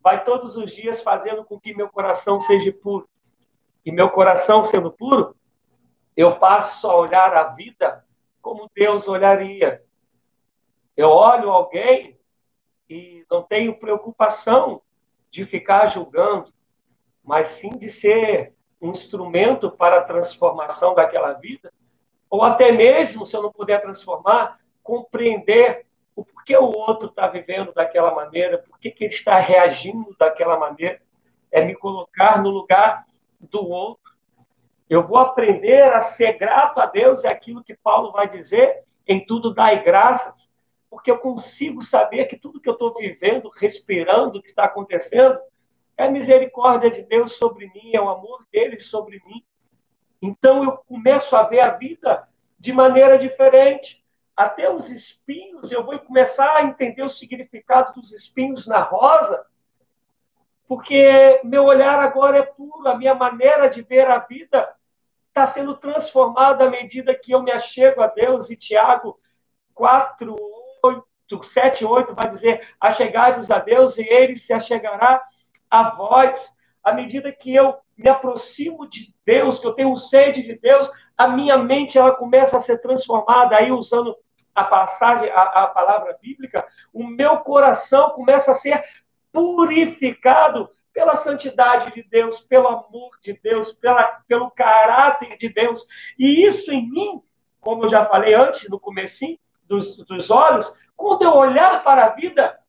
vai 0.01 0.25
todos 0.25 0.57
os 0.57 0.75
dias 0.75 1.01
fazendo 1.01 1.45
com 1.45 1.57
que 1.57 1.73
meu 1.73 1.87
coração 1.87 2.41
seja 2.41 2.73
puro. 2.73 3.07
E 3.85 3.93
meu 3.93 4.09
coração 4.09 4.61
sendo 4.61 4.91
puro, 4.91 5.33
eu 6.17 6.35
passo 6.35 6.85
a 6.91 6.97
olhar 6.97 7.33
a 7.33 7.43
vida 7.43 8.03
como 8.41 8.69
Deus 8.73 9.07
olharia. 9.07 9.83
Eu 10.95 11.09
olho 11.09 11.49
alguém 11.49 12.19
e 12.89 13.25
não 13.29 13.43
tenho 13.43 13.79
preocupação 13.79 14.81
de 15.31 15.45
ficar 15.45 15.87
julgando, 15.87 16.51
mas 17.23 17.49
sim 17.49 17.69
de 17.69 17.89
ser 17.89 18.53
um 18.81 18.89
instrumento 18.89 19.69
para 19.69 19.99
a 19.99 20.03
transformação 20.03 20.95
daquela 20.95 21.33
vida, 21.33 21.71
ou 22.29 22.43
até 22.43 22.71
mesmo, 22.71 23.25
se 23.25 23.35
eu 23.35 23.43
não 23.43 23.51
puder 23.51 23.81
transformar, 23.81 24.59
compreender 24.83 25.85
o 26.15 26.23
porquê 26.23 26.55
o 26.57 26.65
outro 26.65 27.09
está 27.09 27.27
vivendo 27.27 27.73
daquela 27.73 28.13
maneira, 28.13 28.57
por 28.57 28.79
que 28.79 28.93
ele 28.99 29.13
está 29.13 29.39
reagindo 29.39 30.15
daquela 30.17 30.57
maneira, 30.57 31.01
é 31.51 31.63
me 31.63 31.75
colocar 31.75 32.41
no 32.41 32.49
lugar 32.49 33.05
do 33.39 33.67
outro 33.67 34.08
eu 34.89 35.05
vou 35.05 35.19
aprender 35.19 35.93
a 35.93 36.01
ser 36.01 36.33
grato 36.33 36.79
a 36.79 36.87
Deus, 36.87 37.23
é 37.23 37.27
aquilo 37.27 37.63
que 37.63 37.75
Paulo 37.75 38.11
vai 38.11 38.27
dizer, 38.27 38.83
em 39.07 39.23
tudo 39.23 39.53
dai 39.53 39.83
graças, 39.83 40.49
porque 40.89 41.11
eu 41.11 41.19
consigo 41.19 41.83
saber 41.83 42.25
que 42.25 42.35
tudo 42.35 42.59
que 42.59 42.67
eu 42.67 42.73
estou 42.73 42.93
vivendo, 42.95 43.49
respirando, 43.49 44.41
que 44.41 44.49
está 44.49 44.63
acontecendo, 44.63 45.39
é 45.95 46.05
a 46.05 46.11
misericórdia 46.11 46.89
de 46.89 47.03
Deus 47.03 47.33
sobre 47.33 47.67
mim, 47.67 47.91
é 47.93 48.01
o 48.01 48.09
amor 48.09 48.47
dele 48.51 48.79
sobre 48.79 49.21
mim. 49.25 49.43
Então 50.19 50.63
eu 50.63 50.71
começo 50.77 51.35
a 51.35 51.43
ver 51.43 51.67
a 51.67 51.71
vida 51.71 52.27
de 52.57 52.73
maneira 52.73 53.17
diferente. 53.17 54.03
Até 54.35 54.73
os 54.73 54.89
espinhos, 54.89 55.71
eu 55.71 55.83
vou 55.83 55.99
começar 55.99 56.55
a 56.55 56.63
entender 56.63 57.03
o 57.03 57.09
significado 57.09 57.93
dos 57.93 58.11
espinhos 58.11 58.65
na 58.65 58.81
rosa, 58.81 59.45
porque 60.67 61.41
meu 61.43 61.65
olhar 61.65 61.99
agora 61.99 62.39
é 62.39 62.43
puro, 62.43 62.87
a 62.87 62.97
minha 62.97 63.13
maneira 63.13 63.69
de 63.69 63.81
ver 63.81 64.07
a 64.07 64.19
vida 64.19 64.75
está 65.39 65.47
sendo 65.47 65.75
transformado 65.75 66.61
à 66.61 66.69
medida 66.69 67.15
que 67.15 67.31
eu 67.31 67.41
me 67.41 67.51
achego 67.51 68.01
a 68.01 68.07
Deus. 68.07 68.49
E 68.49 68.57
Tiago 68.57 69.17
4, 69.73 70.35
8, 70.83 71.43
7, 71.43 71.85
8 71.85 72.13
vai 72.13 72.29
dizer: 72.29 72.67
Achegai-vos 72.79 73.49
a 73.49 73.59
Deus 73.59 73.97
e 73.97 74.01
ele 74.01 74.35
se 74.35 74.51
achegará 74.51 75.23
a 75.69 75.89
vós. 75.91 76.53
À 76.83 76.93
medida 76.93 77.31
que 77.31 77.53
eu 77.53 77.77
me 77.97 78.09
aproximo 78.09 78.87
de 78.87 79.13
Deus, 79.25 79.59
que 79.59 79.67
eu 79.67 79.73
tenho 79.73 79.95
sede 79.95 80.41
de 80.41 80.57
Deus, 80.57 80.89
a 81.17 81.27
minha 81.27 81.57
mente 81.57 81.97
ela 81.97 82.15
começa 82.15 82.57
a 82.57 82.59
ser 82.59 82.79
transformada. 82.79 83.55
Aí, 83.55 83.71
usando 83.71 84.15
a 84.53 84.63
passagem, 84.63 85.29
a, 85.29 85.41
a 85.41 85.67
palavra 85.67 86.17
bíblica, 86.21 86.65
o 86.93 87.05
meu 87.05 87.37
coração 87.37 88.09
começa 88.11 88.51
a 88.51 88.55
ser 88.55 88.83
purificado 89.31 90.69
pela 90.93 91.15
santidade 91.15 91.93
de 91.93 92.03
Deus, 92.03 92.39
pelo 92.39 92.67
amor 92.67 93.11
de 93.21 93.33
Deus, 93.33 93.71
pela, 93.73 94.03
pelo 94.27 94.51
caráter 94.51 95.37
de 95.37 95.49
Deus. 95.49 95.85
E 96.17 96.45
isso 96.45 96.71
em 96.71 96.89
mim, 96.89 97.23
como 97.61 97.85
eu 97.85 97.89
já 97.89 98.05
falei 98.05 98.33
antes, 98.33 98.69
no 98.69 98.79
comecinho 98.79 99.37
dos, 99.65 99.95
dos 100.05 100.29
olhos, 100.29 100.71
quando 100.95 101.23
eu 101.23 101.33
olhar 101.33 101.83
para 101.83 102.05
a 102.05 102.09
vida, 102.09 102.59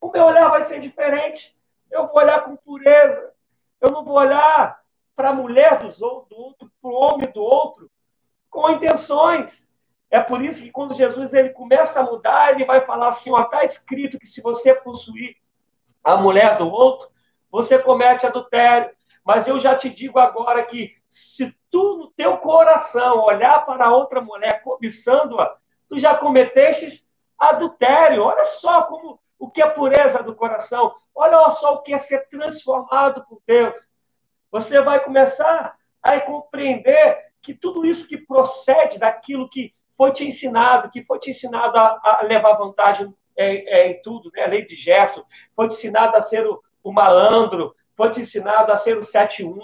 o 0.00 0.10
meu 0.10 0.24
olhar 0.24 0.48
vai 0.48 0.62
ser 0.62 0.80
diferente. 0.80 1.56
Eu 1.90 2.06
vou 2.06 2.16
olhar 2.16 2.44
com 2.44 2.56
pureza. 2.56 3.32
Eu 3.80 3.90
não 3.90 4.04
vou 4.04 4.14
olhar 4.14 4.80
para 5.14 5.30
a 5.30 5.34
mulher 5.34 5.78
do 5.78 5.86
outro, 6.34 6.70
para 6.80 6.90
o 6.90 6.94
homem 6.94 7.30
do 7.30 7.42
outro, 7.42 7.90
com 8.50 8.70
intenções. 8.70 9.66
É 10.10 10.20
por 10.20 10.42
isso 10.42 10.62
que 10.62 10.70
quando 10.70 10.94
Jesus 10.94 11.34
ele 11.34 11.50
começa 11.50 12.00
a 12.00 12.04
mudar, 12.04 12.52
ele 12.52 12.64
vai 12.64 12.80
falar 12.84 13.08
assim: 13.08 13.34
está 13.34 13.64
escrito 13.64 14.18
que 14.18 14.26
se 14.26 14.40
você 14.40 14.74
possuir 14.74 15.36
a 16.02 16.16
mulher 16.16 16.58
do 16.58 16.68
outro, 16.68 17.08
você 17.54 17.78
comete 17.78 18.26
adultério. 18.26 18.90
Mas 19.24 19.46
eu 19.46 19.60
já 19.60 19.76
te 19.76 19.88
digo 19.88 20.18
agora 20.18 20.64
que 20.64 20.90
se 21.08 21.56
tu 21.70 21.96
no 21.96 22.10
teu 22.10 22.36
coração 22.38 23.20
olhar 23.20 23.64
para 23.64 23.94
outra 23.94 24.20
mulher 24.20 24.60
cobiçando-a, 24.62 25.56
tu 25.88 25.96
já 25.96 26.16
cometeste 26.16 27.06
adultério. 27.38 28.24
Olha 28.24 28.44
só 28.44 28.82
como 28.82 29.20
o 29.38 29.48
que 29.48 29.62
é 29.62 29.70
pureza 29.70 30.20
do 30.20 30.34
coração. 30.34 30.92
Olha 31.14 31.48
só 31.52 31.74
o 31.74 31.82
que 31.82 31.94
é 31.94 31.98
ser 31.98 32.28
transformado 32.28 33.24
por 33.28 33.40
Deus. 33.46 33.88
Você 34.50 34.80
vai 34.80 34.98
começar 35.04 35.76
a 36.02 36.20
compreender 36.20 37.18
que 37.40 37.54
tudo 37.54 37.86
isso 37.86 38.08
que 38.08 38.18
procede 38.18 38.98
daquilo 38.98 39.48
que 39.48 39.72
foi 39.96 40.12
te 40.12 40.26
ensinado, 40.26 40.90
que 40.90 41.04
foi 41.04 41.20
te 41.20 41.30
ensinado 41.30 41.78
a, 41.78 42.00
a 42.02 42.20
levar 42.24 42.54
vantagem 42.54 43.14
é, 43.36 43.78
é, 43.78 43.90
em 43.92 44.02
tudo, 44.02 44.28
né? 44.34 44.42
a 44.42 44.48
lei 44.48 44.64
de 44.64 44.74
Gerson, 44.74 45.24
foi 45.54 45.68
te 45.68 45.74
ensinado 45.74 46.16
a 46.16 46.20
ser 46.20 46.44
o, 46.46 46.60
o 46.84 46.92
malandro, 46.92 47.74
foi 47.96 48.10
te 48.10 48.20
ensinado 48.20 48.70
a 48.70 48.76
ser 48.76 48.96
o 48.96 49.00
7-1, 49.00 49.58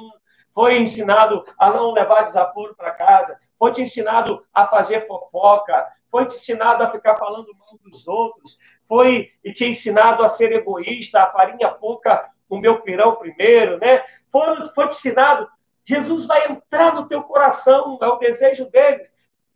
foi 0.52 0.80
ensinado 0.80 1.44
a 1.58 1.70
não 1.70 1.92
levar 1.92 2.22
desaforo 2.22 2.74
para 2.74 2.90
casa, 2.90 3.38
foi 3.58 3.72
te 3.72 3.82
ensinado 3.82 4.44
a 4.52 4.66
fazer 4.66 5.06
fofoca, 5.06 5.86
foi 6.10 6.26
te 6.26 6.34
ensinado 6.34 6.82
a 6.82 6.90
ficar 6.90 7.16
falando 7.16 7.54
mal 7.56 7.78
dos 7.84 8.08
outros, 8.08 8.58
foi 8.88 9.30
te 9.54 9.66
ensinado 9.66 10.24
a 10.24 10.28
ser 10.28 10.50
egoísta, 10.52 11.22
a 11.22 11.30
farinha 11.30 11.68
pouca, 11.68 12.28
o 12.48 12.58
meu 12.58 12.80
pirão 12.80 13.14
primeiro, 13.14 13.78
né? 13.78 14.02
Foi, 14.32 14.64
foi 14.74 14.88
te 14.88 14.96
ensinado. 14.96 15.48
Jesus 15.84 16.26
vai 16.26 16.50
entrar 16.50 16.94
no 16.94 17.06
teu 17.06 17.22
coração, 17.22 17.98
é 18.02 18.06
o 18.06 18.16
desejo 18.16 18.68
dele. 18.70 19.02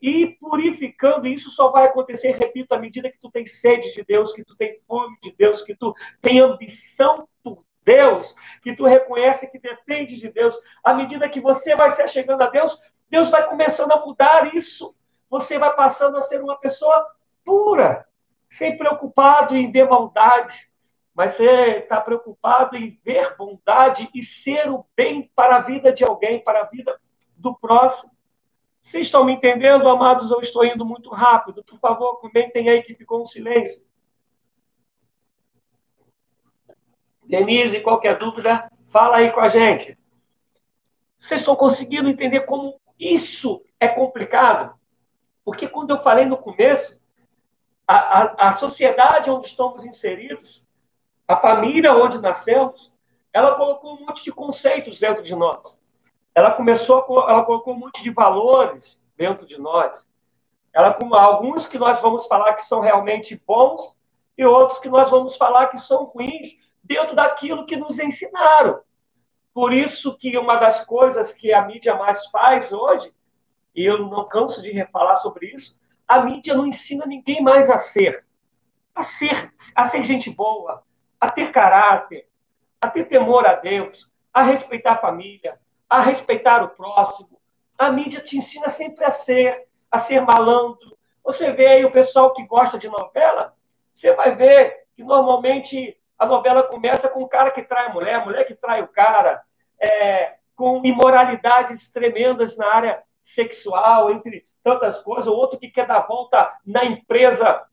E 0.06 0.36
purificando, 0.38 1.26
isso 1.26 1.48
só 1.48 1.70
vai 1.70 1.86
acontecer, 1.86 2.32
repito, 2.32 2.74
à 2.74 2.78
medida 2.78 3.10
que 3.10 3.18
tu 3.18 3.30
tem 3.30 3.46
sede 3.46 3.94
de 3.94 4.04
Deus, 4.04 4.34
que 4.34 4.44
tu 4.44 4.54
tem 4.54 4.78
fome 4.86 5.16
de 5.22 5.34
Deus, 5.34 5.62
que 5.62 5.74
tu 5.74 5.94
tem 6.20 6.40
ambição 6.40 7.26
por 7.42 7.64
Deus, 7.82 8.34
que 8.62 8.76
tu 8.76 8.84
reconhece 8.84 9.50
que 9.50 9.58
depende 9.58 10.20
de 10.20 10.30
Deus. 10.30 10.54
À 10.84 10.92
medida 10.92 11.26
que 11.26 11.40
você 11.40 11.74
vai 11.74 11.88
se 11.88 12.02
achegando 12.02 12.42
a 12.42 12.50
Deus, 12.50 12.78
Deus 13.08 13.30
vai 13.30 13.48
começando 13.48 13.92
a 13.92 14.04
mudar 14.04 14.54
isso. 14.54 14.94
Você 15.30 15.58
vai 15.58 15.74
passando 15.74 16.18
a 16.18 16.20
ser 16.20 16.42
uma 16.42 16.58
pessoa 16.58 17.10
pura, 17.42 18.06
sem 18.46 18.76
preocupado 18.76 19.56
em 19.56 19.72
ver 19.72 19.88
maldade, 19.88 20.68
mas 21.14 21.32
você 21.32 21.78
está 21.78 21.98
preocupado 21.98 22.76
em 22.76 23.00
ver 23.02 23.34
bondade 23.38 24.06
e 24.14 24.22
ser 24.22 24.70
o 24.70 24.84
bem 24.94 25.30
para 25.34 25.56
a 25.56 25.60
vida 25.60 25.90
de 25.90 26.04
alguém, 26.04 26.44
para 26.44 26.60
a 26.60 26.64
vida 26.64 26.94
do 27.38 27.54
próximo. 27.54 28.13
Vocês 28.84 29.06
estão 29.06 29.24
me 29.24 29.32
entendendo, 29.32 29.88
amados? 29.88 30.30
Eu 30.30 30.40
estou 30.40 30.62
indo 30.62 30.84
muito 30.84 31.08
rápido. 31.08 31.64
Por 31.64 31.78
favor, 31.78 32.20
comentem 32.20 32.68
aí 32.68 32.82
que 32.82 32.94
ficou 32.94 33.22
um 33.22 33.26
silêncio. 33.26 33.82
Denise, 37.26 37.80
qualquer 37.80 38.18
dúvida, 38.18 38.70
fala 38.88 39.16
aí 39.16 39.30
com 39.30 39.40
a 39.40 39.48
gente. 39.48 39.98
Vocês 41.18 41.40
estão 41.40 41.56
conseguindo 41.56 42.10
entender 42.10 42.40
como 42.40 42.78
isso 43.00 43.64
é 43.80 43.88
complicado? 43.88 44.78
Porque 45.42 45.66
quando 45.66 45.92
eu 45.92 46.02
falei 46.02 46.26
no 46.26 46.36
começo, 46.36 47.00
a, 47.88 47.96
a, 47.96 48.48
a 48.48 48.52
sociedade 48.52 49.30
onde 49.30 49.46
estamos 49.46 49.82
inseridos, 49.82 50.62
a 51.26 51.36
família 51.38 51.96
onde 51.96 52.18
nascemos, 52.18 52.92
ela 53.32 53.54
colocou 53.54 53.94
um 53.94 54.00
monte 54.04 54.22
de 54.22 54.30
conceitos 54.30 55.00
dentro 55.00 55.22
de 55.22 55.34
nós 55.34 55.82
ela 56.34 56.50
começou, 56.50 57.04
ela 57.28 57.44
colocou 57.44 57.74
um 57.74 57.78
monte 57.78 58.02
de 58.02 58.10
valores 58.10 59.00
dentro 59.16 59.46
de 59.46 59.58
nós. 59.58 60.04
Ela 60.72 60.92
com 60.92 61.14
alguns 61.14 61.66
que 61.68 61.78
nós 61.78 62.00
vamos 62.00 62.26
falar 62.26 62.54
que 62.54 62.62
são 62.62 62.80
realmente 62.80 63.40
bons 63.46 63.94
e 64.36 64.44
outros 64.44 64.80
que 64.80 64.88
nós 64.88 65.10
vamos 65.10 65.36
falar 65.36 65.68
que 65.68 65.78
são 65.78 66.04
ruins 66.04 66.58
dentro 66.82 67.14
daquilo 67.14 67.64
que 67.64 67.76
nos 67.76 68.00
ensinaram. 68.00 68.80
Por 69.52 69.72
isso 69.72 70.16
que 70.18 70.36
uma 70.36 70.56
das 70.56 70.84
coisas 70.84 71.32
que 71.32 71.52
a 71.52 71.62
mídia 71.62 71.94
mais 71.94 72.26
faz 72.26 72.72
hoje, 72.72 73.14
e 73.72 73.84
eu 73.84 73.98
não 73.98 74.26
canso 74.26 74.60
de 74.60 74.72
refalar 74.72 75.16
sobre 75.16 75.46
isso, 75.46 75.78
a 76.08 76.20
mídia 76.20 76.54
não 76.54 76.66
ensina 76.66 77.06
ninguém 77.06 77.40
mais 77.40 77.70
a 77.70 77.78
ser, 77.78 78.26
a 78.92 79.04
ser, 79.04 79.54
a 79.74 79.84
ser 79.84 80.04
gente 80.04 80.28
boa, 80.28 80.82
a 81.20 81.30
ter 81.30 81.52
caráter, 81.52 82.26
a 82.80 82.90
ter 82.90 83.04
temor 83.04 83.46
a 83.46 83.54
Deus, 83.54 84.10
a 84.32 84.42
respeitar 84.42 84.94
a 84.94 84.98
família, 84.98 85.58
a 85.94 86.00
respeitar 86.00 86.62
o 86.62 86.70
próximo, 86.70 87.40
A 87.78 87.90
mídia 87.90 88.20
te 88.20 88.36
ensina 88.36 88.68
sempre 88.68 89.04
a 89.04 89.10
ser, 89.10 89.66
a 89.90 89.98
ser 89.98 90.20
malandro. 90.20 90.96
Você 91.24 91.50
vê 91.52 91.66
aí 91.66 91.84
o 91.84 91.90
pessoal 91.90 92.32
que 92.32 92.46
gosta 92.46 92.78
de 92.78 92.88
novela, 92.88 93.54
você 93.92 94.12
vai 94.12 94.34
ver 94.34 94.84
que 94.94 95.02
normalmente 95.02 95.96
a 96.18 96.26
novela 96.26 96.62
começa 96.62 97.08
com 97.08 97.22
o 97.22 97.28
cara 97.28 97.50
que 97.50 97.62
trai 97.62 97.86
a 97.86 97.92
mulher, 97.92 98.14
a 98.14 98.24
mulher 98.24 98.44
que 98.44 98.54
trai 98.54 98.82
o 98.82 98.88
cara, 98.88 99.42
é, 99.80 100.34
com 100.54 100.80
imoralidades 100.84 101.92
tremendas 101.92 102.56
na 102.56 102.66
área 102.72 103.02
sexual, 103.22 104.10
entre 104.10 104.44
tantas 104.62 104.98
coisas, 104.98 105.26
o 105.26 105.34
outro 105.34 105.58
que 105.58 105.68
quer 105.68 105.86
dar 105.86 106.06
volta 106.06 106.52
na 106.64 106.84
empresa, 106.84 107.64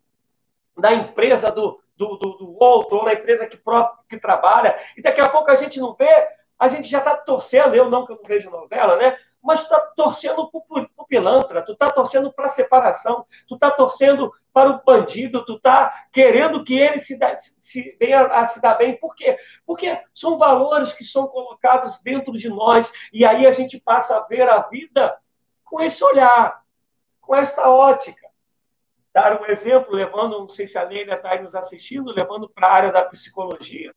na 0.76 0.94
empresa 0.94 1.52
do, 1.52 1.82
do, 1.96 2.18
do, 2.18 2.38
do 2.38 2.58
outro, 2.64 2.98
ou 2.98 3.06
na 3.06 3.14
empresa 3.14 3.46
que, 3.46 3.58
próprio, 3.58 4.04
que 4.10 4.20
trabalha, 4.20 4.78
e 4.98 5.02
daqui 5.02 5.22
a 5.22 5.30
pouco 5.30 5.52
a 5.52 5.56
gente 5.56 5.80
não 5.80 5.94
vê, 5.94 6.41
a 6.62 6.68
gente 6.68 6.88
já 6.88 7.00
está 7.00 7.18
torcendo, 7.18 7.74
eu 7.74 7.90
não 7.90 8.06
que 8.06 8.12
eu 8.12 8.18
não 8.18 8.24
vejo 8.24 8.52
novela, 8.52 8.96
né? 8.96 9.18
Mas 9.42 9.62
tu 9.62 9.64
está 9.64 9.80
torcendo 9.80 10.48
para 10.48 10.88
o 10.96 11.06
pilantra, 11.08 11.64
tu 11.64 11.72
está 11.72 11.88
torcendo 11.88 12.32
para 12.32 12.46
a 12.46 12.50
separação, 12.50 13.26
tu 13.48 13.56
está 13.56 13.72
torcendo 13.72 14.32
para 14.54 14.70
o 14.70 14.80
bandido, 14.86 15.44
tu 15.44 15.56
está 15.56 16.06
querendo 16.14 16.64
que 16.64 16.78
ele 16.78 17.00
se, 17.00 17.18
dá, 17.18 17.36
se 17.36 17.98
venha 18.00 18.28
a 18.28 18.46
se 18.46 18.62
dar 18.62 18.76
bem. 18.76 18.96
Por 18.96 19.16
quê? 19.16 19.40
Porque 19.66 20.00
são 20.14 20.38
valores 20.38 20.94
que 20.94 21.04
são 21.04 21.26
colocados 21.26 22.00
dentro 22.04 22.34
de 22.34 22.48
nós, 22.48 22.94
e 23.12 23.26
aí 23.26 23.48
a 23.48 23.52
gente 23.52 23.80
passa 23.80 24.18
a 24.18 24.28
ver 24.28 24.48
a 24.48 24.60
vida 24.60 25.18
com 25.64 25.82
esse 25.82 26.04
olhar, 26.04 26.64
com 27.20 27.36
esta 27.36 27.68
ótica. 27.68 28.30
Dar 29.12 29.42
um 29.42 29.48
exemplo, 29.48 29.96
levando, 29.96 30.38
não 30.38 30.48
sei 30.48 30.68
se 30.68 30.78
a 30.78 30.84
Leila 30.84 31.16
está 31.16 31.32
aí 31.32 31.42
nos 31.42 31.56
assistindo, 31.56 32.12
levando 32.12 32.48
para 32.48 32.68
a 32.68 32.72
área 32.72 32.92
da 32.92 33.02
psicologia. 33.06 33.92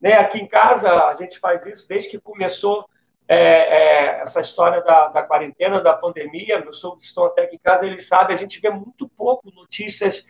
Né? 0.00 0.14
Aqui 0.14 0.38
em 0.38 0.46
casa, 0.46 0.90
a 0.92 1.14
gente 1.14 1.38
faz 1.38 1.66
isso 1.66 1.86
desde 1.88 2.10
que 2.10 2.20
começou 2.20 2.88
é, 3.28 3.36
é, 3.36 4.20
essa 4.22 4.40
história 4.40 4.80
da, 4.82 5.08
da, 5.08 5.22
quarentena, 5.22 5.80
da 5.80 5.92
pandemia, 5.92 6.60
meus 6.60 6.80
sogros 6.80 7.04
estão 7.04 7.26
até 7.26 7.42
aqui 7.42 7.56
em 7.56 7.60
casa, 7.60 7.86
eles 7.86 8.08
sabem, 8.08 8.34
a 8.34 8.38
gente 8.38 8.58
vê 8.58 8.70
muito 8.70 9.06
pouco 9.06 9.52
notícias 9.54 10.24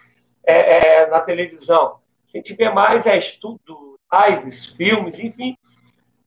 é, 0.44 1.02
é, 1.02 1.06
na 1.06 1.20
televisão. 1.20 2.00
A 2.26 2.36
gente 2.36 2.54
vê 2.54 2.68
mais 2.68 3.06
é 3.06 3.16
estudo, 3.16 3.98
lives, 4.12 4.66
filmes, 4.66 5.18
enfim, 5.18 5.56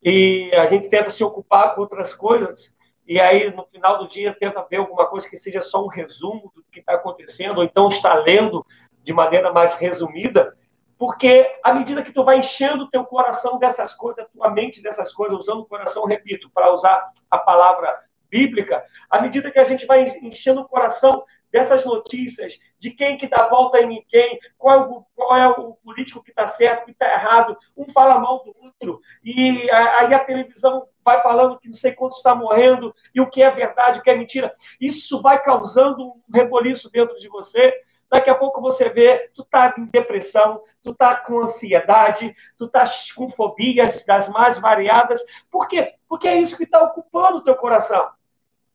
e 0.02 0.50
a 0.56 0.66
gente 0.68 0.88
tenta 0.88 1.10
se 1.10 1.24
ocupar 1.24 1.76
com 1.76 1.82
outras 1.82 2.14
coisas, 2.14 2.72
e 3.06 3.20
aí 3.20 3.54
no 3.54 3.66
final 3.66 3.98
do 3.98 4.08
dia 4.08 4.34
tenta 4.40 4.66
ver 4.70 4.78
alguma 4.78 5.06
coisa 5.08 5.30
que 5.30 5.36
seja 5.36 5.62
só 5.62 5.84
um 5.84 5.90
resumo 5.90 6.52
do 6.56 6.64
que 6.72 6.80
está 6.80 6.94
acontecendo, 6.94 7.58
ou 7.58 7.64
então 7.66 7.90
está 7.90 8.14
lendo 8.14 8.66
de 9.04 9.12
maneira 9.12 9.52
mais 9.52 9.74
resumida, 9.74 10.56
porque 11.02 11.52
à 11.64 11.74
medida 11.74 12.04
que 12.04 12.12
tu 12.12 12.24
vai 12.24 12.38
enchendo 12.38 12.84
o 12.84 12.88
teu 12.88 13.04
coração 13.04 13.58
dessas 13.58 13.92
coisas, 13.92 14.24
a 14.24 14.28
tua 14.28 14.52
mente 14.52 14.84
dessas 14.84 15.12
coisas, 15.12 15.36
usando 15.36 15.62
o 15.62 15.66
coração, 15.66 16.06
repito, 16.06 16.48
para 16.54 16.72
usar 16.72 17.12
a 17.32 17.40
palavra 17.40 17.92
bíblica, 18.30 18.86
à 19.10 19.20
medida 19.20 19.50
que 19.50 19.58
a 19.58 19.64
gente 19.64 19.88
vai 19.88 20.04
enchendo 20.22 20.62
o 20.62 20.68
coração 20.68 21.24
dessas 21.52 21.84
notícias, 21.86 22.60
de 22.78 22.92
quem 22.92 23.18
que 23.18 23.28
dá 23.28 23.48
volta 23.50 23.80
em 23.80 23.88
ninguém, 23.88 24.38
qual 24.60 24.76
é 24.76 24.82
o, 24.84 25.06
qual 25.16 25.36
é 25.36 25.50
o 25.50 25.74
político 25.84 26.22
que 26.22 26.30
está 26.30 26.48
certo, 26.48 26.86
que 26.86 26.92
está 26.92 27.12
errado, 27.12 27.58
um 27.76 27.92
fala 27.92 28.20
mal 28.20 28.44
do 28.44 28.56
outro, 28.64 29.02
e 29.24 29.72
aí 29.72 30.14
a 30.14 30.20
televisão 30.20 30.88
vai 31.04 31.20
falando 31.24 31.58
que 31.58 31.66
não 31.66 31.74
sei 31.74 31.94
quanto 31.94 32.16
está 32.16 32.36
morrendo, 32.36 32.94
e 33.16 33.20
o 33.20 33.28
que 33.28 33.42
é 33.42 33.50
verdade, 33.50 33.98
o 33.98 34.04
que 34.04 34.10
é 34.12 34.16
mentira. 34.16 34.54
Isso 34.80 35.20
vai 35.20 35.42
causando 35.42 36.10
um 36.10 36.22
reboliço 36.32 36.92
dentro 36.92 37.18
de 37.18 37.28
você, 37.28 37.74
Daqui 38.12 38.30
a 38.30 38.36
pouco 38.36 38.60
você 38.60 38.90
vê, 38.90 39.32
tu 39.34 39.46
tá 39.46 39.74
em 39.78 39.86
depressão, 39.86 40.62
tu 40.84 40.94
tá 40.94 41.16
com 41.16 41.40
ansiedade, 41.40 42.36
tu 42.58 42.68
tá 42.68 42.84
com 43.16 43.30
fobias 43.30 44.06
das 44.06 44.28
mais 44.28 44.60
variadas. 44.60 45.24
Por 45.50 45.66
quê? 45.66 45.96
Porque 46.10 46.28
é 46.28 46.38
isso 46.38 46.58
que 46.58 46.66
está 46.66 46.84
ocupando 46.84 47.38
o 47.38 47.44
teu 47.44 47.56
coração. 47.56 48.10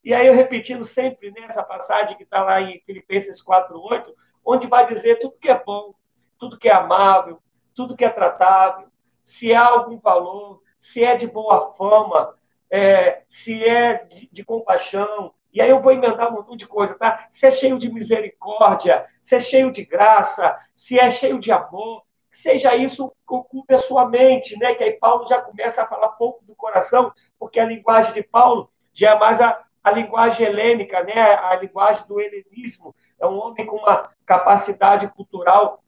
E 0.03 0.15
aí 0.15 0.27
eu 0.27 0.35
repetindo 0.35 0.87
sempre 0.87 1.31
nessa 1.33 1.63
passagem 1.63 2.17
que 2.17 2.23
está 2.23 2.43
lá 2.43 2.63
em 2.63 2.81
Filipenses 2.87 3.43
4:8, 3.43 4.15
onde 4.43 4.67
vai 4.67 4.87
dizer 4.87 5.19
tudo 5.19 5.37
que 5.39 5.51
é 5.51 5.63
bom, 5.63 5.95
tudo 6.39 6.59
que 6.59 6.69
é 6.69 6.75
amável, 6.75 7.39
tudo 7.75 7.95
que 7.95 8.07
é 8.07 8.09
tratável, 8.09 8.89
se 9.23 9.53
há 9.53 9.67
algum 9.67 9.99
valor, 9.99 10.63
se 10.79 11.05
é 11.05 11.15
de 11.15 11.27
boa 11.27 11.75
fama, 11.75 12.39
é, 12.71 13.23
se 13.29 13.63
é 13.63 14.03
de, 14.05 14.31
de 14.33 14.45
compaixão, 14.45 15.35
e 15.57 15.61
aí 15.63 15.71
eu 15.71 15.81
vou 15.81 15.91
emendar 15.91 16.31
um 16.31 16.37
montão 16.37 16.55
de 16.55 16.67
coisa, 16.67 16.95
tá? 16.97 17.29
Se 17.33 17.47
é 17.47 17.51
cheio 17.51 17.79
de 17.79 17.91
misericórdia, 17.91 19.07
se 19.23 19.35
é 19.35 19.41
cheio 19.41 19.71
de 19.71 19.87
graça, 19.87 20.55
se 20.75 21.01
é 21.01 21.09
cheio 21.11 21.39
de 21.39 21.51
amor, 21.51 22.03
seja 22.31 22.77
isso 22.77 23.11
ocupe 23.27 23.73
a 23.73 23.79
sua 23.79 24.07
mente, 24.07 24.55
né? 24.59 24.75
Que 24.75 24.85
aí 24.85 24.93
Paulo 24.93 25.27
já 25.27 25.41
começa 25.41 25.83
a 25.83 25.87
falar 25.87 26.11
pouco 26.11 26.45
do 26.45 26.55
coração, 26.55 27.11
porque 27.39 27.59
a 27.59 27.65
linguagem 27.65 28.13
de 28.13 28.23
Paulo 28.23 28.71
já 28.93 29.13
é 29.13 29.19
mais 29.19 29.41
a, 29.41 29.59
a 29.83 29.91
linguagem 29.93 30.47
helênica, 30.47 31.03
né? 31.03 31.19
A 31.19 31.57
linguagem 31.57 32.07
do 32.07 32.21
helenismo. 32.21 32.95
É 33.19 33.27
um 33.27 33.39
homem 33.39 33.65
com 33.65 33.77
uma 33.77 34.11
capacidade 34.27 35.09
cultural 35.09 35.83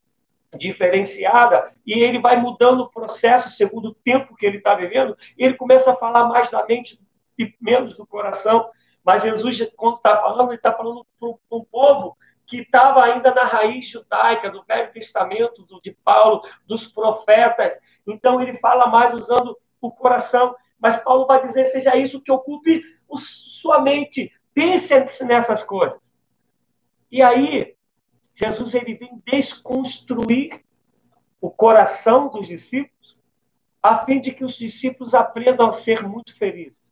diferenciada 0.56 1.74
e 1.86 1.92
ele 1.92 2.18
vai 2.18 2.40
mudando 2.40 2.80
o 2.84 2.90
processo 2.90 3.50
segundo 3.50 3.90
o 3.90 3.94
tempo 3.94 4.34
que 4.34 4.46
ele 4.46 4.56
está 4.56 4.74
vivendo 4.74 5.14
e 5.36 5.44
ele 5.44 5.58
começa 5.58 5.92
a 5.92 5.96
falar 5.96 6.26
mais 6.26 6.50
da 6.50 6.64
mente 6.64 6.98
e 7.38 7.54
menos 7.60 7.94
do 7.94 8.06
coração. 8.06 8.70
Mas 9.04 9.22
Jesus, 9.22 9.66
quando 9.76 9.96
está 9.96 10.16
falando, 10.20 10.50
ele 10.50 10.56
está 10.56 10.72
falando 10.72 11.06
para 11.18 11.28
um 11.58 11.64
povo 11.64 12.16
que 12.46 12.62
estava 12.62 13.04
ainda 13.04 13.34
na 13.34 13.44
raiz 13.44 13.88
judaica, 13.88 14.50
do 14.50 14.64
Velho 14.64 14.92
Testamento, 14.92 15.62
do, 15.64 15.80
de 15.80 15.92
Paulo, 16.04 16.42
dos 16.66 16.86
profetas. 16.86 17.78
Então, 18.06 18.40
ele 18.40 18.58
fala 18.58 18.86
mais 18.86 19.12
usando 19.12 19.56
o 19.80 19.90
coração. 19.90 20.56
Mas 20.78 20.96
Paulo 20.96 21.26
vai 21.26 21.46
dizer: 21.46 21.66
seja 21.66 21.94
isso 21.96 22.20
que 22.20 22.32
ocupe 22.32 22.82
o, 23.06 23.18
sua 23.18 23.80
mente. 23.80 24.32
Pense 24.54 24.94
nessas 25.24 25.62
coisas. 25.62 26.00
E 27.10 27.22
aí, 27.22 27.76
Jesus 28.34 28.74
ele 28.74 28.94
vem 28.94 29.22
desconstruir 29.26 30.64
o 31.40 31.50
coração 31.50 32.28
dos 32.28 32.46
discípulos, 32.48 33.18
a 33.82 34.04
fim 34.04 34.20
de 34.20 34.32
que 34.32 34.44
os 34.44 34.56
discípulos 34.56 35.14
aprendam 35.14 35.68
a 35.68 35.72
ser 35.72 36.02
muito 36.02 36.36
felizes 36.36 36.87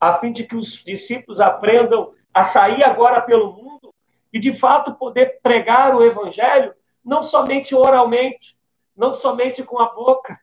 a 0.00 0.18
fim 0.18 0.32
de 0.32 0.44
que 0.44 0.56
os 0.56 0.82
discípulos 0.84 1.40
aprendam 1.40 2.12
a 2.32 2.42
sair 2.42 2.84
agora 2.84 3.20
pelo 3.20 3.52
mundo 3.52 3.94
e, 4.32 4.38
de 4.38 4.52
fato, 4.52 4.94
poder 4.94 5.40
pregar 5.42 5.94
o 5.94 6.04
evangelho, 6.04 6.74
não 7.04 7.22
somente 7.22 7.74
oralmente, 7.74 8.56
não 8.96 9.12
somente 9.12 9.62
com 9.62 9.80
a 9.80 9.92
boca, 9.94 10.38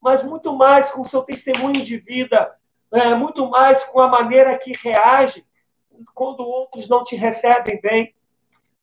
mas 0.00 0.22
muito 0.22 0.52
mais 0.52 0.90
com 0.90 1.02
o 1.02 1.06
seu 1.06 1.22
testemunho 1.22 1.84
de 1.84 1.96
vida, 1.96 2.54
é, 2.92 3.14
muito 3.14 3.48
mais 3.48 3.82
com 3.84 4.00
a 4.00 4.08
maneira 4.08 4.58
que 4.58 4.72
reage 4.72 5.44
quando 6.14 6.40
outros 6.40 6.88
não 6.88 7.02
te 7.04 7.16
recebem 7.16 7.80
bem. 7.80 8.14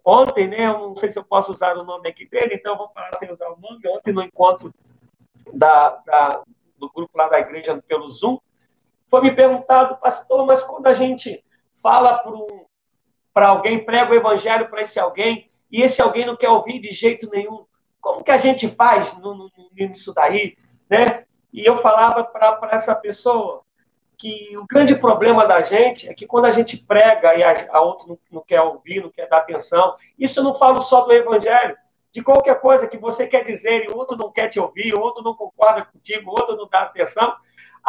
Ontem, 0.03 0.47
né, 0.47 0.67
não 0.67 0.95
sei 0.95 1.11
se 1.11 1.19
eu 1.19 1.23
posso 1.23 1.51
usar 1.51 1.77
o 1.77 1.83
nome 1.83 2.09
aqui 2.09 2.27
dele, 2.27 2.55
então 2.55 2.77
vou 2.77 2.89
falar 2.89 3.13
sem 3.15 3.29
usar 3.31 3.49
o 3.49 3.59
nome. 3.59 3.87
Ontem, 3.87 4.13
no 4.13 4.23
encontro 4.23 4.73
da, 5.53 5.89
da, 6.05 6.43
do 6.77 6.89
grupo 6.89 7.17
lá 7.17 7.27
da 7.27 7.39
igreja 7.39 7.81
pelo 7.87 8.09
Zoom, 8.09 8.39
foi 9.09 9.21
me 9.21 9.35
perguntado, 9.35 9.97
pastor, 9.97 10.45
mas 10.45 10.61
quando 10.61 10.87
a 10.87 10.93
gente 10.93 11.43
fala 11.81 12.21
para 13.33 13.47
alguém, 13.49 13.83
prega 13.83 14.11
o 14.11 14.15
evangelho 14.15 14.69
para 14.69 14.81
esse 14.81 14.99
alguém, 14.99 15.49
e 15.71 15.81
esse 15.81 16.01
alguém 16.01 16.25
não 16.25 16.35
quer 16.35 16.49
ouvir 16.49 16.79
de 16.79 16.91
jeito 16.91 17.29
nenhum, 17.29 17.65
como 18.01 18.23
que 18.23 18.31
a 18.31 18.37
gente 18.37 18.67
faz 18.69 19.17
no, 19.17 19.35
no, 19.35 19.51
nisso 19.75 20.13
daí? 20.13 20.55
Né? 20.89 21.25
E 21.53 21.65
eu 21.65 21.81
falava 21.81 22.23
para 22.23 22.69
essa 22.71 22.95
pessoa 22.95 23.63
que 24.17 24.55
o 24.57 24.65
grande 24.67 24.95
problema 24.95 25.47
da 25.47 25.61
gente 25.61 26.09
é 26.09 26.13
que 26.13 26.27
quando 26.27 26.45
a 26.45 26.51
gente 26.51 26.77
prega 26.77 27.35
e 27.35 27.43
a, 27.43 27.67
a 27.71 27.81
outro 27.81 28.09
não, 28.09 28.19
não 28.31 28.43
quer 28.45 28.61
ouvir, 28.61 29.01
não 29.01 29.09
quer 29.09 29.27
dar 29.29 29.37
atenção, 29.37 29.95
isso 30.17 30.39
eu 30.39 30.43
não 30.43 30.55
falo 30.55 30.81
só 30.81 31.01
do 31.01 31.13
evangelho, 31.13 31.77
de 32.11 32.21
qualquer 32.21 32.59
coisa 32.59 32.87
que 32.87 32.97
você 32.97 33.27
quer 33.27 33.43
dizer 33.43 33.85
e 33.85 33.93
o 33.93 33.97
outro 33.97 34.17
não 34.17 34.31
quer 34.31 34.49
te 34.49 34.59
ouvir, 34.59 34.93
o 34.93 34.99
outro 34.99 35.23
não 35.23 35.33
concorda 35.33 35.85
contigo, 35.85 36.29
o 36.29 36.33
outro 36.33 36.57
não 36.57 36.67
dá 36.67 36.81
atenção, 36.81 37.33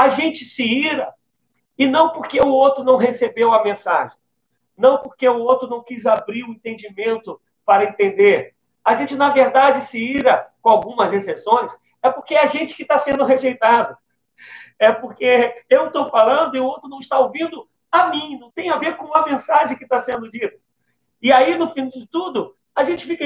a 0.01 0.09
gente 0.09 0.47
se 0.47 0.65
ira, 0.65 1.13
e 1.77 1.87
não 1.87 2.11
porque 2.11 2.41
o 2.41 2.49
outro 2.49 2.83
não 2.83 2.97
recebeu 2.97 3.53
a 3.53 3.63
mensagem, 3.63 4.17
não 4.77 4.97
porque 4.97 5.29
o 5.29 5.41
outro 5.41 5.69
não 5.69 5.83
quis 5.83 6.07
abrir 6.07 6.43
o 6.45 6.53
entendimento 6.53 7.39
para 7.67 7.85
entender. 7.85 8.55
A 8.83 8.95
gente, 8.95 9.15
na 9.15 9.29
verdade, 9.29 9.83
se 9.83 10.03
ira, 10.03 10.49
com 10.63 10.71
algumas 10.71 11.13
exceções, 11.13 11.71
é 12.03 12.11
porque 12.11 12.35
é 12.35 12.43
a 12.43 12.47
gente 12.47 12.75
que 12.75 12.81
está 12.81 12.97
sendo 12.97 13.25
rejeitado. 13.25 13.95
É 14.79 14.91
porque 14.91 15.63
eu 15.69 15.89
estou 15.89 16.09
falando 16.09 16.57
e 16.57 16.61
o 16.61 16.65
outro 16.65 16.89
não 16.89 17.01
está 17.01 17.19
ouvindo 17.19 17.69
a 17.93 18.09
mim, 18.09 18.39
não 18.39 18.51
tem 18.51 18.71
a 18.71 18.79
ver 18.79 18.97
com 18.97 19.15
a 19.15 19.27
mensagem 19.27 19.77
que 19.77 19.85
está 19.85 19.99
sendo 19.99 20.31
dita. 20.31 20.57
E 21.21 21.31
aí, 21.31 21.59
no 21.59 21.75
fim 21.75 21.89
de 21.89 22.07
tudo, 22.07 22.57
a 22.75 22.85
gente 22.85 23.05
fica 23.05 23.23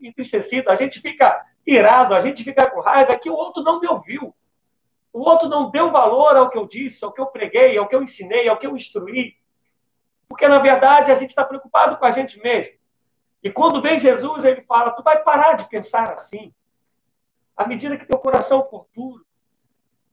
entristecido, 0.00 0.70
a 0.70 0.76
gente 0.76 0.98
fica 0.98 1.44
irado, 1.66 2.14
a 2.14 2.20
gente 2.20 2.42
fica 2.42 2.70
com 2.70 2.80
raiva 2.80 3.18
que 3.18 3.28
o 3.28 3.34
outro 3.34 3.62
não 3.62 3.78
me 3.78 3.86
ouviu. 3.86 4.34
O 5.12 5.20
outro 5.20 5.48
não 5.48 5.70
deu 5.70 5.90
valor 5.90 6.36
ao 6.36 6.50
que 6.50 6.58
eu 6.58 6.66
disse, 6.66 7.04
ao 7.04 7.12
que 7.12 7.20
eu 7.20 7.26
preguei, 7.26 7.76
ao 7.76 7.88
que 7.88 7.94
eu 7.94 8.02
ensinei, 8.02 8.48
ao 8.48 8.56
que 8.56 8.66
eu 8.66 8.76
instruí. 8.76 9.36
Porque, 10.28 10.46
na 10.46 10.58
verdade, 10.58 11.10
a 11.10 11.16
gente 11.16 11.30
está 11.30 11.44
preocupado 11.44 11.96
com 11.96 12.04
a 12.04 12.10
gente 12.10 12.38
mesmo. 12.40 12.72
E 13.42 13.50
quando 13.50 13.82
vem 13.82 13.98
Jesus, 13.98 14.44
ele 14.44 14.62
fala: 14.62 14.92
Tu 14.92 15.02
vai 15.02 15.22
parar 15.22 15.54
de 15.54 15.68
pensar 15.68 16.12
assim. 16.12 16.54
À 17.56 17.66
medida 17.66 17.96
que 17.96 18.06
teu 18.06 18.18
coração 18.18 18.66
for 18.68 18.86
puro, 18.94 19.24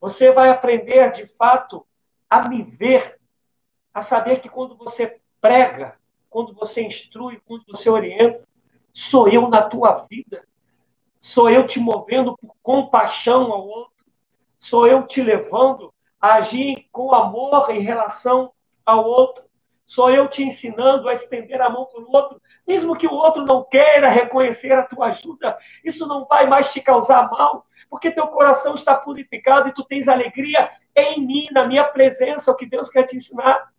você 0.02 0.32
vai 0.32 0.50
aprender, 0.50 1.12
de 1.12 1.28
fato, 1.28 1.86
a 2.30 2.48
me 2.48 2.64
ver, 2.64 3.20
a 3.94 4.02
saber 4.02 4.42
que 4.42 4.50
quando 4.50 4.76
você 4.76 5.20
prega, 5.40 5.98
quando 6.30 6.54
você 6.54 6.84
instrui, 6.84 7.42
quando 7.46 7.64
você 7.68 7.90
orienta, 7.90 8.48
sou 8.94 9.28
eu 9.28 9.48
na 9.48 9.62
tua 9.62 10.06
vida. 10.10 10.46
Sou 11.20 11.50
eu 11.50 11.66
te 11.66 11.80
movendo 11.80 12.38
por 12.38 12.56
compaixão 12.62 13.52
ao 13.52 13.68
outro. 13.68 13.97
Sou 14.60 14.88
eu 14.88 15.06
te 15.06 15.22
levando 15.22 15.94
a 16.20 16.36
agir 16.36 16.88
com 16.92 17.14
amor 17.14 17.70
em 17.70 17.82
relação 17.82 18.52
ao 18.86 19.06
outro. 19.06 19.46
Sou 19.86 20.10
eu 20.10 20.28
te 20.28 20.44
ensinando 20.44 21.08
a 21.08 21.14
estender 21.14 21.62
a 21.62 21.70
mão 21.70 21.86
para 21.86 22.02
o 22.02 22.12
outro, 22.12 22.42
mesmo 22.68 22.98
que 22.98 23.08
o 23.08 23.14
outro 23.14 23.46
não 23.46 23.64
queira 23.64 24.10
reconhecer 24.10 24.74
a 24.74 24.84
tua 24.84 25.08
ajuda. 25.08 25.58
Isso 25.84 26.06
não 26.08 26.26
vai 26.26 26.46
mais 26.46 26.74
te 26.74 26.82
causar 26.82 27.30
mal, 27.30 27.66
porque 27.90 28.12
teu 28.12 28.28
coração 28.28 28.76
está 28.76 28.96
purificado 28.96 29.70
e 29.70 29.74
tu 29.74 29.86
tens 29.86 30.10
alegria 30.10 30.70
em 30.94 31.26
mim, 31.26 31.46
na 31.52 31.66
minha 31.66 31.86
presença, 31.86 32.52
o 32.52 32.56
que 32.56 32.66
Deus 32.66 32.90
quer 32.90 33.04
te 33.04 33.16
ensinar. 33.16 33.72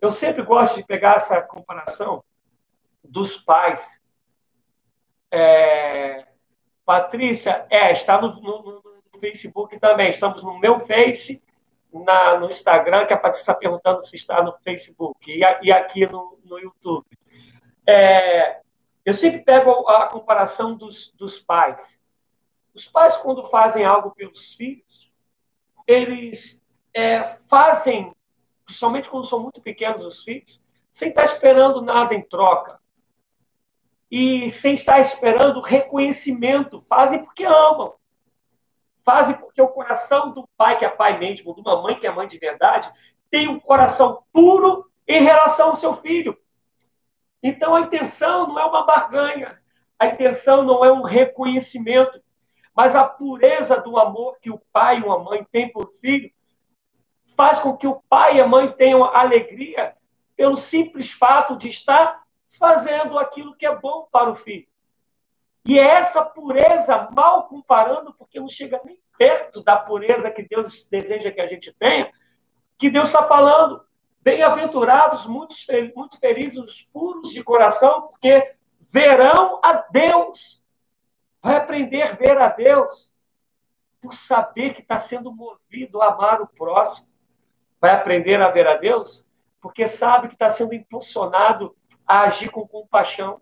Eu 0.00 0.10
sempre 0.10 0.42
gosto 0.42 0.76
de 0.76 0.84
pegar 0.84 1.16
essa 1.16 1.40
comparação 1.42 2.24
dos 3.04 3.36
pais. 3.36 4.00
É... 5.30 6.26
Patrícia, 6.84 7.66
é, 7.70 7.92
está 7.92 8.20
no, 8.20 8.40
no, 8.40 8.62
no, 8.62 8.82
Facebook 9.20 9.78
também. 9.78 10.10
Estamos 10.10 10.42
no 10.42 10.58
meu 10.58 10.80
Face, 10.80 11.42
na, 11.92 12.38
no 12.38 12.46
Instagram, 12.48 13.06
que 13.06 13.12
a 13.12 13.16
Patrícia 13.16 13.42
está 13.42 13.54
perguntando 13.54 14.02
se 14.04 14.16
está 14.16 14.42
no 14.42 14.56
Facebook, 14.64 15.30
e, 15.30 15.40
e 15.62 15.72
aqui 15.72 16.06
no, 16.06 16.38
no 16.44 16.58
YouTube. 16.58 17.06
É... 17.86 18.60
Eu 19.04 19.14
sempre 19.14 19.40
pego 19.40 19.88
a 19.88 20.08
comparação 20.08 20.74
dos, 20.76 21.12
dos 21.16 21.38
pais. 21.38 21.98
Os 22.74 22.86
pais, 22.86 23.16
quando 23.16 23.44
fazem 23.46 23.84
algo 23.84 24.10
pelos 24.10 24.54
filhos, 24.54 25.10
eles 25.86 26.62
é, 26.94 27.36
fazem 27.48 28.12
principalmente 28.70 29.10
quando 29.10 29.26
são 29.26 29.40
muito 29.40 29.60
pequenos 29.60 30.06
os 30.06 30.22
filhos, 30.22 30.60
sem 30.92 31.08
estar 31.08 31.24
esperando 31.24 31.82
nada 31.82 32.14
em 32.14 32.22
troca. 32.22 32.78
E 34.08 34.48
sem 34.48 34.74
estar 34.74 35.00
esperando 35.00 35.60
reconhecimento. 35.60 36.84
Fazem 36.88 37.24
porque 37.24 37.44
amam. 37.44 37.94
Fazem 39.04 39.36
porque 39.36 39.60
o 39.60 39.68
coração 39.68 40.32
do 40.32 40.48
pai, 40.56 40.78
que 40.78 40.84
é 40.84 40.88
pai 40.88 41.18
mesmo, 41.18 41.54
de 41.54 41.60
uma 41.60 41.80
mãe 41.82 41.98
que 41.98 42.06
é 42.06 42.10
mãe 42.10 42.28
de 42.28 42.38
verdade, 42.38 42.90
tem 43.30 43.48
um 43.48 43.58
coração 43.58 44.24
puro 44.32 44.90
em 45.06 45.22
relação 45.22 45.68
ao 45.68 45.74
seu 45.74 45.94
filho. 45.96 46.36
Então 47.42 47.74
a 47.74 47.80
intenção 47.80 48.46
não 48.46 48.58
é 48.58 48.64
uma 48.64 48.84
barganha. 48.84 49.60
A 49.98 50.06
intenção 50.06 50.62
não 50.62 50.84
é 50.84 50.92
um 50.92 51.02
reconhecimento. 51.02 52.20
Mas 52.74 52.94
a 52.94 53.04
pureza 53.04 53.80
do 53.80 53.98
amor 53.98 54.38
que 54.40 54.50
o 54.50 54.60
pai 54.72 54.98
e 54.98 55.02
uma 55.02 55.18
mãe 55.18 55.44
têm 55.50 55.70
por 55.70 55.92
filho 56.00 56.30
faz 57.36 57.58
com 57.58 57.76
que 57.76 57.86
o 57.86 58.02
pai 58.08 58.36
e 58.36 58.40
a 58.40 58.46
mãe 58.46 58.70
tenham 58.72 59.04
alegria 59.04 59.96
pelo 60.36 60.56
simples 60.56 61.10
fato 61.10 61.56
de 61.56 61.68
estar 61.68 62.22
fazendo 62.58 63.18
aquilo 63.18 63.56
que 63.56 63.66
é 63.66 63.74
bom 63.74 64.06
para 64.12 64.30
o 64.30 64.36
filho. 64.36 64.66
E 65.64 65.78
é 65.78 65.96
essa 65.96 66.24
pureza, 66.24 67.08
mal 67.12 67.48
comparando, 67.48 68.14
porque 68.14 68.40
não 68.40 68.48
chega 68.48 68.80
nem 68.84 68.98
perto 69.18 69.62
da 69.62 69.76
pureza 69.76 70.30
que 70.30 70.42
Deus 70.42 70.88
deseja 70.88 71.30
que 71.30 71.40
a 71.40 71.46
gente 71.46 71.72
tenha, 71.74 72.10
que 72.78 72.90
Deus 72.90 73.08
está 73.08 73.24
falando. 73.24 73.82
Bem-aventurados, 74.22 75.26
muito, 75.26 75.54
muito 75.94 76.18
felizes 76.18 76.58
os 76.58 76.82
puros 76.92 77.30
de 77.32 77.42
coração, 77.42 78.08
porque 78.08 78.54
verão 78.90 79.60
a 79.62 79.72
Deus. 79.90 80.62
Vai 81.42 81.56
aprender 81.56 82.02
a 82.02 82.12
ver 82.12 82.38
a 82.38 82.48
Deus 82.48 83.10
por 84.00 84.12
saber 84.12 84.74
que 84.74 84.82
está 84.82 84.98
sendo 84.98 85.32
movido 85.32 86.02
a 86.02 86.12
amar 86.12 86.40
o 86.42 86.46
próximo 86.46 87.10
vai 87.80 87.94
aprender 87.94 88.40
a 88.40 88.50
ver 88.50 88.66
a 88.68 88.76
Deus 88.76 89.24
porque 89.60 89.86
sabe 89.86 90.28
que 90.28 90.34
está 90.34 90.50
sendo 90.50 90.74
impulsionado 90.74 91.74
a 92.06 92.22
agir 92.22 92.50
com 92.50 92.66
compaixão. 92.66 93.40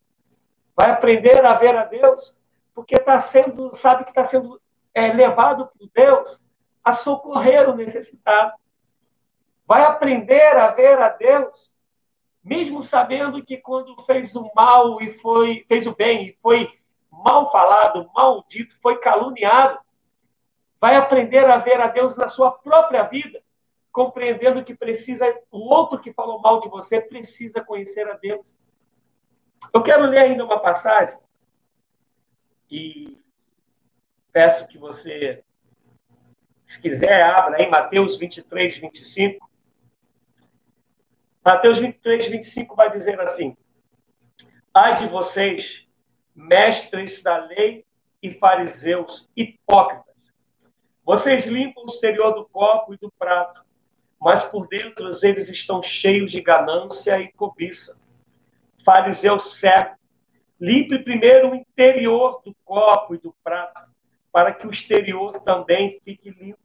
Vai 0.80 0.92
aprender 0.92 1.44
a 1.44 1.54
ver 1.54 1.76
a 1.76 1.84
Deus 1.84 2.36
porque 2.72 2.94
está 2.94 3.18
sendo, 3.18 3.74
sabe 3.74 4.04
que 4.04 4.10
está 4.10 4.22
sendo 4.22 4.60
é, 4.94 5.12
levado 5.12 5.68
por 5.76 5.88
Deus 5.92 6.40
a 6.84 6.92
socorrer 6.92 7.68
o 7.68 7.74
necessitado. 7.74 8.52
Vai 9.66 9.82
aprender 9.82 10.56
a 10.56 10.68
ver 10.68 10.96
a 11.00 11.08
Deus, 11.08 11.74
mesmo 12.44 12.82
sabendo 12.82 13.44
que 13.44 13.56
quando 13.56 14.00
fez 14.04 14.36
o 14.36 14.48
mal 14.54 15.02
e 15.02 15.10
foi 15.18 15.64
fez 15.66 15.86
o 15.86 15.94
bem 15.94 16.28
e 16.28 16.38
foi 16.40 16.70
mal 17.10 17.50
falado, 17.50 18.08
maldito, 18.14 18.76
foi 18.80 18.98
caluniado, 18.98 19.80
vai 20.80 20.94
aprender 20.94 21.44
a 21.50 21.58
ver 21.58 21.80
a 21.80 21.88
Deus 21.88 22.16
na 22.16 22.28
sua 22.28 22.52
própria 22.52 23.02
vida 23.02 23.42
compreendendo 23.90 24.62
que 24.62 24.76
precisa, 24.76 25.26
o 25.50 25.58
outro 25.74 25.98
que 25.98 26.12
falou 26.12 26.40
mal 26.40 26.60
de 26.60 26.68
você 26.68 27.00
precisa 27.00 27.60
conhecer 27.60 28.08
a 28.08 28.14
Deus. 28.14 28.56
Eu 29.72 29.82
quero 29.82 30.06
ler 30.06 30.18
ainda 30.18 30.44
uma 30.44 30.58
passagem 30.58 31.18
e 32.70 33.18
peço 34.32 34.66
que 34.66 34.78
você, 34.78 35.42
se 36.66 36.80
quiser, 36.80 37.22
abra 37.22 37.62
em 37.62 37.70
Mateus 37.70 38.16
23, 38.16 38.78
25. 38.78 39.48
Mateus 41.44 41.78
23, 41.78 42.28
25 42.28 42.76
vai 42.76 42.90
dizer 42.90 43.20
assim: 43.20 43.56
Ai 44.72 44.96
de 44.96 45.06
vocês, 45.06 45.86
mestres 46.34 47.22
da 47.22 47.36
lei 47.46 47.84
e 48.22 48.34
fariseus 48.34 49.28
hipócritas, 49.36 50.32
vocês 51.04 51.46
limpam 51.46 51.84
o 51.84 51.88
exterior 51.88 52.32
do 52.32 52.46
copo 52.48 52.94
e 52.94 52.98
do 52.98 53.10
prato 53.18 53.66
mas 54.20 54.44
por 54.44 54.66
dentro 54.68 55.10
eles 55.22 55.48
estão 55.48 55.82
cheios 55.82 56.32
de 56.32 56.40
ganância 56.40 57.18
e 57.20 57.32
cobiça. 57.32 57.97
Fariseu 58.88 59.38
cego, 59.38 59.96
limpe 60.58 60.98
primeiro 61.00 61.50
o 61.50 61.54
interior 61.54 62.40
do 62.42 62.56
copo 62.64 63.14
e 63.14 63.18
do 63.18 63.36
prato, 63.44 63.82
para 64.32 64.50
que 64.50 64.66
o 64.66 64.70
exterior 64.70 65.38
também 65.40 66.00
fique 66.02 66.30
limpo. 66.30 66.58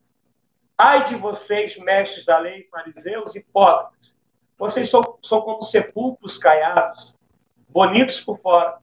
Ai 0.78 1.04
de 1.04 1.16
vocês, 1.16 1.78
mestres 1.78 2.24
da 2.26 2.38
lei, 2.38 2.66
fariseus 2.72 3.36
hipócritas, 3.36 4.14
vocês 4.58 4.90
são, 4.90 5.02
são 5.22 5.42
como 5.42 5.64
sepulcros 5.64 6.38
caiados, 6.38 7.14
bonitos 7.68 8.22
por 8.22 8.40
fora, 8.40 8.78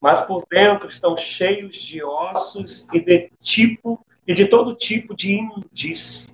mas 0.00 0.20
por 0.22 0.44
dentro 0.50 0.88
estão 0.88 1.16
cheios 1.16 1.76
de 1.76 2.02
ossos 2.02 2.84
e 2.92 2.98
de 2.98 3.30
tipo 3.40 4.04
e 4.26 4.34
de 4.34 4.48
todo 4.48 4.74
tipo 4.74 5.14
de 5.14 5.34
imundície. 5.34 6.28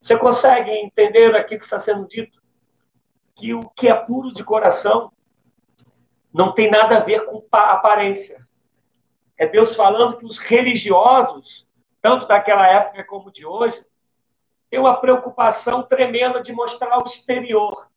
Você 0.00 0.16
consegue 0.16 0.70
entender 0.70 1.34
aqui 1.34 1.58
que 1.58 1.64
está 1.64 1.80
sendo 1.80 2.06
dito? 2.06 2.39
Que 3.40 3.54
o 3.54 3.70
que 3.70 3.88
é 3.88 3.94
puro 3.94 4.32
de 4.32 4.44
coração 4.44 5.10
não 6.32 6.52
tem 6.52 6.70
nada 6.70 6.98
a 6.98 7.00
ver 7.00 7.24
com 7.24 7.42
aparência. 7.50 8.46
É 9.38 9.46
Deus 9.46 9.74
falando 9.74 10.18
que 10.18 10.26
os 10.26 10.36
religiosos, 10.36 11.66
tanto 12.02 12.28
daquela 12.28 12.66
época 12.66 13.02
como 13.04 13.32
de 13.32 13.46
hoje, 13.46 13.82
têm 14.68 14.78
uma 14.78 15.00
preocupação 15.00 15.82
tremenda 15.82 16.42
de 16.42 16.52
mostrar 16.52 16.98
o 17.02 17.06
exterior, 17.06 17.88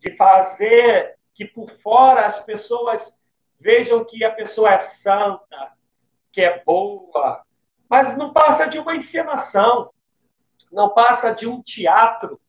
de 0.00 0.16
fazer 0.16 1.16
que 1.32 1.44
por 1.44 1.70
fora 1.78 2.26
as 2.26 2.40
pessoas 2.40 3.16
vejam 3.60 4.04
que 4.04 4.24
a 4.24 4.32
pessoa 4.32 4.70
é 4.74 4.80
santa, 4.80 5.72
que 6.32 6.40
é 6.40 6.60
boa, 6.64 7.44
mas 7.88 8.16
não 8.16 8.32
passa 8.32 8.66
de 8.66 8.80
uma 8.80 8.96
encenação 8.96 9.90
não 10.70 10.90
passa 10.90 11.34
de 11.34 11.48
um 11.48 11.62
teatro, 11.62 12.40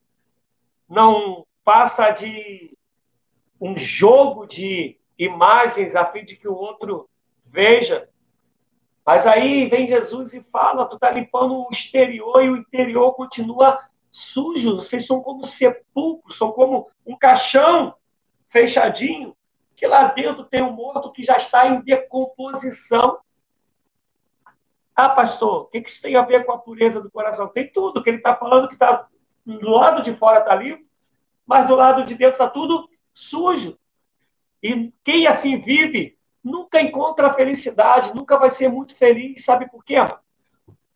não 0.87 1.45
passa 1.63 2.09
de 2.11 2.75
um 3.59 3.77
jogo 3.77 4.45
de 4.45 4.99
imagens 5.17 5.95
a 5.95 6.05
fim 6.05 6.25
de 6.25 6.35
que 6.35 6.47
o 6.47 6.55
outro 6.55 7.09
veja. 7.45 8.09
Mas 9.05 9.27
aí 9.27 9.67
vem 9.67 9.87
Jesus 9.87 10.33
e 10.33 10.41
fala: 10.41 10.85
tu 10.85 10.95
está 10.95 11.11
limpando 11.11 11.55
o 11.55 11.69
exterior 11.71 12.43
e 12.43 12.49
o 12.49 12.57
interior 12.57 13.13
continua 13.13 13.79
sujo. 14.09 14.75
Vocês 14.75 15.05
são 15.05 15.21
como 15.21 15.45
sepulcros, 15.45 16.37
são 16.37 16.51
como 16.51 16.89
um 17.05 17.15
caixão 17.15 17.95
fechadinho, 18.49 19.35
que 19.75 19.87
lá 19.87 20.05
dentro 20.09 20.43
tem 20.43 20.61
um 20.61 20.71
morto 20.71 21.11
que 21.11 21.23
já 21.23 21.37
está 21.37 21.67
em 21.67 21.81
decomposição. 21.81 23.19
Ah, 24.95 25.09
pastor, 25.09 25.63
o 25.63 25.65
que 25.65 25.79
isso 25.79 26.01
tem 26.01 26.15
a 26.15 26.21
ver 26.21 26.45
com 26.45 26.51
a 26.51 26.57
pureza 26.57 27.01
do 27.01 27.09
coração? 27.09 27.47
Tem 27.47 27.71
tudo, 27.71 28.03
que 28.03 28.09
ele 28.09 28.17
está 28.17 28.35
falando 28.35 28.67
que 28.67 28.75
está 28.75 29.07
do 29.45 29.71
lado 29.71 30.03
de 30.03 30.13
fora 30.15 30.39
está 30.39 30.53
limpo, 30.53 30.85
mas 31.51 31.67
do 31.67 31.75
lado 31.75 32.05
de 32.05 32.15
dentro 32.15 32.35
está 32.35 32.47
tudo 32.47 32.89
sujo. 33.13 33.77
E 34.63 34.89
quem 35.03 35.27
assim 35.27 35.59
vive 35.59 36.17
nunca 36.41 36.81
encontra 36.81 37.27
a 37.27 37.33
felicidade, 37.33 38.15
nunca 38.15 38.37
vai 38.37 38.49
ser 38.49 38.69
muito 38.69 38.95
feliz. 38.95 39.43
Sabe 39.43 39.69
por 39.69 39.83
quê? 39.83 39.95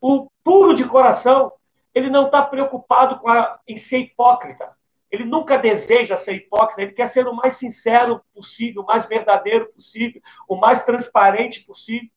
O 0.00 0.30
puro 0.42 0.72
de 0.72 0.82
coração, 0.86 1.52
ele 1.94 2.08
não 2.08 2.24
está 2.24 2.40
preocupado 2.40 3.18
com 3.18 3.28
a, 3.28 3.60
em 3.68 3.76
ser 3.76 3.98
hipócrita. 3.98 4.74
Ele 5.10 5.26
nunca 5.26 5.58
deseja 5.58 6.16
ser 6.16 6.36
hipócrita, 6.36 6.80
ele 6.80 6.92
quer 6.92 7.06
ser 7.06 7.28
o 7.28 7.34
mais 7.34 7.56
sincero 7.56 8.22
possível, 8.34 8.80
o 8.80 8.86
mais 8.86 9.04
verdadeiro 9.04 9.70
possível, 9.74 10.22
o 10.48 10.56
mais 10.56 10.82
transparente 10.84 11.66
possível. 11.66 12.08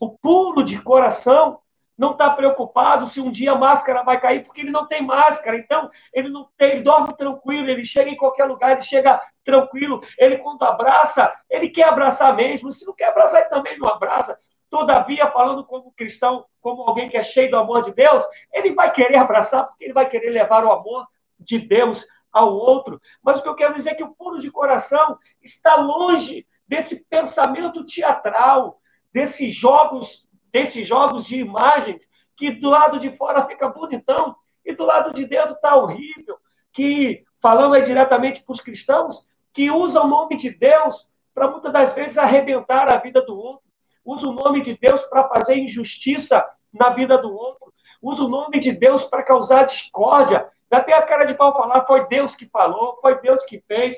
O 0.00 0.10
puro 0.10 0.64
de 0.64 0.82
coração 0.82 1.60
não 2.00 2.12
está 2.12 2.30
preocupado 2.30 3.04
se 3.04 3.20
um 3.20 3.30
dia 3.30 3.52
a 3.52 3.58
máscara 3.58 4.02
vai 4.02 4.18
cair, 4.18 4.42
porque 4.42 4.62
ele 4.62 4.70
não 4.70 4.86
tem 4.86 5.04
máscara. 5.04 5.58
Então, 5.58 5.90
ele 6.14 6.30
não 6.30 6.48
tem, 6.56 6.70
ele 6.70 6.80
dorme 6.80 7.14
tranquilo, 7.14 7.68
ele 7.68 7.84
chega 7.84 8.08
em 8.08 8.16
qualquer 8.16 8.46
lugar, 8.46 8.72
ele 8.72 8.80
chega 8.80 9.20
tranquilo. 9.44 10.00
Ele, 10.16 10.38
quando 10.38 10.62
abraça, 10.62 11.30
ele 11.50 11.68
quer 11.68 11.82
abraçar 11.82 12.34
mesmo. 12.34 12.72
Se 12.72 12.86
não 12.86 12.94
quer 12.94 13.10
abraçar, 13.10 13.42
ele 13.42 13.50
também 13.50 13.78
não 13.78 13.86
abraça. 13.86 14.34
Todavia, 14.70 15.30
falando 15.30 15.62
como 15.62 15.92
cristão, 15.92 16.46
como 16.62 16.80
alguém 16.88 17.10
que 17.10 17.18
é 17.18 17.22
cheio 17.22 17.50
do 17.50 17.58
amor 17.58 17.82
de 17.82 17.92
Deus, 17.92 18.26
ele 18.50 18.72
vai 18.72 18.90
querer 18.90 19.16
abraçar, 19.16 19.66
porque 19.66 19.84
ele 19.84 19.92
vai 19.92 20.08
querer 20.08 20.30
levar 20.30 20.64
o 20.64 20.72
amor 20.72 21.06
de 21.38 21.58
Deus 21.58 22.06
ao 22.32 22.50
outro. 22.50 22.98
Mas 23.22 23.40
o 23.40 23.42
que 23.42 23.48
eu 23.50 23.54
quero 23.54 23.74
dizer 23.74 23.90
é 23.90 23.94
que 23.94 24.04
o 24.04 24.14
puro 24.14 24.40
de 24.40 24.50
coração 24.50 25.18
está 25.42 25.74
longe 25.74 26.46
desse 26.66 27.04
pensamento 27.10 27.84
teatral, 27.84 28.80
desses 29.12 29.52
jogos 29.54 30.26
desses 30.52 30.86
jogos 30.86 31.24
de 31.24 31.38
imagens 31.38 32.08
que 32.36 32.50
do 32.50 32.70
lado 32.70 32.98
de 32.98 33.14
fora 33.16 33.46
fica 33.46 33.68
bonitão 33.68 34.34
e 34.64 34.74
do 34.74 34.84
lado 34.84 35.12
de 35.12 35.26
dentro 35.26 35.54
está 35.54 35.76
horrível. 35.76 36.36
Que, 36.72 37.24
falando 37.40 37.74
aí 37.74 37.82
diretamente 37.82 38.42
para 38.42 38.52
os 38.52 38.60
cristãos, 38.60 39.26
que 39.52 39.70
usam 39.70 40.04
o 40.04 40.08
nome 40.08 40.36
de 40.36 40.50
Deus 40.50 41.08
para 41.34 41.50
muitas 41.50 41.72
das 41.72 41.92
vezes 41.92 42.18
arrebentar 42.18 42.92
a 42.92 42.98
vida 42.98 43.22
do 43.22 43.36
outro, 43.36 43.68
usa 44.04 44.26
o 44.26 44.32
nome 44.32 44.62
de 44.62 44.76
Deus 44.76 45.02
para 45.02 45.28
fazer 45.28 45.56
injustiça 45.56 46.44
na 46.72 46.90
vida 46.90 47.18
do 47.18 47.32
outro, 47.32 47.72
usa 48.00 48.22
o 48.22 48.28
nome 48.28 48.58
de 48.58 48.72
Deus 48.72 49.04
para 49.04 49.22
causar 49.22 49.64
discórdia. 49.64 50.48
Dá 50.68 50.78
até 50.78 50.92
a 50.94 51.02
cara 51.02 51.24
de 51.24 51.34
pau 51.34 51.52
falar, 51.52 51.84
foi 51.84 52.06
Deus 52.08 52.34
que 52.34 52.46
falou, 52.46 52.98
foi 53.00 53.20
Deus 53.20 53.44
que 53.44 53.60
fez, 53.66 53.96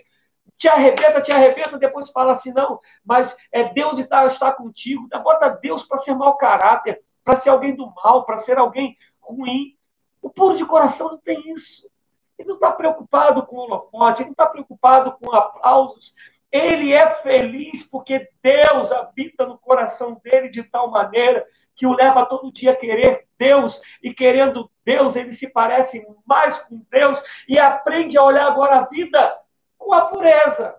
te 0.57 0.69
arrebenta, 0.69 1.21
te 1.21 1.33
arrebenta, 1.33 1.77
depois 1.79 2.11
fala 2.11 2.33
assim, 2.33 2.53
não, 2.53 2.79
mas 3.05 3.37
é 3.51 3.73
Deus 3.73 3.99
está, 3.99 4.25
está 4.27 4.53
contigo. 4.53 5.09
Bota 5.23 5.49
Deus 5.49 5.85
para 5.85 5.99
ser 5.99 6.15
mau 6.15 6.37
caráter, 6.37 7.03
para 7.25 7.35
ser 7.37 7.51
alguém 7.51 7.75
do 7.75 7.93
mal, 7.97 8.25
para 8.25 8.37
ser 8.37 8.59
alguém 8.59 8.97
ruim. 9.21 9.77
O 10.21 10.31
puro 10.31 10.57
de 10.57 10.65
coração 10.65 11.11
não 11.11 11.19
tem 11.19 11.53
isso. 11.53 11.91
Ele 12.39 12.49
não 12.49 12.55
está 12.55 12.71
preocupado 12.71 13.45
com 13.45 13.57
o 13.57 13.61
holofote, 13.61 14.23
ele 14.23 14.29
não 14.29 14.33
está 14.33 14.47
preocupado 14.47 15.17
com 15.21 15.35
aplausos. 15.35 16.15
Ele 16.51 16.93
é 16.93 17.13
feliz 17.23 17.83
porque 17.83 18.29
Deus 18.43 18.93
habita 18.93 19.45
no 19.45 19.59
coração 19.59 20.21
dele 20.23 20.49
de 20.49 20.63
tal 20.63 20.91
maneira 20.91 21.45
que 21.75 21.87
o 21.87 21.95
leva 21.95 22.27
todo 22.27 22.53
dia 22.53 22.73
a 22.73 22.77
querer 22.77 23.27
Deus 23.39 23.81
e 24.03 24.15
querendo 24.15 24.71
Deus, 24.85 25.17
ele 25.17 25.33
se 25.33 25.51
parece 25.51 26.07
mais 26.25 26.59
com 26.61 26.85
Deus 26.91 27.21
e 27.49 27.59
aprende 27.59 28.17
a 28.17 28.23
olhar 28.23 28.47
agora 28.47 28.77
a 28.77 28.87
vida 28.87 29.42
com 29.83 29.93
a 29.93 30.07
pureza. 30.07 30.77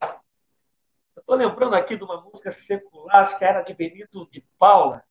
Eu 0.00 1.20
estou 1.20 1.36
lembrando 1.36 1.74
aqui 1.74 1.96
de 1.96 2.04
uma 2.04 2.20
música 2.20 2.52
secular, 2.52 3.22
acho 3.22 3.38
que 3.38 3.44
era 3.44 3.62
de 3.62 3.74
Benito 3.74 4.28
de 4.28 4.44
Paula. 4.58 5.02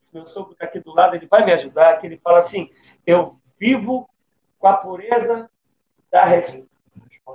Se 0.00 0.14
meu 0.14 0.24
sogro 0.26 0.52
está 0.52 0.64
aqui 0.64 0.80
do 0.80 0.94
lado, 0.94 1.16
ele 1.16 1.26
vai 1.26 1.44
me 1.44 1.52
ajudar, 1.52 1.98
que 1.98 2.06
ele 2.06 2.18
fala 2.18 2.38
assim, 2.38 2.70
eu 3.06 3.38
vivo 3.58 4.08
com 4.58 4.68
a 4.68 4.76
pureza 4.76 5.50
da, 6.10 6.24
res... 6.24 6.62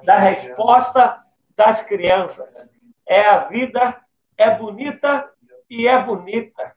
da 0.04 0.18
resposta 0.18 1.24
das 1.56 1.82
crianças. 1.82 2.70
É 3.06 3.28
a 3.28 3.46
vida, 3.46 4.02
é 4.38 4.56
bonita 4.56 5.32
e 5.70 5.88
é 5.88 6.02
bonita. 6.02 6.76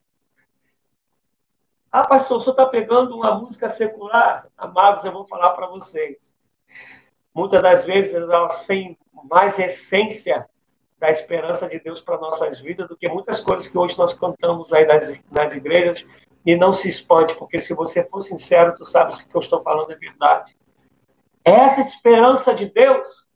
Ah, 1.91 2.07
pastor, 2.07 2.39
o 2.39 2.41
senhor 2.41 2.53
está 2.53 2.67
pegando 2.67 3.15
uma 3.15 3.35
música 3.39 3.69
secular? 3.69 4.49
Amados, 4.57 5.05
eu 5.05 5.13
vou 5.13 5.27
falar 5.27 5.51
para 5.51 5.67
vocês 5.67 6.33
muitas 7.35 7.63
das 7.63 7.85
vezes 7.85 8.15
elas 8.15 8.67
têm 8.67 8.99
mais 9.25 9.59
essência 9.59 10.49
da 10.99 11.11
esperança 11.11 11.69
de 11.69 11.81
Deus 11.81 12.01
para 12.01 12.19
nossas 12.19 12.61
vidas 12.61 12.89
do 12.89 12.97
que 12.97 13.09
muitas 13.09 13.41
coisas 13.41 13.67
que 13.67 13.77
hoje 13.77 13.99
nós 13.99 14.15
cantamos 14.15 14.73
aí 14.73 14.87
nas, 14.87 15.13
nas 15.31 15.55
igrejas 15.55 16.07
e 16.45 16.57
não 16.57 16.73
se 16.73 16.89
espante, 16.89 17.35
porque 17.37 17.59
se 17.59 17.75
você 17.75 18.05
for 18.05 18.21
sincero, 18.21 18.75
tu 18.75 18.85
sabes 18.85 19.19
que 19.19 19.25
o 19.25 19.29
que 19.29 19.37
eu 19.37 19.41
estou 19.41 19.63
falando 19.63 19.93
é 19.93 19.97
verdade. 19.97 20.57
É 21.45 21.53
essa 21.53 21.81
esperança 21.81 22.55
de 22.55 22.67
Deus, 22.67 23.27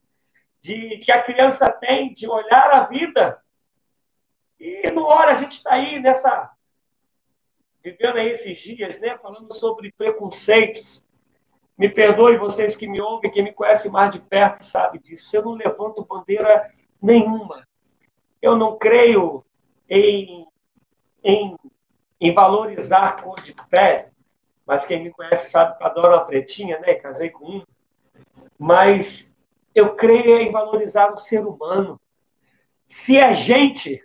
de 0.61 0.99
que 0.99 1.11
a 1.11 1.23
criança 1.23 1.71
tem 1.73 2.13
de 2.13 2.29
olhar 2.29 2.71
a 2.71 2.85
vida. 2.85 3.41
E 4.59 4.91
no 4.93 5.05
hora 5.05 5.33
a 5.33 5.35
gente 5.35 5.53
está 5.53 5.75
aí 5.75 6.01
nessa 6.01 6.51
vivendo 7.83 8.17
aí 8.17 8.31
esses 8.31 8.59
dias, 8.59 9.01
né, 9.01 9.17
falando 9.19 9.53
sobre 9.53 9.93
preconceitos. 9.93 11.05
Me 11.77 11.89
perdoe 11.89 12.39
vocês 12.39 12.75
que 12.75 12.89
me 12.89 13.01
ouvem, 13.01 13.31
quem 13.31 13.43
me 13.43 13.53
conhece 13.53 13.91
mais 13.91 14.11
de 14.11 14.19
perto 14.19 14.65
sabe 14.65 14.99
disso. 14.99 15.37
Eu 15.37 15.43
não 15.43 15.53
levanto 15.53 16.05
bandeira 16.05 16.71
nenhuma. 17.01 17.67
Eu 18.41 18.57
não 18.57 18.79
creio 18.79 19.45
em, 19.89 20.47
em, 21.23 21.57
em 22.21 22.33
valorizar 22.33 23.23
cor 23.23 23.41
de 23.43 23.55
pele, 23.69 24.07
mas 24.67 24.87
quem 24.87 25.05
me 25.05 25.11
conhece 25.11 25.51
sabe 25.51 25.77
que 25.77 25.83
eu 25.83 25.87
adoro 25.87 26.15
uma 26.15 26.25
pretinha, 26.25 26.79
né? 26.79 26.95
Casei 26.95 27.31
com 27.31 27.45
um. 27.45 27.63
Mas 28.59 29.37
eu 29.75 29.95
creio 29.95 30.39
em 30.39 30.51
valorizar 30.51 31.13
o 31.13 31.19
ser 31.19 31.47
humano. 31.47 32.01
Se 32.87 33.19
é 33.19 33.35
gente, 33.35 34.03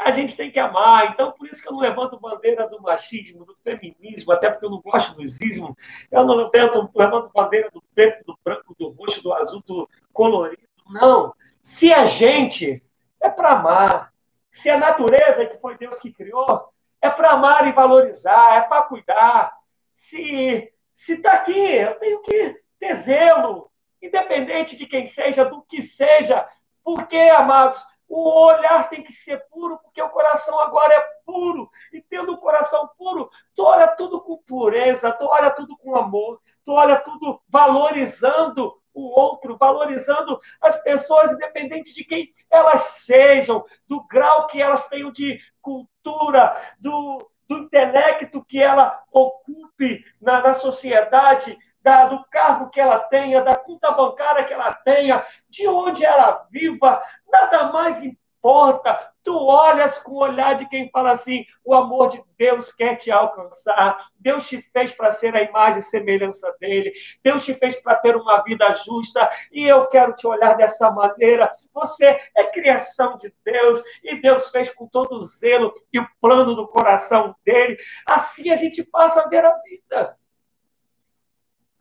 a 0.00 0.10
gente 0.10 0.36
tem 0.36 0.50
que 0.50 0.58
amar. 0.58 1.12
Então, 1.12 1.32
por 1.32 1.46
isso 1.46 1.62
que 1.62 1.68
eu 1.68 1.72
não 1.72 1.80
levanto 1.80 2.18
bandeira 2.18 2.68
do 2.68 2.80
machismo, 2.80 3.44
do 3.44 3.54
feminismo, 3.62 4.32
até 4.32 4.50
porque 4.50 4.64
eu 4.64 4.70
não 4.70 4.80
gosto 4.80 5.14
do 5.14 5.22
ismo. 5.22 5.76
Eu 6.10 6.24
não 6.24 6.34
levanto, 6.34 6.90
levanto 6.94 7.30
bandeira 7.32 7.70
do 7.70 7.82
preto, 7.94 8.24
do 8.24 8.38
branco, 8.42 8.74
do 8.78 8.88
roxo, 8.90 9.22
do 9.22 9.32
azul, 9.32 9.62
do 9.66 9.88
colorido. 10.12 10.62
Não. 10.88 11.34
Se 11.60 11.92
a 11.92 12.06
gente 12.06 12.82
é 13.20 13.28
para 13.28 13.52
amar, 13.52 14.12
se 14.50 14.70
a 14.70 14.78
natureza 14.78 15.46
que 15.46 15.58
foi 15.58 15.76
Deus 15.76 15.98
que 15.98 16.12
criou, 16.12 16.68
é 17.02 17.08
para 17.08 17.32
amar 17.32 17.68
e 17.68 17.72
valorizar, 17.72 18.56
é 18.56 18.62
para 18.62 18.82
cuidar. 18.82 19.52
Se 19.94 20.72
se 21.00 21.14
está 21.14 21.32
aqui, 21.32 21.58
eu 21.58 21.94
tenho 21.94 22.20
que 22.20 22.60
ter 22.78 22.92
zelo, 22.92 23.70
independente 24.02 24.76
de 24.76 24.84
quem 24.84 25.06
seja, 25.06 25.46
do 25.46 25.62
que 25.62 25.80
seja, 25.80 26.46
porque, 26.84 27.16
amados, 27.16 27.82
o 28.10 28.44
olhar 28.46 28.90
tem 28.90 29.04
que 29.04 29.12
ser 29.12 29.38
puro, 29.48 29.78
porque 29.78 30.02
o 30.02 30.10
coração 30.10 30.58
agora 30.58 30.92
é 30.92 31.06
puro. 31.24 31.70
E 31.92 32.02
tendo 32.02 32.32
o 32.32 32.38
coração 32.38 32.90
puro, 32.98 33.30
tu 33.54 33.62
olha 33.62 33.86
tudo 33.86 34.20
com 34.20 34.36
pureza, 34.38 35.12
tu 35.12 35.24
olha 35.26 35.48
tudo 35.52 35.76
com 35.78 35.96
amor, 35.96 36.40
tu 36.64 36.72
olha 36.72 36.96
tudo 36.96 37.40
valorizando 37.48 38.76
o 38.92 39.16
outro, 39.16 39.56
valorizando 39.56 40.40
as 40.60 40.82
pessoas, 40.82 41.30
independente 41.30 41.94
de 41.94 42.02
quem 42.02 42.34
elas 42.50 42.82
sejam, 42.82 43.64
do 43.86 44.04
grau 44.08 44.48
que 44.48 44.60
elas 44.60 44.88
tenham 44.88 45.12
de 45.12 45.38
cultura, 45.62 46.60
do, 46.80 47.30
do 47.48 47.58
intelecto 47.58 48.44
que 48.44 48.60
ela 48.60 49.04
ocupe 49.12 50.04
na, 50.20 50.42
na 50.42 50.54
sociedade, 50.54 51.56
da, 51.82 52.06
do 52.06 52.24
cargo 52.30 52.70
que 52.70 52.80
ela 52.80 52.98
tenha, 52.98 53.42
da 53.42 53.56
conta 53.56 53.90
bancária 53.90 54.44
que 54.44 54.52
ela 54.52 54.72
tenha, 54.72 55.24
de 55.48 55.66
onde 55.66 56.04
ela 56.04 56.46
viva, 56.50 57.02
nada 57.30 57.72
mais 57.72 58.02
importa. 58.02 59.10
Tu 59.22 59.36
olhas 59.36 59.98
com 59.98 60.12
o 60.12 60.22
olhar 60.22 60.54
de 60.54 60.66
quem 60.66 60.88
fala 60.90 61.10
assim: 61.10 61.44
o 61.62 61.74
amor 61.74 62.08
de 62.08 62.22
Deus 62.38 62.72
quer 62.72 62.96
te 62.96 63.10
alcançar. 63.10 64.08
Deus 64.18 64.48
te 64.48 64.62
fez 64.72 64.92
para 64.92 65.10
ser 65.10 65.36
a 65.36 65.42
imagem 65.42 65.80
e 65.80 65.82
semelhança 65.82 66.50
dele. 66.58 66.90
Deus 67.22 67.44
te 67.44 67.52
fez 67.54 67.76
para 67.82 67.96
ter 67.96 68.16
uma 68.16 68.42
vida 68.42 68.72
justa. 68.84 69.30
E 69.52 69.66
eu 69.66 69.86
quero 69.88 70.14
te 70.14 70.26
olhar 70.26 70.56
dessa 70.56 70.90
maneira. 70.90 71.52
Você 71.74 72.18
é 72.34 72.44
criação 72.44 73.18
de 73.18 73.32
Deus 73.44 73.82
e 74.02 74.16
Deus 74.22 74.48
fez 74.48 74.70
com 74.70 74.88
todo 74.88 75.16
o 75.16 75.24
zelo 75.24 75.74
e 75.92 75.98
o 75.98 76.08
plano 76.18 76.54
do 76.54 76.66
coração 76.66 77.36
dele. 77.44 77.76
Assim 78.08 78.50
a 78.50 78.56
gente 78.56 78.82
passa 78.82 79.20
a 79.20 79.28
ver 79.28 79.44
a 79.44 79.54
vida 79.58 80.16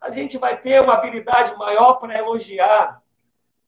a 0.02 0.12
gente 0.12 0.38
vai 0.38 0.60
ter 0.60 0.82
uma 0.82 0.94
habilidade 0.94 1.56
maior 1.58 1.96
para 1.96 2.18
elogiar. 2.18 3.02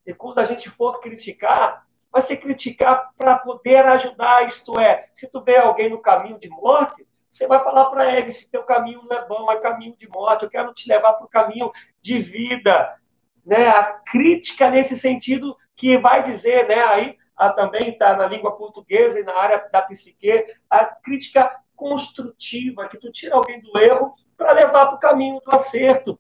E 0.06 0.14
quando 0.14 0.40
a 0.40 0.44
gente 0.44 0.70
for 0.70 1.00
criticar, 1.00 1.86
vai 2.12 2.22
ser 2.22 2.38
criticar 2.38 3.12
para 3.18 3.38
poder 3.38 3.86
ajudar, 3.86 4.46
isto 4.46 4.80
é, 4.80 5.10
se 5.14 5.28
tu 5.28 5.42
vê 5.42 5.58
alguém 5.58 5.90
no 5.90 6.02
caminho 6.02 6.40
de 6.40 6.50
morte, 6.50 7.06
você 7.30 7.48
vai 7.48 7.64
falar 7.64 7.86
para 7.86 8.14
ele 8.14 8.30
se 8.30 8.52
teu 8.52 8.64
caminho 8.64 9.04
não 9.10 9.18
é 9.18 9.26
bom, 9.26 9.50
é 9.52 9.58
caminho 9.58 9.96
de 9.96 10.08
morte, 10.10 10.44
eu 10.44 10.50
quero 10.50 10.74
te 10.74 10.88
levar 10.90 11.14
para 11.14 11.26
o 11.26 11.30
caminho 11.30 11.72
de 12.02 12.20
vida. 12.20 12.98
Né? 13.46 13.70
A 13.70 13.84
crítica 13.84 14.70
nesse 14.70 14.98
sentido 14.98 15.56
que 15.76 15.98
vai 15.98 16.24
dizer, 16.24 16.68
né? 16.68 16.84
aí 16.84 17.18
a, 17.38 17.50
também 17.50 17.92
está 17.92 18.16
na 18.18 18.28
língua 18.28 18.56
portuguesa 18.58 19.20
e 19.20 19.24
na 19.24 19.34
área 19.34 19.66
da 19.72 19.82
psique, 19.82 20.46
a 20.70 20.86
crítica 20.86 21.58
construtiva, 21.76 22.88
que 22.88 22.98
tu 22.98 23.12
tira 23.12 23.36
alguém 23.36 23.62
do 23.62 23.80
erro 23.80 24.14
para 24.42 24.54
levar 24.54 24.88
para 24.88 24.96
o 24.96 25.00
caminho 25.00 25.40
do 25.40 25.56
acerto. 25.56 26.20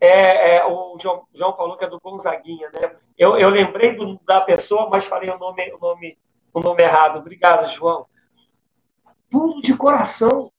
É, 0.00 0.58
é, 0.58 0.64
o 0.64 0.96
João, 1.00 1.26
João, 1.34 1.56
falou 1.56 1.76
que 1.76 1.84
é 1.84 1.88
do 1.88 1.98
Gonzaguinha, 1.98 2.70
né? 2.70 2.96
Eu, 3.18 3.36
eu 3.36 3.48
lembrei 3.50 3.96
do, 3.96 4.16
da 4.24 4.40
pessoa, 4.40 4.88
mas 4.88 5.04
falei 5.04 5.28
o 5.28 5.38
nome, 5.38 5.72
o, 5.72 5.78
nome, 5.78 6.16
o 6.54 6.60
nome 6.60 6.82
errado. 6.84 7.18
Obrigado, 7.18 7.68
João. 7.68 8.06
Puro 9.28 9.60
de 9.60 9.76
coração. 9.76 10.52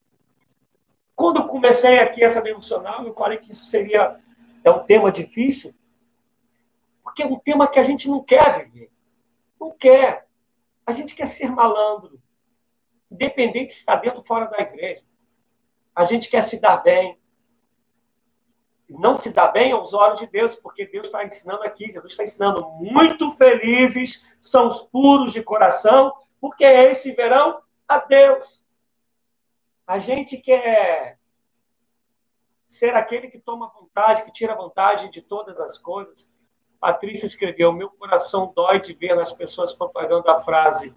Quando 1.16 1.38
eu 1.38 1.48
comecei 1.48 2.00
aqui 2.00 2.22
essa 2.22 2.42
devocional, 2.42 3.06
eu 3.06 3.14
falei 3.14 3.38
que 3.38 3.52
isso 3.52 3.64
seria 3.64 4.20
é 4.64 4.70
um 4.70 4.84
tema 4.84 5.10
difícil, 5.10 5.74
porque 7.02 7.24
é 7.24 7.26
um 7.26 7.40
tema 7.40 7.68
que 7.68 7.80
a 7.80 7.84
gente 7.84 8.10
não 8.10 8.22
quer 8.22 8.66
viver. 8.66 8.92
Não 9.60 9.72
quer. 9.72 10.28
A 10.86 10.92
gente 10.92 11.16
quer 11.16 11.28
ser 11.28 11.50
malandro. 11.50 12.22
independente 13.10 13.72
se 13.72 13.80
está 13.80 13.96
dentro 13.96 14.20
ou 14.20 14.26
fora 14.26 14.46
da 14.46 14.60
igreja. 14.60 15.02
A 15.96 16.06
gente 16.06 16.30
quer 16.30 16.42
se 16.42 16.60
dar 16.60 16.78
bem. 16.78 17.20
Não 18.90 19.16
se 19.16 19.32
dá 19.32 19.48
bem 19.48 19.72
aos 19.72 19.94
olhos 19.94 20.20
de 20.20 20.28
Deus, 20.28 20.56
porque 20.56 20.86
Deus 20.86 21.08
está 21.08 21.24
ensinando 21.24 21.64
aqui, 21.64 21.92
Jesus 21.92 22.12
está 22.12 22.24
ensinando, 22.26 22.70
muito 22.72 23.32
felizes 23.32 24.26
são 24.40 24.68
os 24.68 24.82
puros 24.82 25.32
de 25.32 25.42
coração, 25.42 26.14
porque 26.42 26.66
esse 26.66 27.14
verão 27.14 27.62
a 27.88 28.00
Deus. 28.00 28.62
A 29.88 29.98
gente 29.98 30.38
quer 30.38 31.18
ser 32.66 32.96
aquele 32.96 33.30
que 33.30 33.40
toma 33.40 33.68
vontade, 33.68 34.24
que 34.24 34.32
tira 34.32 34.56
vantagem 34.56 35.10
de 35.10 35.22
todas 35.22 35.60
as 35.60 35.78
coisas. 35.78 36.28
Patrícia 36.80 37.26
escreveu: 37.26 37.72
Meu 37.72 37.90
coração 37.92 38.52
dói 38.56 38.80
de 38.80 38.94
ver 38.94 39.16
nas 39.16 39.32
pessoas 39.32 39.72
propagando 39.74 40.30
a 40.30 40.42
frase 40.42 40.94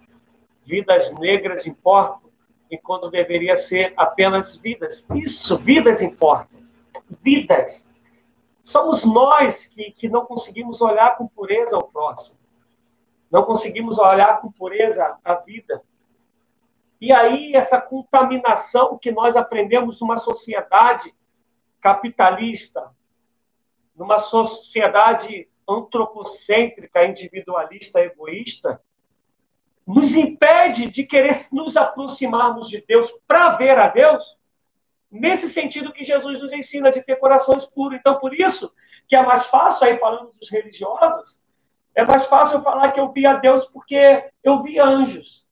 vidas 0.65 1.13
negras 1.13 1.67
importam, 1.67 2.24
enquanto 2.71 3.11
deveria 3.11 3.57
ser 3.57 3.93
apenas 3.97 4.57
vidas. 4.57 5.07
Isso, 5.15 5.57
vidas 5.59 6.03
importam. 6.03 6.61
Vidas. 7.23 7.87
Somos 8.63 9.05
nós 9.05 9.67
que, 9.67 9.91
que 9.91 10.09
não 10.09 10.25
conseguimos 10.25 10.81
olhar 10.81 11.17
com 11.17 11.27
pureza 11.27 11.77
ao 11.77 11.87
próximo. 11.87 12.39
Não 13.31 13.43
conseguimos 13.43 13.99
olhar 13.99 14.41
com 14.41 14.51
pureza 14.51 15.19
a 15.25 15.35
vida. 15.35 15.83
E 17.01 17.13
aí, 17.13 17.55
essa 17.55 17.81
contaminação 17.81 18.97
que 18.97 19.11
nós 19.11 19.37
aprendemos 19.37 20.01
numa 20.01 20.17
sociedade 20.17 21.15
capitalista, 21.81 22.91
numa 23.95 24.19
sociedade 24.19 25.49
antropocêntrica, 25.69 27.05
individualista, 27.05 28.01
egoísta, 28.01 28.81
nos 29.87 30.15
impede 30.15 30.89
de 30.89 31.05
querer 31.05 31.33
nos 31.53 31.77
aproximarmos 31.77 32.69
de 32.69 32.83
Deus 32.87 33.13
para 33.27 33.57
ver 33.57 33.79
a 33.79 33.89
Deus, 33.89 34.37
nesse 35.11 35.49
sentido 35.49 35.93
que 35.93 36.05
Jesus 36.05 36.41
nos 36.41 36.53
ensina 36.53 36.91
de 36.91 37.03
ter 37.03 37.17
corações 37.17 37.65
puros. 37.67 37.99
Então, 37.99 38.19
por 38.19 38.35
isso 38.35 38.73
que 39.07 39.15
é 39.15 39.23
mais 39.23 39.47
fácil, 39.47 39.87
aí 39.87 39.97
falando 39.99 40.31
dos 40.33 40.51
religiosos, 40.51 41.39
é 41.95 42.05
mais 42.05 42.27
fácil 42.27 42.59
eu 42.59 42.63
falar 42.63 42.91
que 42.91 42.99
eu 42.99 43.13
vi 43.13 43.27
a 43.27 43.35
Deus 43.35 43.67
porque 43.67 44.29
eu 44.43 44.63
vi 44.63 44.81
anjos. 44.81 45.47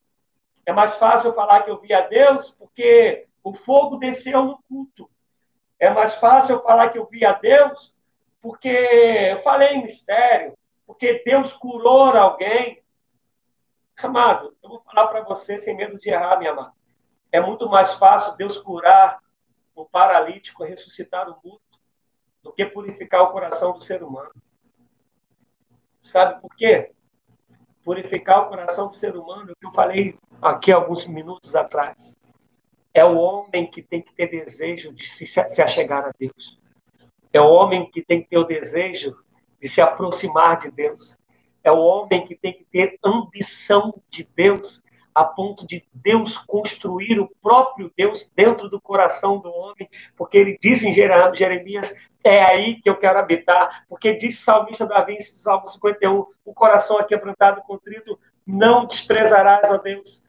É 0.67 0.73
mais 0.73 0.97
fácil 0.97 1.31
eu 1.31 1.35
falar 1.35 1.63
que 1.63 1.71
eu 1.71 1.81
vi 1.81 1.93
a 1.93 2.01
Deus 2.01 2.51
porque 2.59 3.27
o 3.45 3.53
fogo 3.53 3.97
desceu 3.97 4.43
no 4.45 4.59
culto. 4.69 5.09
É 5.79 5.91
mais 5.91 6.15
fácil 6.17 6.57
eu 6.57 6.63
falar 6.63 6.91
que 6.91 6.99
eu 6.99 7.07
vi 7.07 7.25
a 7.25 7.33
Deus 7.33 7.95
porque 8.41 8.69
eu 8.69 9.43
falei 9.43 9.75
em 9.75 9.83
mistério, 9.83 10.55
porque 10.85 11.23
Deus 11.25 11.53
curou 11.53 12.11
alguém, 12.11 12.82
Amado, 14.03 14.53
eu 14.61 14.69
vou 14.69 14.83
falar 14.83 15.07
para 15.07 15.23
você 15.23 15.59
sem 15.61 15.77
medo 15.77 15.97
de 15.97 16.11
errar, 16.11 16.37
minha 16.37 16.51
amada. 16.51 16.73
É 17.31 17.41
muito 17.41 17.69
mais 17.69 17.95
fácil 17.95 18.37
Deus 18.37 18.59
curar 18.59 19.21
um 19.77 19.85
paralítico, 19.85 20.65
ressuscitar 20.65 21.29
o 21.29 21.39
morto, 21.43 21.63
do 22.43 22.53
que 22.53 22.67
purificar 22.67 23.23
o 23.23 23.31
coração 23.31 23.73
do 23.73 23.85
ser 23.85 24.03
humano. 24.03 24.33
Sabe 26.03 26.41
por 26.41 26.55
quê? 26.57 26.91
Purificar 27.85 28.43
o 28.43 28.49
coração 28.49 28.89
do 28.89 28.97
ser 28.97 29.17
humano, 29.17 29.51
é 29.51 29.53
o 29.53 29.57
que 29.57 29.67
eu 29.67 29.73
falei 29.73 30.19
aqui 30.43 30.73
alguns 30.73 31.07
minutos 31.07 31.55
atrás. 31.55 32.17
É 32.93 33.05
o 33.05 33.17
homem 33.17 33.71
que 33.71 33.83
tem 33.83 34.03
que 34.03 34.13
ter 34.15 34.27
desejo 34.29 34.93
de 34.93 35.07
se, 35.07 35.25
se 35.25 35.63
achegar 35.63 36.07
a 36.07 36.13
Deus. 36.19 36.59
É 37.33 37.41
o 37.41 37.49
homem 37.49 37.89
que 37.89 38.03
tem 38.03 38.21
que 38.21 38.29
ter 38.29 38.39
o 38.39 38.45
desejo 38.45 39.17
de 39.61 39.69
se 39.69 39.81
aproximar 39.81 40.59
de 40.59 40.73
Deus. 40.73 41.17
É 41.65 41.71
o 41.71 41.79
homem 41.79 42.27
que 42.27 42.35
tem 42.35 42.53
que 42.53 42.65
ter 42.65 42.99
ambição 43.05 43.95
de 44.11 44.29
Deus, 44.35 44.83
a 45.15 45.25
ponto 45.25 45.67
de 45.67 45.85
Deus 45.93 46.37
construir 46.39 47.21
o 47.21 47.31
próprio 47.41 47.93
Deus 47.97 48.29
dentro 48.35 48.69
do 48.69 48.81
coração 48.81 49.39
do 49.39 49.53
homem, 49.53 49.89
porque 50.17 50.37
ele 50.37 50.59
disse 50.61 50.89
em 50.89 50.93
Jeremias: 50.93 51.95
é 52.25 52.51
aí 52.51 52.81
que 52.81 52.89
eu 52.89 52.97
quero 52.97 53.19
habitar, 53.19 53.85
porque 53.89 54.15
disse 54.15 54.43
salmista 54.43 54.87
Davi 54.87 55.15
em 55.15 55.21
Salmo 55.21 55.67
51, 55.67 56.27
o 56.45 56.55
coração 56.55 56.99
aqui 56.99 57.15
e 57.15 57.63
contrito, 57.63 58.19
não 58.47 58.87
desprezarás, 58.87 59.71
ó 59.71 59.79
Deus. 59.79 60.21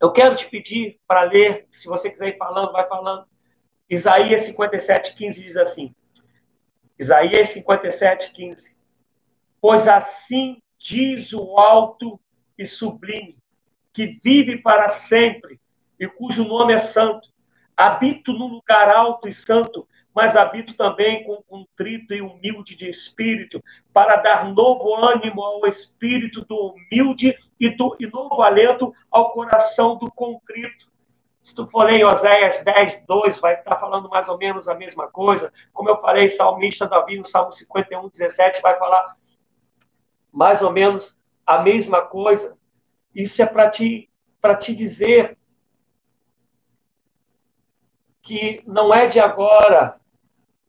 Eu 0.00 0.12
quero 0.12 0.36
te 0.36 0.48
pedir 0.48 0.98
para 1.06 1.22
ler, 1.22 1.66
se 1.70 1.86
você 1.86 2.08
quiser 2.08 2.28
ir 2.28 2.38
falando, 2.38 2.72
vai 2.72 2.88
falando. 2.88 3.26
Isaías 3.88 4.42
57, 4.42 5.14
15 5.14 5.42
diz 5.42 5.56
assim. 5.56 5.94
Isaías 6.98 7.50
57, 7.50 8.32
15 8.32 8.79
pois 9.60 9.86
assim 9.86 10.58
diz 10.78 11.32
o 11.32 11.58
alto 11.58 12.18
e 12.56 12.64
sublime, 12.64 13.36
que 13.92 14.18
vive 14.22 14.58
para 14.58 14.88
sempre 14.88 15.60
e 15.98 16.08
cujo 16.08 16.44
nome 16.44 16.72
é 16.72 16.78
santo. 16.78 17.28
Habito 17.76 18.32
no 18.32 18.46
lugar 18.46 18.88
alto 18.88 19.28
e 19.28 19.32
santo, 19.32 19.86
mas 20.14 20.36
habito 20.36 20.74
também 20.74 21.24
com 21.24 21.42
contrito 21.42 22.14
e 22.14 22.20
humilde 22.20 22.74
de 22.74 22.88
espírito, 22.88 23.62
para 23.92 24.16
dar 24.16 24.52
novo 24.52 24.94
ânimo 24.94 25.42
ao 25.42 25.66
espírito 25.66 26.44
do 26.44 26.74
humilde 26.74 27.36
e, 27.58 27.68
do, 27.68 27.96
e 28.00 28.06
novo 28.06 28.42
alento 28.42 28.92
ao 29.10 29.32
coração 29.32 29.96
do 29.96 30.10
contrito. 30.10 30.90
Se 31.42 31.54
tu 31.54 31.66
for 31.66 31.84
ler 31.84 32.00
em 32.00 32.04
Oséias 32.04 32.62
10, 32.62 33.02
2, 33.06 33.38
vai 33.38 33.54
estar 33.54 33.76
falando 33.76 34.08
mais 34.08 34.28
ou 34.28 34.36
menos 34.36 34.68
a 34.68 34.74
mesma 34.74 35.08
coisa. 35.08 35.52
Como 35.72 35.88
eu 35.88 36.00
falei, 36.00 36.28
salmista 36.28 36.86
Davi, 36.86 37.16
no 37.16 37.24
Salmo 37.24 37.50
51, 37.52 38.08
17, 38.08 38.60
vai 38.60 38.78
falar 38.78 39.16
mais 40.32 40.62
ou 40.62 40.72
menos 40.72 41.16
a 41.46 41.62
mesma 41.62 42.02
coisa. 42.02 42.56
Isso 43.14 43.42
é 43.42 43.46
para 43.46 43.68
te, 43.70 44.08
te 44.60 44.74
dizer 44.74 45.36
que 48.22 48.62
não 48.66 48.94
é 48.94 49.06
de 49.06 49.18
agora, 49.18 50.00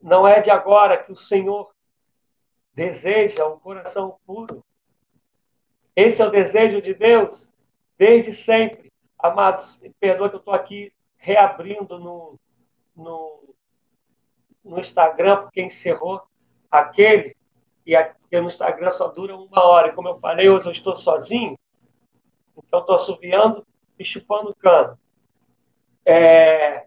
não 0.01 0.27
é 0.27 0.41
de 0.41 0.49
agora 0.49 0.97
que 0.97 1.11
o 1.11 1.15
Senhor 1.15 1.71
deseja 2.73 3.47
um 3.47 3.59
coração 3.59 4.17
puro. 4.25 4.63
Esse 5.95 6.21
é 6.21 6.25
o 6.25 6.31
desejo 6.31 6.81
de 6.81 6.93
Deus 6.93 7.47
desde 7.97 8.31
sempre. 8.31 8.91
Amados, 9.19 9.79
perdoa 9.99 10.29
que 10.29 10.35
eu 10.35 10.39
estou 10.39 10.53
aqui 10.53 10.91
reabrindo 11.17 11.99
no, 11.99 12.39
no, 12.95 13.53
no 14.63 14.79
Instagram, 14.79 15.43
porque 15.43 15.61
encerrou 15.61 16.23
aquele 16.71 17.35
e 17.85 17.95
aqui 17.95 18.39
no 18.39 18.47
Instagram 18.47 18.91
só 18.91 19.07
dura 19.07 19.35
uma 19.35 19.63
hora. 19.63 19.89
E 19.89 19.93
como 19.93 20.07
eu 20.07 20.19
falei, 20.19 20.49
hoje 20.49 20.67
eu 20.67 20.71
estou 20.71 20.95
sozinho, 20.95 21.57
então 22.57 22.79
estou 22.79 22.95
assoviando 22.95 23.65
e 23.97 24.05
chupando 24.05 24.55
cano. 24.55 24.97
É... 26.05 26.85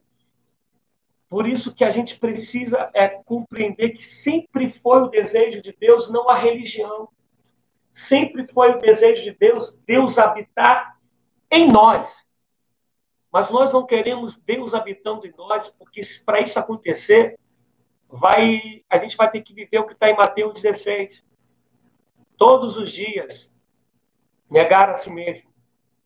Por 1.29 1.49
isso 1.49 1.75
que 1.75 1.85
a 1.85 1.91
gente 1.91 2.19
precisa 2.19 2.91
é 2.95 3.09
compreender 3.09 3.91
que 3.91 4.05
sempre 4.05 4.69
foi 4.69 5.03
o 5.03 5.09
desejo 5.09 5.61
de 5.61 5.73
Deus, 5.73 6.09
não 6.09 6.29
a 6.29 6.39
religião. 6.39 7.09
Sempre 7.91 8.47
foi 8.53 8.73
o 8.73 8.79
desejo 8.79 9.25
de 9.25 9.33
Deus, 9.33 9.73
Deus 9.87 10.19
habitar 10.19 10.99
em 11.51 11.69
nós. 11.69 12.25
Mas 13.33 13.51
nós 13.51 13.73
não 13.73 13.85
queremos 13.85 14.37
Deus 14.37 14.75
habitando 14.75 15.27
em 15.27 15.35
nós, 15.37 15.69
porque 15.69 16.03
para 16.25 16.41
isso 16.41 16.59
acontecer, 16.59 17.37
vai, 18.09 18.85
a 18.89 18.99
gente 18.99 19.17
vai 19.17 19.31
ter 19.31 19.43
que 19.43 19.55
viver 19.55 19.79
o 19.79 19.87
que 19.87 19.93
está 19.93 20.09
em 20.09 20.17
Mateus 20.17 20.61
16. 20.61 21.25
Todos 22.37 22.77
os 22.77 22.93
dias, 22.93 23.51
negar 24.51 24.91
a 24.91 24.95
si 24.95 25.11
mesmo. 25.11 25.53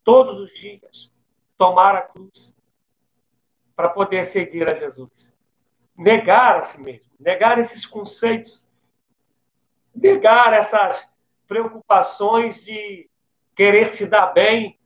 Todos 0.05 0.39
os 0.39 0.55
dias, 0.55 1.11
tomar 1.57 1.95
a 1.95 2.03
cruz 2.03 2.55
para 3.77 3.89
poder 3.89 4.25
seguir 4.25 4.71
a 4.71 4.75
Jesus. 4.75 5.33
Negar 5.97 6.59
a 6.59 6.63
si 6.63 6.81
mesmo, 6.81 7.11
negar 7.19 7.59
esses 7.59 7.85
conceitos, 7.85 8.65
negar 9.95 10.53
essas 10.53 11.09
preocupações 11.47 12.65
de 12.65 13.09
querer 13.55 13.87
se 13.87 14.07
dar 14.07 14.27
bem 14.29 14.79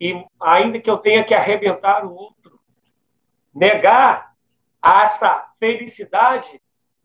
e 0.00 0.24
ainda 0.40 0.80
que 0.80 0.90
eu 0.90 0.98
tenha 0.98 1.24
que 1.24 1.34
arrebentar 1.34 2.04
o 2.04 2.14
outro. 2.14 2.60
Negar 3.54 4.34
essa 4.84 5.49
felicidade 5.60 6.60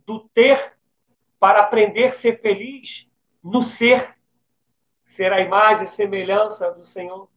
do 0.06 0.22
ter 0.30 0.74
para 1.40 1.60
aprender 1.60 2.06
a 2.06 2.12
ser 2.12 2.42
feliz 2.42 3.06
no 3.44 3.62
ser. 3.62 4.16
Ser 5.06 5.32
a 5.32 5.40
imagem 5.40 5.86
e 5.86 5.90
semelhança 5.90 6.72
do 6.72 6.84
Senhor. 6.84 7.30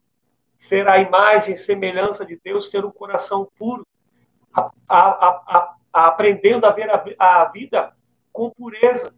Ser 0.57 0.87
a 0.87 0.97
imagem 0.97 1.53
e 1.53 1.57
semelhança 1.57 2.25
de 2.25 2.39
Deus, 2.43 2.69
ter 2.69 2.83
um 2.83 2.91
coração 2.91 3.47
puro. 3.57 3.85
A, 4.51 4.71
a, 4.87 5.75
a, 5.93 6.07
aprendendo 6.07 6.65
a 6.65 6.71
ver 6.71 6.89
a, 7.19 7.45
vida 7.45 7.95
com 8.31 8.49
pureza. 8.49 9.13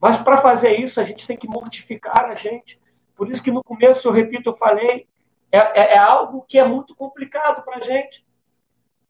Mas 0.00 0.18
para 0.18 0.38
fazer 0.38 0.78
isso, 0.78 1.00
a 1.00 1.04
gente 1.04 1.26
tem 1.26 1.36
que 1.36 1.48
mortificar 1.48 2.26
a 2.26 2.34
gente. 2.34 2.80
Por 3.16 3.30
isso 3.30 3.42
que 3.42 3.50
no 3.50 3.62
começo, 3.62 4.06
eu 4.06 4.12
repito, 4.12 4.50
eu 4.50 4.56
falei, 4.56 5.08
é, 5.50 5.58
é, 5.58 5.94
é 5.94 5.98
algo 5.98 6.42
que 6.42 6.58
é 6.58 6.64
muito 6.64 6.94
complicado 6.94 7.64
para 7.64 7.78
a 7.78 7.80
gente. 7.80 8.24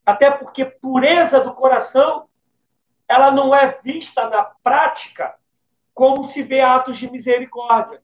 Até 0.05 0.31
porque 0.31 0.65
pureza 0.65 1.41
do 1.41 1.55
coração, 1.55 2.29
ela 3.09 3.31
não 3.31 3.55
é 3.55 3.79
vista 3.83 4.29
na 4.29 4.43
prática 4.43 5.35
como 5.95 6.25
se 6.25 6.43
vê 6.43 6.61
atos 6.61 6.99
de 6.99 7.11
misericórdia. 7.11 8.03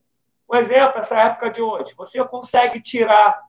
Um 0.48 0.56
exemplo, 0.56 0.98
essa 0.98 1.18
época 1.18 1.50
de 1.50 1.60
hoje, 1.60 1.94
você 1.94 2.22
consegue 2.24 2.80
tirar 2.80 3.46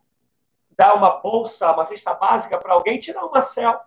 dar 0.80 0.96
uma 0.96 1.18
bolsa, 1.20 1.72
uma 1.74 1.84
cesta 1.84 2.14
básica 2.14 2.58
para 2.58 2.74
alguém, 2.74 3.00
tirar 3.00 3.26
uma 3.26 3.42
selfie. 3.42 3.86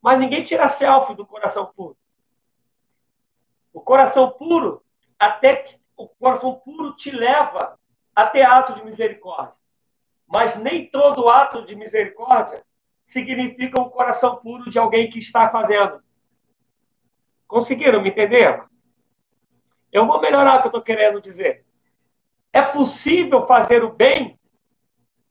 Mas 0.00 0.18
ninguém 0.18 0.42
tira 0.42 0.66
selfie 0.66 1.14
do 1.14 1.26
coração 1.26 1.66
puro. 1.66 1.96
O 3.74 3.80
coração 3.80 4.30
puro, 4.30 4.82
até 5.18 5.64
o 5.96 6.08
coração 6.08 6.54
puro 6.54 6.96
te 6.96 7.10
leva 7.10 7.78
até 8.14 8.42
ato 8.42 8.74
de 8.74 8.84
misericórdia. 8.84 9.54
Mas 10.26 10.56
nem 10.56 10.88
todo 10.88 11.28
ato 11.28 11.62
de 11.64 11.76
misericórdia 11.76 12.64
significa 13.12 13.80
um 13.80 13.90
coração 13.90 14.36
puro 14.36 14.70
de 14.70 14.78
alguém 14.78 15.10
que 15.10 15.18
está 15.18 15.50
fazendo. 15.50 16.02
Conseguiram 17.46 18.00
me 18.00 18.08
entender? 18.08 18.64
Eu 19.92 20.06
vou 20.06 20.20
melhorar 20.20 20.56
o 20.56 20.60
que 20.60 20.66
eu 20.68 20.70
estou 20.70 20.82
querendo 20.82 21.20
dizer. 21.20 21.66
É 22.50 22.62
possível 22.62 23.46
fazer 23.46 23.84
o 23.84 23.92
bem 23.92 24.38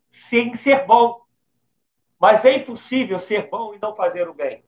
sem 0.07 0.53
ser 0.53 0.85
bom. 0.85 1.21
Mas 2.19 2.45
é 2.45 2.57
impossível 2.57 3.19
ser 3.19 3.49
bom 3.49 3.73
e 3.73 3.79
não 3.79 3.95
fazer 3.95 4.29
o 4.29 4.33
bem. 4.33 4.63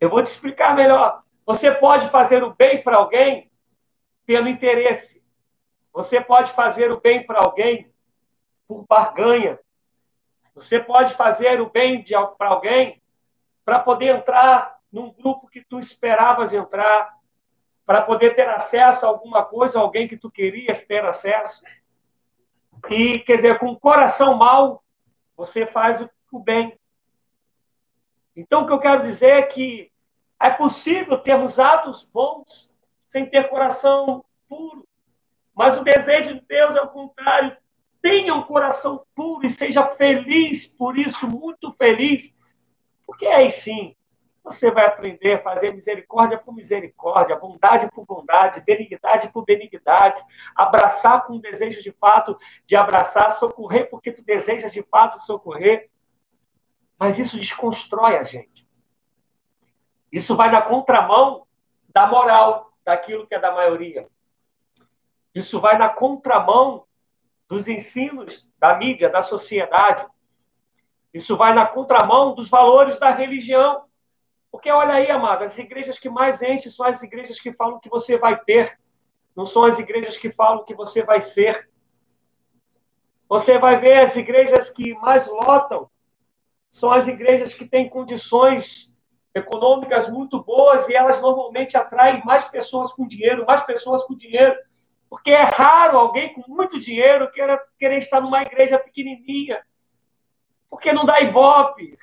Eu 0.00 0.10
vou 0.10 0.20
te 0.20 0.26
explicar 0.26 0.74
melhor. 0.74 1.22
Você 1.44 1.70
pode 1.70 2.10
fazer 2.10 2.42
o 2.42 2.52
bem 2.52 2.82
para 2.82 2.96
alguém 2.96 3.48
tendo 4.26 4.48
interesse. 4.48 5.24
Você 5.92 6.20
pode 6.20 6.50
fazer 6.52 6.90
o 6.90 7.00
bem 7.00 7.24
para 7.24 7.38
alguém 7.44 7.88
por 8.66 8.84
barganha. 8.84 9.60
Você 10.56 10.80
pode 10.80 11.12
fazer 11.14 11.60
o 11.60 11.68
bem 11.68 12.02
para 12.38 12.48
alguém 12.48 13.02
para 13.62 13.78
poder 13.78 14.16
entrar 14.16 14.78
num 14.90 15.12
grupo 15.12 15.48
que 15.48 15.62
tu 15.62 15.78
esperavas 15.78 16.54
entrar, 16.54 17.14
para 17.84 18.00
poder 18.00 18.34
ter 18.34 18.48
acesso 18.48 19.04
a 19.04 19.08
alguma 19.08 19.44
coisa, 19.44 19.78
alguém 19.78 20.08
que 20.08 20.16
tu 20.16 20.30
querias 20.30 20.86
ter 20.86 21.04
acesso. 21.04 21.62
E, 22.88 23.18
quer 23.18 23.36
dizer, 23.36 23.58
com 23.58 23.66
o 23.66 23.78
coração 23.78 24.34
mau, 24.34 24.82
você 25.36 25.66
faz 25.66 26.00
o 26.32 26.38
bem. 26.38 26.78
Então, 28.34 28.62
o 28.62 28.66
que 28.66 28.72
eu 28.72 28.80
quero 28.80 29.02
dizer 29.02 29.30
é 29.30 29.42
que 29.42 29.92
é 30.40 30.50
possível 30.50 31.18
termos 31.18 31.60
atos 31.60 32.02
bons 32.02 32.72
sem 33.06 33.28
ter 33.28 33.50
coração 33.50 34.24
puro. 34.48 34.88
Mas 35.54 35.78
o 35.78 35.84
desejo 35.84 36.34
de 36.34 36.40
Deus 36.40 36.74
é 36.76 36.80
o 36.80 36.88
contrário. 36.88 37.56
Tenha 38.08 38.36
um 38.36 38.42
coração 38.44 39.04
puro 39.16 39.44
e 39.44 39.50
seja 39.50 39.84
feliz 39.84 40.64
por 40.64 40.96
isso, 40.96 41.26
muito 41.26 41.72
feliz. 41.72 42.32
Porque 43.04 43.26
aí 43.26 43.50
sim, 43.50 43.96
você 44.44 44.70
vai 44.70 44.86
aprender 44.86 45.34
a 45.34 45.42
fazer 45.42 45.74
misericórdia 45.74 46.38
por 46.38 46.54
misericórdia, 46.54 47.34
bondade 47.34 47.90
por 47.90 48.06
bondade, 48.06 48.60
benignidade 48.60 49.28
por 49.32 49.44
benignidade, 49.44 50.22
abraçar 50.54 51.26
com 51.26 51.40
desejo 51.40 51.82
de 51.82 51.90
fato 51.90 52.38
de 52.64 52.76
abraçar, 52.76 53.28
socorrer 53.32 53.90
porque 53.90 54.12
tu 54.12 54.22
desejas 54.22 54.72
de 54.72 54.84
fato 54.84 55.18
socorrer. 55.18 55.90
Mas 56.96 57.18
isso 57.18 57.36
desconstrói 57.36 58.18
a 58.18 58.22
gente. 58.22 58.68
Isso 60.12 60.36
vai 60.36 60.48
na 60.52 60.62
contramão 60.62 61.44
da 61.88 62.06
moral, 62.06 62.72
daquilo 62.84 63.26
que 63.26 63.34
é 63.34 63.40
da 63.40 63.50
maioria. 63.50 64.06
Isso 65.34 65.60
vai 65.60 65.76
na 65.76 65.88
contramão 65.88 66.85
dos 67.48 67.68
ensinos 67.68 68.48
da 68.58 68.76
mídia, 68.76 69.08
da 69.08 69.22
sociedade. 69.22 70.06
Isso 71.12 71.36
vai 71.36 71.54
na 71.54 71.66
contramão 71.66 72.34
dos 72.34 72.48
valores 72.48 72.98
da 72.98 73.10
religião. 73.10 73.84
Porque 74.50 74.70
olha 74.70 74.94
aí, 74.94 75.10
amado, 75.10 75.44
as 75.44 75.56
igrejas 75.58 75.98
que 75.98 76.08
mais 76.08 76.42
enchem 76.42 76.70
são 76.70 76.86
as 76.86 77.02
igrejas 77.02 77.40
que 77.40 77.52
falam 77.52 77.78
que 77.78 77.88
você 77.88 78.16
vai 78.16 78.38
ter, 78.40 78.78
não 79.34 79.44
são 79.44 79.64
as 79.64 79.78
igrejas 79.78 80.16
que 80.16 80.30
falam 80.30 80.64
que 80.64 80.74
você 80.74 81.02
vai 81.02 81.20
ser. 81.20 81.68
Você 83.28 83.58
vai 83.58 83.78
ver 83.78 84.00
as 84.00 84.16
igrejas 84.16 84.70
que 84.70 84.94
mais 84.94 85.26
lotam, 85.26 85.90
são 86.70 86.90
as 86.92 87.08
igrejas 87.08 87.54
que 87.54 87.66
têm 87.66 87.88
condições 87.88 88.92
econômicas 89.34 90.08
muito 90.08 90.42
boas 90.42 90.88
e 90.88 90.94
elas 90.94 91.20
normalmente 91.20 91.76
atraem 91.76 92.24
mais 92.24 92.44
pessoas 92.48 92.92
com 92.92 93.06
dinheiro, 93.06 93.44
mais 93.46 93.62
pessoas 93.62 94.04
com 94.04 94.14
dinheiro, 94.14 94.56
porque 95.08 95.30
é 95.30 95.44
raro 95.44 95.98
alguém 95.98 96.32
com 96.32 96.42
muito 96.48 96.80
dinheiro 96.80 97.30
querer, 97.30 97.60
querer 97.78 97.98
estar 97.98 98.20
numa 98.20 98.42
igreja 98.42 98.78
pequenininha, 98.78 99.64
porque 100.68 100.92
não 100.92 101.04
dá 101.04 101.20
ibope, 101.20 101.96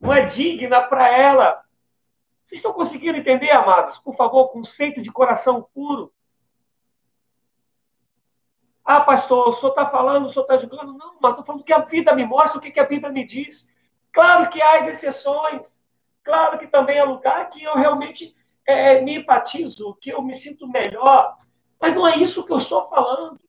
não 0.00 0.12
é 0.12 0.22
digna 0.22 0.82
para 0.82 1.08
ela. 1.08 1.62
Vocês 2.44 2.58
estão 2.58 2.72
conseguindo 2.72 3.16
entender, 3.16 3.50
amados? 3.50 3.98
Por 3.98 4.14
favor, 4.14 4.48
conceito 4.48 5.00
de 5.00 5.10
coração 5.10 5.62
puro. 5.74 6.12
Ah, 8.84 9.00
pastor, 9.00 9.48
o 9.48 9.52
senhor 9.52 9.70
está 9.70 9.86
falando, 9.88 10.26
o 10.26 10.30
senhor 10.30 10.42
está 10.42 10.56
julgando. 10.56 10.92
Não, 10.92 11.16
mas 11.20 11.30
estou 11.30 11.44
falando 11.44 11.64
que 11.64 11.72
a 11.72 11.78
vida 11.78 12.14
me 12.14 12.26
mostra 12.26 12.58
o 12.58 12.60
que, 12.60 12.70
que 12.70 12.80
a 12.80 12.84
Bíblia 12.84 13.12
me 13.12 13.24
diz. 13.24 13.66
Claro 14.12 14.50
que 14.50 14.60
há 14.60 14.76
as 14.76 14.88
exceções. 14.88 15.80
Claro 16.24 16.58
que 16.58 16.66
também 16.66 16.98
é 16.98 17.04
lugar 17.04 17.48
que 17.48 17.62
eu 17.62 17.74
realmente 17.74 18.36
é, 18.66 19.00
me 19.00 19.18
empatizo, 19.18 19.96
que 20.00 20.10
eu 20.10 20.20
me 20.20 20.34
sinto 20.34 20.68
melhor. 20.68 21.36
Mas 21.82 21.94
não 21.96 22.06
é 22.06 22.16
isso 22.16 22.44
que 22.44 22.52
eu 22.52 22.58
estou 22.58 22.88
falando. 22.88 23.40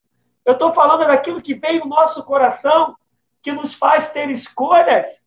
Eu 0.43 0.53
estou 0.53 0.73
falando 0.73 1.07
daquilo 1.07 1.41
que 1.41 1.53
vem 1.53 1.79
no 1.79 1.85
nosso 1.85 2.25
coração, 2.25 2.97
que 3.43 3.51
nos 3.51 3.75
faz 3.75 4.11
ter 4.11 4.29
escolhas 4.31 5.23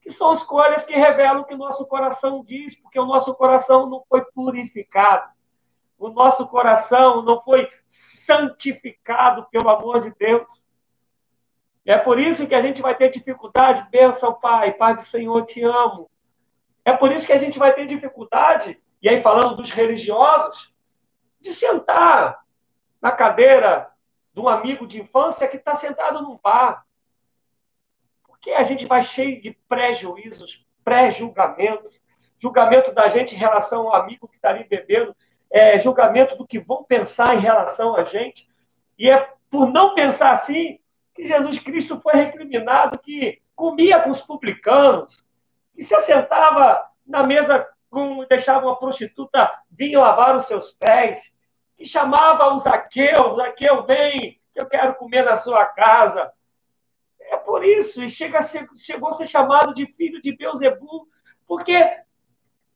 que 0.00 0.10
são 0.10 0.32
escolhas 0.32 0.84
que 0.84 0.94
revelam 0.94 1.42
o 1.42 1.44
que 1.44 1.54
o 1.54 1.58
nosso 1.58 1.86
coração 1.86 2.42
diz, 2.42 2.74
porque 2.74 2.98
o 2.98 3.04
nosso 3.04 3.34
coração 3.34 3.88
não 3.90 4.02
foi 4.08 4.24
purificado. 4.24 5.30
O 5.98 6.08
nosso 6.08 6.48
coração 6.48 7.22
não 7.22 7.42
foi 7.42 7.68
santificado 7.86 9.46
pelo 9.50 9.68
amor 9.68 10.00
de 10.00 10.10
Deus. 10.18 10.64
É 11.84 11.98
por 11.98 12.18
isso 12.18 12.46
que 12.46 12.54
a 12.54 12.60
gente 12.62 12.80
vai 12.80 12.94
ter 12.94 13.10
dificuldade, 13.10 13.86
benção, 13.90 14.32
Pai, 14.32 14.72
Pai 14.72 14.94
do 14.94 15.02
Senhor, 15.02 15.44
te 15.44 15.62
amo. 15.62 16.10
É 16.84 16.96
por 16.96 17.12
isso 17.12 17.26
que 17.26 17.32
a 17.32 17.38
gente 17.38 17.58
vai 17.58 17.74
ter 17.74 17.86
dificuldade, 17.86 18.80
e 19.02 19.08
aí 19.08 19.20
falando 19.20 19.56
dos 19.56 19.70
religiosos, 19.70 20.72
de 21.40 21.52
sentar 21.52 22.40
na 23.00 23.12
cadeira 23.12 23.90
de 24.32 24.40
um 24.40 24.48
amigo 24.48 24.86
de 24.86 25.00
infância 25.00 25.48
que 25.48 25.56
está 25.56 25.74
sentado 25.74 26.22
num 26.22 26.38
bar. 26.42 26.84
Porque 28.26 28.50
a 28.50 28.62
gente 28.62 28.86
vai 28.86 29.02
cheio 29.02 29.40
de 29.40 29.56
pré-juízos, 29.68 30.66
pré-julgamentos, 30.84 32.00
julgamento 32.38 32.92
da 32.92 33.08
gente 33.08 33.34
em 33.34 33.38
relação 33.38 33.88
ao 33.88 33.96
amigo 33.96 34.28
que 34.28 34.36
está 34.36 34.50
ali 34.50 34.64
bebendo, 34.64 35.14
é, 35.50 35.80
julgamento 35.80 36.36
do 36.36 36.46
que 36.46 36.58
vão 36.58 36.84
pensar 36.84 37.34
em 37.36 37.40
relação 37.40 37.96
a 37.96 38.04
gente. 38.04 38.48
E 38.98 39.08
é 39.10 39.32
por 39.50 39.66
não 39.66 39.94
pensar 39.94 40.32
assim 40.32 40.78
que 41.14 41.26
Jesus 41.26 41.58
Cristo 41.58 42.00
foi 42.00 42.14
recriminado, 42.14 42.98
que 42.98 43.40
comia 43.56 44.00
com 44.00 44.10
os 44.10 44.20
publicanos, 44.20 45.26
que 45.74 45.82
se 45.82 45.94
assentava 45.94 46.84
na 47.06 47.24
mesa 47.24 47.66
com 47.90 48.24
deixava 48.26 48.66
uma 48.66 48.78
prostituta 48.78 49.50
vir 49.70 49.96
lavar 49.96 50.36
os 50.36 50.46
seus 50.46 50.70
pés, 50.70 51.34
que 51.78 51.86
chamava 51.86 52.52
o 52.52 52.58
Zaqueu, 52.58 53.36
Zaqueu, 53.36 53.84
vem, 53.84 54.40
que 54.52 54.60
eu 54.60 54.66
quero 54.66 54.96
comer 54.96 55.24
na 55.24 55.36
sua 55.36 55.64
casa. 55.64 56.30
É 57.20 57.36
por 57.36 57.64
isso, 57.64 58.02
e 58.02 58.10
chega 58.10 58.40
a 58.40 58.42
ser, 58.42 58.68
chegou 58.74 59.10
a 59.10 59.12
ser 59.12 59.28
chamado 59.28 59.72
de 59.72 59.86
filho 59.86 60.20
de 60.20 60.36
Beuzebu, 60.36 61.06
porque 61.46 61.78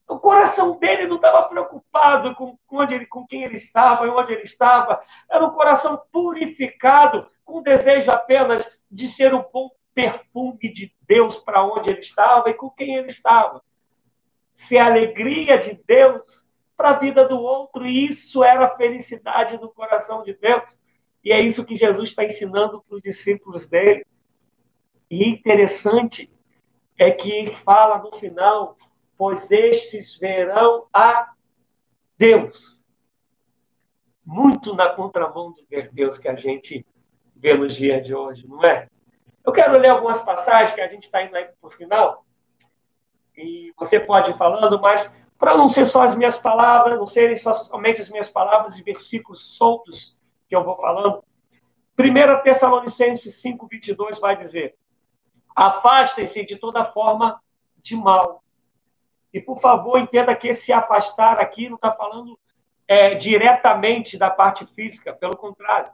o 0.06 0.20
coração 0.20 0.78
dele 0.78 1.08
não 1.08 1.16
estava 1.16 1.48
preocupado 1.48 2.32
com, 2.36 2.56
onde 2.70 2.94
ele, 2.94 3.06
com 3.06 3.26
quem 3.26 3.42
ele 3.42 3.56
estava 3.56 4.06
e 4.06 4.10
onde 4.10 4.34
ele 4.34 4.44
estava. 4.44 5.00
Era 5.28 5.44
um 5.44 5.50
coração 5.50 6.00
purificado, 6.12 7.26
com 7.44 7.60
desejo 7.60 8.10
apenas 8.10 8.78
de 8.88 9.08
ser 9.08 9.34
o 9.34 9.44
bom 9.52 9.68
perfume 9.92 10.72
de 10.72 10.94
Deus 11.02 11.36
para 11.36 11.64
onde 11.64 11.90
ele 11.90 12.00
estava 12.00 12.50
e 12.50 12.54
com 12.54 12.70
quem 12.70 12.96
ele 12.96 13.08
estava. 13.08 13.62
Ser 14.54 14.78
a 14.78 14.86
alegria 14.86 15.58
de 15.58 15.74
Deus 15.74 16.46
para 16.82 16.90
a 16.90 16.98
vida 16.98 17.24
do 17.28 17.38
outro, 17.38 17.86
e 17.86 18.06
isso 18.08 18.42
era 18.42 18.64
a 18.64 18.76
felicidade 18.76 19.56
do 19.56 19.70
coração 19.70 20.24
de 20.24 20.34
Deus. 20.34 20.80
E 21.22 21.30
é 21.30 21.40
isso 21.40 21.64
que 21.64 21.76
Jesus 21.76 22.10
está 22.10 22.24
ensinando 22.24 22.82
para 22.82 22.96
os 22.96 23.00
discípulos 23.00 23.68
dele. 23.68 24.04
E 25.08 25.28
interessante 25.28 26.28
é 26.98 27.12
que 27.12 27.54
fala 27.64 27.98
no 27.98 28.10
final, 28.18 28.76
pois 29.16 29.52
estes 29.52 30.18
verão 30.18 30.88
a 30.92 31.32
Deus. 32.18 32.80
Muito 34.26 34.74
na 34.74 34.88
contramão 34.88 35.52
de 35.52 35.64
ver 35.70 35.88
Deus 35.92 36.18
que 36.18 36.26
a 36.26 36.34
gente 36.34 36.84
vê 37.36 37.54
nos 37.54 37.76
dias 37.76 38.04
de 38.04 38.12
hoje, 38.12 38.44
não 38.48 38.64
é? 38.64 38.88
Eu 39.46 39.52
quero 39.52 39.78
ler 39.78 39.90
algumas 39.90 40.20
passagens 40.20 40.74
que 40.74 40.80
a 40.80 40.88
gente 40.88 41.04
está 41.04 41.22
indo 41.22 41.36
aí 41.36 41.44
para 41.44 41.68
o 41.68 41.70
final. 41.70 42.26
E 43.36 43.72
você 43.78 44.00
pode 44.00 44.32
ir 44.32 44.36
falando, 44.36 44.80
mas 44.80 45.14
para 45.42 45.56
não 45.56 45.68
ser 45.68 45.84
só 45.86 46.02
as 46.02 46.14
minhas 46.14 46.38
palavras, 46.38 46.96
não 46.96 47.04
serem 47.04 47.34
só 47.34 47.52
somente 47.52 48.00
as 48.00 48.08
minhas 48.08 48.28
palavras 48.28 48.78
e 48.78 48.82
versículos 48.84 49.56
soltos 49.56 50.16
que 50.48 50.54
eu 50.54 50.62
vou 50.62 50.76
falando. 50.76 51.24
1 51.98 52.42
Tessalonicenses 52.44 53.42
5, 53.42 53.66
22 53.66 54.20
vai 54.20 54.36
dizer: 54.36 54.76
Afastem-se 55.52 56.44
de 56.44 56.54
toda 56.54 56.84
forma 56.92 57.42
de 57.78 57.96
mal. 57.96 58.44
E, 59.34 59.40
por 59.40 59.58
favor, 59.58 59.98
entenda 59.98 60.32
que 60.36 60.46
esse 60.46 60.72
afastar 60.72 61.40
aqui 61.40 61.68
não 61.68 61.74
está 61.74 61.90
falando 61.90 62.38
é, 62.86 63.16
diretamente 63.16 64.16
da 64.16 64.30
parte 64.30 64.64
física, 64.64 65.12
pelo 65.12 65.36
contrário. 65.36 65.90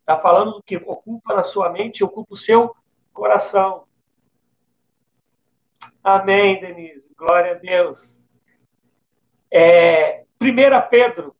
Está 0.00 0.18
falando 0.18 0.54
do 0.54 0.62
que 0.64 0.76
ocupa 0.76 1.36
na 1.36 1.44
sua 1.44 1.70
mente, 1.70 2.02
ocupa 2.02 2.34
o 2.34 2.36
seu 2.36 2.74
coração. 3.12 3.84
Amém, 6.02 6.58
Denise. 6.58 7.14
Glória 7.16 7.52
a 7.52 7.58
Deus. 7.58 8.17
É, 9.50 10.24
1 10.40 10.88
Pedro 10.90 11.34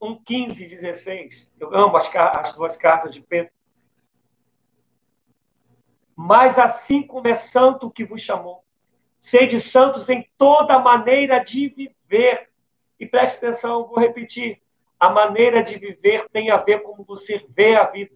1, 0.00 0.22
15, 0.22 0.66
16. 0.66 1.50
Eu 1.58 1.74
amo 1.74 1.96
as, 1.96 2.10
as 2.14 2.52
duas 2.54 2.76
cartas 2.76 3.14
de 3.14 3.20
Pedro. 3.20 3.52
Mas 6.14 6.58
assim 6.58 7.02
como 7.02 7.26
é 7.26 7.34
santo 7.34 7.90
que 7.90 8.04
vos 8.04 8.22
chamou, 8.22 8.64
sede 9.20 9.58
santos 9.58 10.08
em 10.08 10.28
toda 10.38 10.78
maneira 10.78 11.38
de 11.42 11.68
viver. 11.68 12.50
E 13.00 13.06
preste 13.06 13.38
atenção, 13.38 13.86
vou 13.86 13.98
repetir. 13.98 14.62
A 15.00 15.10
maneira 15.10 15.62
de 15.62 15.76
viver 15.76 16.28
tem 16.30 16.50
a 16.50 16.56
ver 16.56 16.82
com 16.82 16.92
como 16.92 17.04
você 17.04 17.44
vê 17.48 17.74
a 17.74 17.84
vida, 17.84 18.14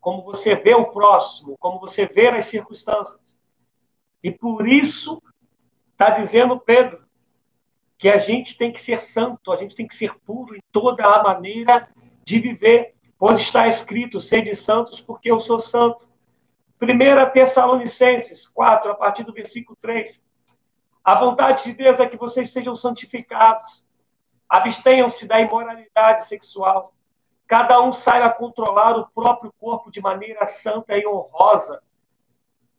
como 0.00 0.22
você 0.22 0.54
vê 0.54 0.74
o 0.74 0.86
próximo, 0.86 1.56
como 1.58 1.80
você 1.80 2.06
vê 2.06 2.28
as 2.28 2.46
circunstâncias. 2.46 3.38
E 4.22 4.30
por 4.30 4.68
isso 4.68 5.22
está 5.92 6.10
dizendo 6.10 6.60
Pedro 6.60 7.05
que 8.06 8.10
a 8.10 8.18
gente 8.18 8.56
tem 8.56 8.70
que 8.70 8.80
ser 8.80 9.00
santo, 9.00 9.50
a 9.50 9.56
gente 9.56 9.74
tem 9.74 9.84
que 9.84 9.96
ser 9.96 10.14
puro 10.20 10.54
em 10.54 10.60
toda 10.70 11.04
a 11.04 11.24
maneira 11.24 11.88
de 12.22 12.38
viver, 12.38 12.94
pois 13.18 13.40
está 13.40 13.66
escrito: 13.66 14.20
sede 14.20 14.54
santos, 14.54 15.00
porque 15.00 15.28
eu 15.28 15.40
sou 15.40 15.58
santo. 15.58 16.06
1 16.80 17.32
Tessalonicenses 17.32 18.46
4, 18.46 18.92
a 18.92 18.94
partir 18.94 19.24
do 19.24 19.32
versículo 19.32 19.76
3. 19.82 20.22
A 21.02 21.18
vontade 21.18 21.64
de 21.64 21.72
Deus 21.72 21.98
é 21.98 22.06
que 22.06 22.16
vocês 22.16 22.50
sejam 22.50 22.76
santificados, 22.76 23.84
abstenham-se 24.48 25.26
da 25.26 25.40
imoralidade 25.40 26.26
sexual, 26.26 26.94
cada 27.44 27.82
um 27.82 27.92
saiba 27.92 28.30
controlar 28.30 28.96
o 28.96 29.08
próprio 29.08 29.52
corpo 29.58 29.90
de 29.90 30.00
maneira 30.00 30.46
santa 30.46 30.96
e 30.96 31.04
honrosa. 31.04 31.82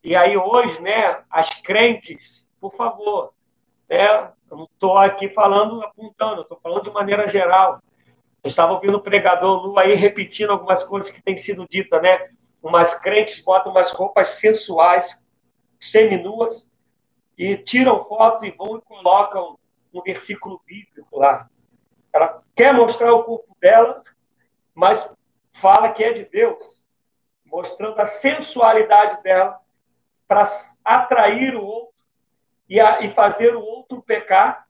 E 0.01 0.15
aí, 0.15 0.37
hoje, 0.37 0.81
né, 0.81 1.21
as 1.29 1.49
crentes, 1.49 2.47
por 2.61 2.73
favor, 2.77 3.33
né, 3.89 4.31
eu 4.49 4.57
não 4.57 4.65
estou 4.65 4.97
aqui 4.97 5.29
falando, 5.29 5.81
apontando, 5.83 6.41
estou 6.41 6.59
falando 6.61 6.83
de 6.83 6.91
maneira 6.91 7.27
geral. 7.27 7.81
Eu 8.43 8.47
estava 8.47 8.73
ouvindo 8.73 8.97
o 8.97 9.01
pregador 9.01 9.65
Lu 9.65 9.77
aí 9.77 9.95
repetindo 9.95 10.51
algumas 10.51 10.83
coisas 10.83 11.09
que 11.09 11.21
têm 11.21 11.35
sido 11.35 11.67
ditas, 11.67 12.01
né? 12.01 12.29
Umas 12.61 12.95
crentes 12.95 13.43
botam 13.43 13.71
umas 13.71 13.91
roupas 13.91 14.29
sensuais, 14.31 15.23
seminuas, 15.79 16.67
e 17.37 17.57
tiram 17.57 18.03
foto 18.05 18.45
e 18.45 18.51
vão 18.51 18.77
e 18.77 18.81
colocam 18.81 19.59
um 19.93 20.01
versículo 20.01 20.61
bíblico 20.65 21.19
lá. 21.19 21.49
Ela 22.11 22.41
quer 22.55 22.73
mostrar 22.73 23.13
o 23.13 23.23
corpo 23.23 23.55
dela, 23.59 24.01
mas 24.73 25.09
fala 25.53 25.91
que 25.91 26.03
é 26.03 26.13
de 26.13 26.25
Deus, 26.25 26.85
mostrando 27.45 27.99
a 27.99 28.05
sensualidade 28.05 29.21
dela 29.21 29.59
para 30.27 30.43
atrair 30.83 31.55
o 31.55 31.63
outro 31.63 31.96
e, 32.69 32.79
a, 32.79 33.01
e 33.01 33.13
fazer 33.13 33.55
o 33.55 33.61
outro 33.61 34.01
pecar, 34.01 34.67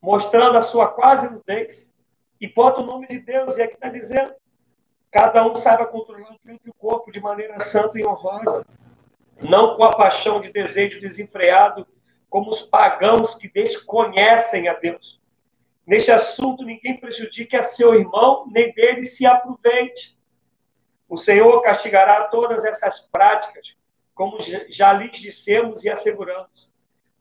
mostrando 0.00 0.56
a 0.56 0.62
sua 0.62 0.88
quase 0.88 1.28
nudez, 1.28 1.92
e 2.40 2.48
bota 2.48 2.80
o 2.80 2.86
nome 2.86 3.06
de 3.06 3.18
Deus, 3.18 3.56
e 3.56 3.62
aqui 3.62 3.74
está 3.74 3.88
dizendo: 3.88 4.34
cada 5.10 5.46
um 5.46 5.54
saiba 5.54 5.86
controlar 5.86 6.32
o 6.32 6.38
próprio 6.38 6.74
corpo 6.74 7.12
de 7.12 7.20
maneira 7.20 7.58
santa 7.60 7.98
e 7.98 8.06
honrosa, 8.06 8.64
não 9.40 9.76
com 9.76 9.84
a 9.84 9.96
paixão 9.96 10.40
de 10.40 10.50
desejo 10.52 11.00
desenfreado, 11.00 11.86
como 12.28 12.50
os 12.50 12.62
pagãos 12.62 13.34
que 13.34 13.48
desconhecem 13.48 14.68
a 14.68 14.74
Deus. 14.74 15.20
Neste 15.86 16.12
assunto, 16.12 16.64
ninguém 16.64 16.98
prejudique 16.98 17.56
a 17.56 17.62
seu 17.62 17.94
irmão, 17.94 18.46
nem 18.50 18.72
dele 18.72 19.02
se 19.02 19.26
aproveite. 19.26 20.16
O 21.08 21.16
Senhor 21.16 21.60
castigará 21.62 22.24
todas 22.24 22.64
essas 22.64 23.00
práticas, 23.00 23.74
como 24.20 24.36
já 24.68 24.92
lhes 24.92 25.18
dissemos 25.18 25.82
e 25.82 25.88
asseguramos. 25.88 26.70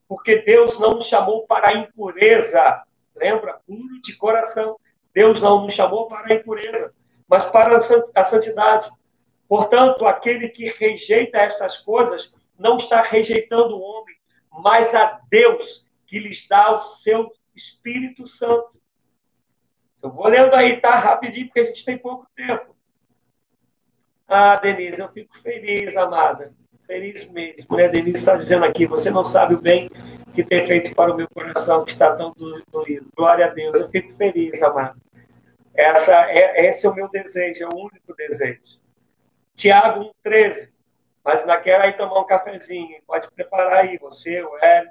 Porque 0.05 0.39
Deus 0.41 0.77
não 0.77 0.95
nos 0.95 1.05
chamou 1.05 1.47
para 1.47 1.69
a 1.69 1.77
impureza, 1.77 2.83
lembra? 3.15 3.53
Puro 3.65 4.01
de 4.01 4.17
coração. 4.17 4.77
Deus 5.13 5.41
não 5.41 5.63
nos 5.63 5.73
chamou 5.73 6.09
para 6.09 6.27
a 6.27 6.35
impureza, 6.35 6.93
mas 7.25 7.45
para 7.45 7.77
a 8.13 8.23
santidade. 8.25 8.91
Portanto, 9.47 10.05
aquele 10.05 10.49
que 10.49 10.65
rejeita 10.65 11.37
essas 11.37 11.77
coisas 11.77 12.35
não 12.57 12.75
está 12.75 13.01
rejeitando 13.01 13.77
o 13.77 13.81
homem, 13.81 14.17
mas 14.51 14.93
a 14.93 15.21
Deus 15.29 15.85
que 16.05 16.19
lhes 16.19 16.45
dá 16.49 16.75
o 16.75 16.81
seu 16.81 17.31
Espírito 17.55 18.27
Santo. 18.27 18.77
Eu 20.03 20.11
vou 20.11 20.27
lendo 20.27 20.53
aí, 20.53 20.81
tá? 20.81 20.99
Rapidinho, 20.99 21.45
porque 21.45 21.61
a 21.61 21.63
gente 21.63 21.85
tem 21.85 21.97
pouco 21.97 22.27
tempo. 22.35 22.75
Ah, 24.27 24.55
Denise, 24.55 24.99
eu 24.99 25.07
fico 25.13 25.39
feliz, 25.39 25.95
amada. 25.95 26.53
Feliz 26.89 27.23
mesmo, 27.29 27.77
né? 27.77 27.87
Denise 27.87 28.17
está 28.17 28.35
dizendo 28.35 28.65
aqui, 28.65 28.87
você 28.87 29.11
não 29.11 29.23
sabe 29.23 29.53
o 29.53 29.61
bem 29.61 29.87
que 30.33 30.43
tem 30.43 30.65
feito 30.65 30.95
para 30.95 31.13
o 31.13 31.15
meu 31.15 31.29
coração, 31.29 31.85
que 31.85 31.91
está 31.91 32.15
tão 32.15 32.33
doído. 32.71 33.07
Glória 33.15 33.45
a 33.45 33.49
Deus, 33.49 33.77
eu 33.77 33.87
fico 33.89 34.11
feliz, 34.13 34.59
amado. 34.63 34.99
Essa 35.75 36.15
é, 36.31 36.65
esse 36.65 36.87
é 36.87 36.89
o 36.89 36.95
meu 36.95 37.07
desejo, 37.07 37.63
é 37.63 37.67
o 37.67 37.77
único 37.77 38.15
desejo. 38.15 38.79
Tiago 39.53 40.11
1,13. 40.25 40.71
Mas 41.23 41.45
naquela 41.45 41.83
aí 41.83 41.93
tomar 41.93 42.21
um 42.21 42.25
cafezinho, 42.25 42.99
pode 43.05 43.29
preparar 43.33 43.85
aí, 43.85 43.99
você, 43.99 44.41
o 44.41 44.57
Hélio. 44.57 44.89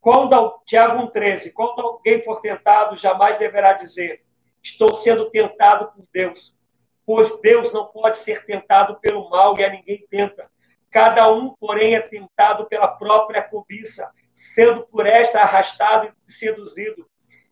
Quando, 0.00 0.62
Tiago 0.64 1.12
1,13. 1.12 1.52
Quando 1.52 1.82
alguém 1.82 2.22
for 2.22 2.40
tentado, 2.40 2.96
jamais 2.96 3.36
deverá 3.38 3.74
dizer: 3.74 4.24
Estou 4.62 4.94
sendo 4.94 5.28
tentado 5.28 5.92
por 5.92 6.06
Deus. 6.10 6.56
Pois 7.04 7.38
Deus 7.42 7.70
não 7.70 7.84
pode 7.84 8.18
ser 8.18 8.46
tentado 8.46 8.98
pelo 8.98 9.28
mal 9.28 9.54
e 9.58 9.62
a 9.62 9.68
ninguém 9.68 10.06
tenta. 10.08 10.53
Cada 10.94 11.28
um, 11.28 11.50
porém, 11.58 11.96
é 11.96 12.00
tentado 12.00 12.66
pela 12.66 12.86
própria 12.86 13.42
cobiça, 13.42 14.08
sendo 14.32 14.86
por 14.86 15.04
esta 15.04 15.40
arrastado 15.40 16.14
e 16.28 16.32
seduzido. 16.32 17.04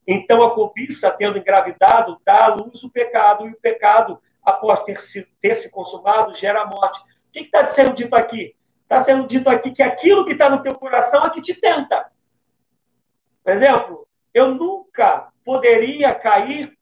Então, 0.07 0.45
a 0.45 0.55
cobiça, 0.55 1.11
tendo 1.11 1.39
engravidado, 1.39 2.21
dá 2.25 2.45
à 2.45 2.55
luz 2.55 2.85
o 2.85 2.91
pecado, 2.91 3.49
e 3.49 3.51
o 3.51 3.61
pecado, 3.61 4.23
após 4.45 4.85
ter 4.85 5.01
se, 5.01 5.25
ter 5.41 5.57
se 5.57 5.73
consumado, 5.73 6.37
gera 6.37 6.63
a 6.63 6.67
morte. 6.67 7.01
O 7.01 7.33
que 7.33 7.41
está 7.41 7.69
sendo 7.69 7.95
dito 7.95 8.15
aqui? 8.15 8.55
Está 8.83 9.01
sendo 9.01 9.27
dito 9.27 9.51
aqui 9.51 9.73
que 9.73 9.83
aquilo 9.83 10.25
que 10.25 10.35
está 10.35 10.49
no 10.49 10.63
teu 10.63 10.77
coração 10.77 11.25
é 11.27 11.31
que 11.31 11.41
te 11.41 11.53
tenta. 11.53 12.13
Por 13.43 13.53
exemplo, 13.53 14.07
eu 14.33 14.55
nunca 14.55 15.33
poderia 15.45 16.15
cair 16.15 16.79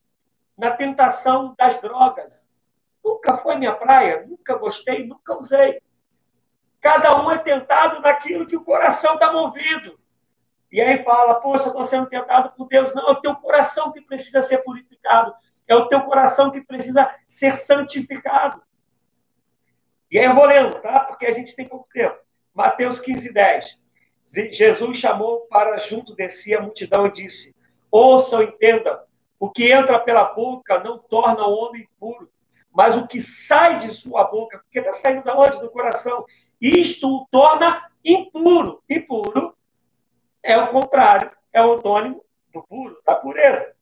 na 0.59 0.73
tentação 0.73 1.55
das 1.57 1.81
drogas. 1.81 2.47
Nunca 3.03 3.39
foi 3.39 3.57
minha 3.57 3.73
praia, 3.73 4.27
nunca 4.29 4.57
gostei, 4.57 5.07
nunca 5.07 5.39
usei. 5.39 5.81
Cada 6.81 7.23
um 7.23 7.31
é 7.31 7.39
tentado 7.39 8.01
naquilo 8.01 8.47
que 8.47 8.57
o 8.57 8.65
coração 8.65 9.15
está 9.15 9.33
movido. 9.33 9.99
E 10.73 10.81
aí 10.81 11.03
fala, 11.03 11.35
poxa, 11.35 11.69
estou 11.69 11.85
sendo 11.85 12.07
tentado 12.07 12.53
por 12.57 12.69
Deus. 12.69 12.95
Não, 12.95 13.09
é 13.09 13.13
o 13.13 13.21
teu 13.21 13.35
coração 13.37 13.93
que 13.93 14.01
precisa 14.01 14.43
ser 14.43 14.59
purificado. 14.59 15.35
É 15.67 15.75
o 15.75 15.87
teu 15.89 16.01
coração 16.03 16.51
que 16.51 16.61
precisa 16.61 17.13
ser 17.27 17.55
santificado. 17.55 18.63
E 20.11 20.19
aí 20.19 20.25
eu 20.25 20.35
vou 20.35 20.45
lendo, 20.45 20.81
tá? 20.81 21.01
Porque 21.01 21.27
a 21.27 21.33
gente 21.33 21.55
tem 21.55 21.69
pouco 21.69 21.89
tempo. 21.93 22.17
Mateus 22.55 22.99
15, 22.99 23.33
10. 23.33 23.79
Jesus 24.51 24.99
chamou 24.99 25.41
para 25.47 25.77
junto 25.79 26.15
de 26.15 26.29
si 26.29 26.55
a 26.55 26.61
multidão 26.61 27.07
e 27.07 27.13
disse: 27.13 27.55
Ouçam, 27.91 28.43
entendam. 28.43 28.99
O 29.39 29.51
que 29.51 29.71
entra 29.71 29.99
pela 29.99 30.25
boca 30.25 30.79
não 30.81 30.99
torna 30.99 31.47
o 31.47 31.55
homem 31.55 31.89
puro, 31.99 32.31
mas 32.73 32.97
o 32.97 33.07
que 33.07 33.21
sai 33.21 33.79
de 33.79 33.93
sua 33.95 34.25
boca, 34.25 34.59
porque 34.59 34.79
está 34.79 34.93
saindo 34.93 35.25
da 35.25 35.37
onde? 35.37 35.59
Do 35.61 35.71
coração. 35.71 36.25
Isto 36.61 37.09
o 37.09 37.27
torna 37.31 37.91
impuro. 38.05 38.83
Impuro 38.89 39.57
é 40.43 40.57
o 40.57 40.69
contrário, 40.69 41.31
é 41.53 41.65
o 41.65 41.75
antônimo 41.75 42.25
do 42.53 42.63
puro, 42.63 43.01
da 43.07 43.15
pureza. 43.15 43.73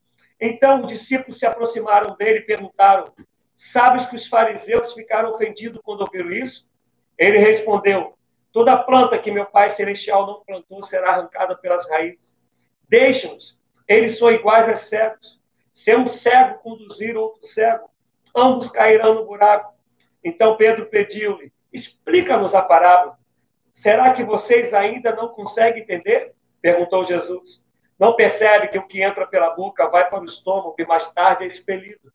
Então 0.41 0.83
os 0.83 0.89
discípulos 0.89 1.39
se 1.39 1.47
aproximaram 1.47 2.15
dele 2.17 2.41
e 2.41 2.47
perguntaram: 2.47 3.13
Sabes 3.57 4.07
que 4.07 4.17
os 4.17 4.29
fariseus 4.29 4.93
ficaram 4.93 5.31
ofendidos 5.31 5.81
quando 5.83 6.03
ouviram 6.03 6.31
isso? 6.31 6.69
Ele 7.17 7.39
respondeu: 7.39 8.17
Toda 8.53 8.77
planta 8.77 9.19
que 9.19 9.31
meu 9.31 9.47
Pai 9.47 9.71
Celestial 9.71 10.27
não 10.27 10.45
plantou 10.45 10.85
será 10.85 11.11
arrancada 11.11 11.57
pelas 11.57 11.89
raízes. 11.91 12.37
Deixa-nos, 12.89 13.59
eles 13.87 14.17
são 14.17 14.31
iguais 14.31 14.69
a 14.69 14.77
cegos. 14.77 15.39
Se 15.73 15.95
um 15.97 16.07
cego 16.07 16.59
conduzir 16.59 17.17
outro 17.17 17.45
cego, 17.47 17.91
ambos 18.35 18.71
cairão 18.71 19.15
no 19.15 19.27
buraco. 19.27 19.75
Então 20.23 20.57
Pedro 20.57 20.87
pediu-lhe: 20.87 21.53
Explica-nos 21.73 22.55
a 22.55 22.63
parábola. 22.63 23.19
Será 23.73 24.13
que 24.13 24.25
vocês 24.25 24.75
ainda 24.75 25.15
não 25.15 25.29
conseguem 25.29 25.83
entender? 25.83 26.35
Perguntou 26.61 27.05
Jesus. 27.05 27.63
Não 27.99 28.15
percebe 28.15 28.69
que 28.69 28.79
o 28.79 28.87
que 28.87 29.03
entra 29.03 29.27
pela 29.27 29.51
boca 29.51 29.89
vai 29.89 30.09
para 30.09 30.21
o 30.21 30.25
estômago 30.25 30.75
e 30.79 30.87
mais 30.87 31.11
tarde 31.13 31.45
é 31.45 31.47
expelido. 31.47 32.13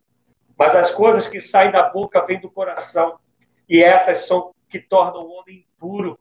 Mas 0.58 0.76
as 0.76 0.92
coisas 0.92 1.28
que 1.28 1.42
saem 1.42 1.72
da 1.72 1.90
boca 1.90 2.26
vêm 2.26 2.40
do 2.40 2.50
coração, 2.50 3.20
e 3.68 3.82
essas 3.82 4.20
são 4.28 4.54
que 4.70 4.80
tornam 4.80 5.26
o 5.26 5.32
homem 5.32 5.66
impuro. 5.76 6.20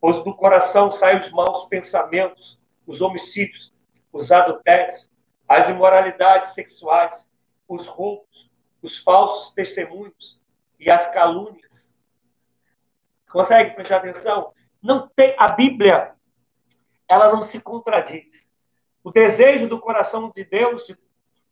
Pois 0.00 0.22
do 0.22 0.34
coração 0.34 0.90
saem 0.90 1.18
os 1.18 1.30
maus 1.30 1.64
pensamentos, 1.64 2.58
os 2.86 3.00
homicídios, 3.00 3.72
os 4.12 4.32
adultérios, 4.32 5.08
as 5.46 5.68
imoralidades 5.68 6.54
sexuais, 6.54 7.26
os 7.68 7.86
roubos, 7.86 8.50
os 8.82 8.98
falsos 8.98 9.52
testemunhos 9.52 10.40
e 10.78 10.90
as 10.90 11.10
calúnias. 11.12 11.87
Consegue 13.30 13.74
prestar 13.74 13.98
atenção? 13.98 14.52
Não 14.82 15.08
tem 15.08 15.34
a 15.38 15.48
Bíblia, 15.48 16.12
ela 17.08 17.32
não 17.32 17.42
se 17.42 17.60
contradiz. 17.60 18.48
O 19.02 19.10
desejo 19.10 19.68
do 19.68 19.78
coração 19.78 20.30
de 20.30 20.44
Deus 20.44 20.86
de 20.86 20.96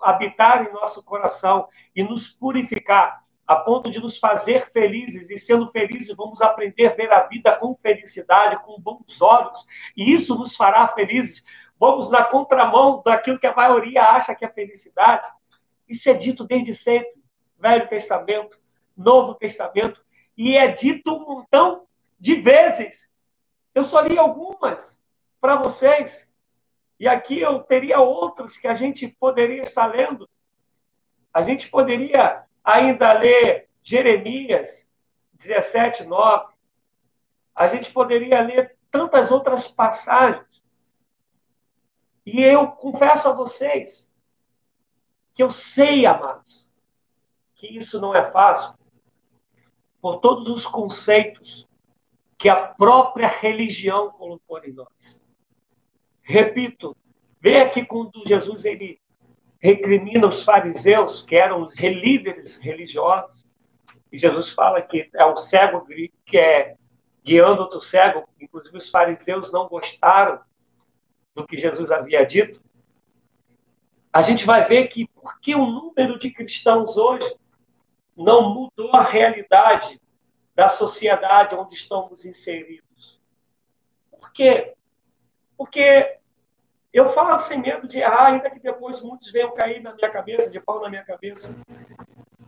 habitar 0.01 0.66
em 0.66 0.73
nosso 0.73 1.03
coração 1.03 1.69
e 1.94 2.03
nos 2.03 2.28
purificar 2.28 3.24
a 3.47 3.57
ponto 3.57 3.90
de 3.90 4.01
nos 4.01 4.19
fazer 4.19 4.70
felizes, 4.73 5.31
e 5.31 5.39
sendo 5.39 5.70
felizes, 5.70 6.15
vamos 6.16 6.43
aprender 6.43 6.89
a 6.89 6.94
ver 6.94 7.12
a 7.12 7.27
vida 7.28 7.55
com 7.57 7.77
felicidade, 7.77 8.61
com 8.65 8.81
bons 8.81 9.23
olhos, 9.23 9.65
e 9.97 10.12
isso 10.12 10.35
nos 10.35 10.57
fará 10.57 10.89
felizes. 10.89 11.44
Vamos 11.78 12.11
na 12.11 12.24
contramão 12.24 13.03
daquilo 13.05 13.39
que 13.39 13.47
a 13.47 13.55
maioria 13.55 14.03
acha 14.03 14.35
que 14.35 14.44
é 14.44 14.48
felicidade. 14.48 15.28
Isso 15.89 16.11
é 16.11 16.15
dito 16.15 16.43
desde 16.43 16.74
sempre, 16.74 17.12
Velho 17.59 17.89
Testamento, 17.89 18.59
Novo 18.97 19.35
Testamento, 19.35 20.05
e 20.37 20.57
é 20.57 20.69
dito 20.69 21.15
um 21.15 21.21
montão 21.21 21.87
de 22.19 22.35
vezes. 22.37 23.11
Eu 23.75 23.85
só 23.85 24.01
li 24.01 24.19
algumas 24.19 24.99
para 25.41 25.57
vocês, 25.57 26.29
e 26.99 27.07
aqui 27.07 27.41
eu 27.41 27.61
teria 27.61 28.01
outras 28.01 28.57
que 28.57 28.67
a 28.67 28.75
gente 28.75 29.09
poderia 29.09 29.63
estar 29.63 29.87
lendo. 29.87 30.29
A 31.33 31.43
gente 31.43 31.69
poderia 31.69 32.45
ainda 32.65 33.13
ler 33.13 33.69
Jeremias 33.83 34.89
17, 35.35 36.05
9. 36.05 36.55
A 37.55 37.69
gente 37.69 37.93
poderia 37.93 38.41
ler 38.41 38.77
tantas 38.91 39.31
outras 39.31 39.69
passagens. 39.69 40.63
E 42.25 42.43
eu 42.43 42.69
confesso 42.69 43.29
a 43.29 43.33
vocês 43.33 44.11
que 45.33 45.43
eu 45.43 45.51
sei, 45.51 46.07
amados, 46.07 46.67
que 47.55 47.67
isso 47.67 48.01
não 48.01 48.15
é 48.15 48.31
fácil, 48.31 48.75
por 50.01 50.18
todos 50.18 50.48
os 50.48 50.66
conceitos 50.66 51.66
que 52.39 52.48
a 52.48 52.56
própria 52.56 53.28
religião 53.28 54.10
colocou 54.10 54.62
em 54.64 54.73
nós. 54.73 55.20
Repito, 56.23 56.97
vê 57.40 57.60
aqui 57.60 57.85
quando 57.85 58.23
Jesus 58.27 58.64
ele 58.64 59.01
recrimina 59.59 60.27
os 60.27 60.43
fariseus, 60.43 61.23
que 61.23 61.35
eram 61.35 61.68
líderes 61.78 62.56
religiosos, 62.56 63.47
e 64.12 64.18
Jesus 64.18 64.52
fala 64.52 64.82
que 64.82 65.09
é 65.14 65.24
o 65.24 65.36
cego 65.36 65.86
que 66.24 66.39
é 66.39 66.77
guiando 67.24 67.62
outro 67.62 67.81
cego, 67.81 68.28
inclusive 68.40 68.77
os 68.77 68.89
fariseus 68.89 69.52
não 69.52 69.66
gostaram 69.66 70.40
do 71.35 71.47
que 71.47 71.56
Jesus 71.56 71.90
havia 71.90 72.24
dito. 72.24 72.60
A 74.12 74.23
gente 74.23 74.47
vai 74.47 74.66
ver 74.66 74.86
que 74.86 75.09
porque 75.09 75.55
o 75.55 75.66
número 75.66 76.18
de 76.18 76.31
cristãos 76.31 76.97
hoje 76.97 77.35
não 78.16 78.55
mudou 78.55 78.94
a 78.94 79.02
realidade 79.02 80.01
da 80.55 80.68
sociedade 80.68 81.55
onde 81.55 81.74
estamos 81.74 82.24
inseridos. 82.24 83.20
Por 84.10 84.32
quê? 84.32 84.74
Porque 85.56 86.18
eu 86.93 87.10
falo 87.10 87.38
sem 87.38 87.60
medo 87.60 87.86
de 87.86 87.98
errar, 87.98 88.28
ainda 88.28 88.51
que 88.51 88.59
depois 88.59 89.02
muitos 89.02 89.30
venham 89.30 89.52
cair 89.55 89.82
na 89.82 89.94
minha 89.94 90.10
cabeça, 90.10 90.48
de 90.48 90.59
pau 90.59 90.80
na 90.80 90.88
minha 90.88 91.05
cabeça. 91.05 91.55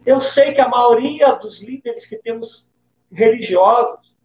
Eu 0.06 0.20
sei 0.20 0.54
que 0.54 0.60
a 0.60 0.68
maioria 0.68 1.34
dos 1.34 1.60
líderes 1.60 2.06
que 2.06 2.16
temos 2.16 2.66
religiosos 3.12 4.16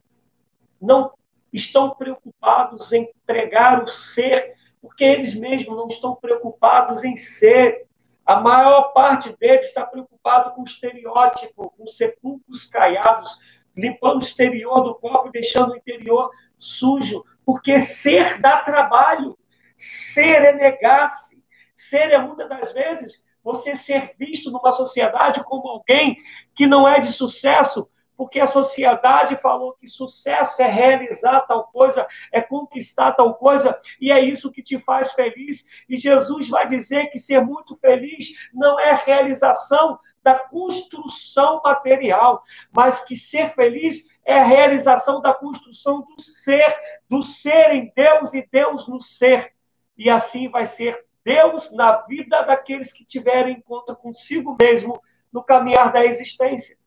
não 0.80 1.14
estão 1.52 1.90
preocupados 1.92 2.94
em 2.94 3.14
pregar 3.26 3.84
o 3.84 3.88
ser, 3.88 4.56
porque 4.82 5.04
eles 5.04 5.36
mesmos 5.36 5.76
não 5.76 5.88
estão 5.88 6.16
preocupados 6.16 7.04
em 7.04 7.18
ser. 7.18 7.86
A 8.26 8.40
maior 8.40 8.94
parte 8.94 9.36
deles 9.38 9.68
está 9.68 9.86
preocupado 9.86 10.52
com 10.52 10.62
o 10.62 10.66
estereótipo, 10.66 11.74
com 11.78 11.86
sepulcros 11.88 12.66
caiados, 12.66 13.38
limpando 13.76 14.22
o 14.22 14.24
exterior 14.24 14.82
do 14.82 14.96
corpo 14.96 15.28
e 15.28 15.32
deixando 15.32 15.74
o 15.74 15.76
interior 15.76 16.32
sujo, 16.58 17.24
porque 17.46 17.80
ser 17.80 18.40
dá 18.40 18.60
trabalho. 18.60 19.38
Ser 19.76 20.44
é 20.44 20.54
negar-se. 20.54 21.44
Ser 21.76 22.12
é 22.12 22.18
muitas 22.18 22.48
das 22.48 22.72
vezes 22.72 23.22
você 23.44 23.76
ser 23.76 24.16
visto 24.18 24.50
numa 24.50 24.72
sociedade 24.72 25.44
como 25.44 25.68
alguém 25.68 26.18
que 26.56 26.66
não 26.66 26.88
é 26.88 27.00
de 27.00 27.12
sucesso, 27.12 27.90
porque 28.16 28.40
a 28.40 28.48
sociedade 28.48 29.36
falou 29.38 29.74
que 29.74 29.88
sucesso 29.88 30.62
é 30.62 30.70
realizar 30.70 31.42
tal 31.42 31.66
coisa, 31.68 32.08
é 32.32 32.42
conquistar 32.42 33.12
tal 33.14 33.36
coisa, 33.36 33.80
e 34.00 34.12
é 34.12 34.20
isso 34.20 34.52
que 34.52 34.62
te 34.62 34.80
faz 34.80 35.14
feliz. 35.14 35.66
E 35.90 35.98
Jesus 35.98 36.50
vai 36.50 36.68
dizer 36.68 37.08
que 37.08 37.18
ser 37.18 37.42
muito 37.42 37.76
feliz 37.78 38.34
não 38.54 38.80
é 38.80 38.94
realização 38.94 40.00
da 40.24 40.36
construção 40.36 41.62
material, 41.64 42.44
mas 42.72 43.04
que 43.04 43.16
ser 43.16 43.54
feliz 43.54 44.08
é 44.26 44.40
a 44.40 44.46
realização 44.46 45.22
da 45.22 45.34
construção 45.34 46.02
do 46.02 46.22
ser, 46.22 46.74
do 47.10 47.22
ser 47.22 47.72
em 47.72 47.92
Deus 47.94 48.34
e 48.34 48.48
Deus 48.50 48.88
no 48.88 49.02
ser 49.02 49.54
e 49.98 50.10
assim 50.10 50.50
vai 50.50 50.66
ser 50.66 51.06
Deus 51.24 51.72
na 51.72 51.98
vida 52.02 52.42
daqueles 52.44 52.92
que 52.92 53.06
tiverem 53.06 53.58
encontro 53.58 53.96
consigo 53.96 54.58
mesmo 54.60 55.02
no 55.32 55.44
caminhar 55.44 55.92
da 55.92 56.06
existência. 56.06 56.78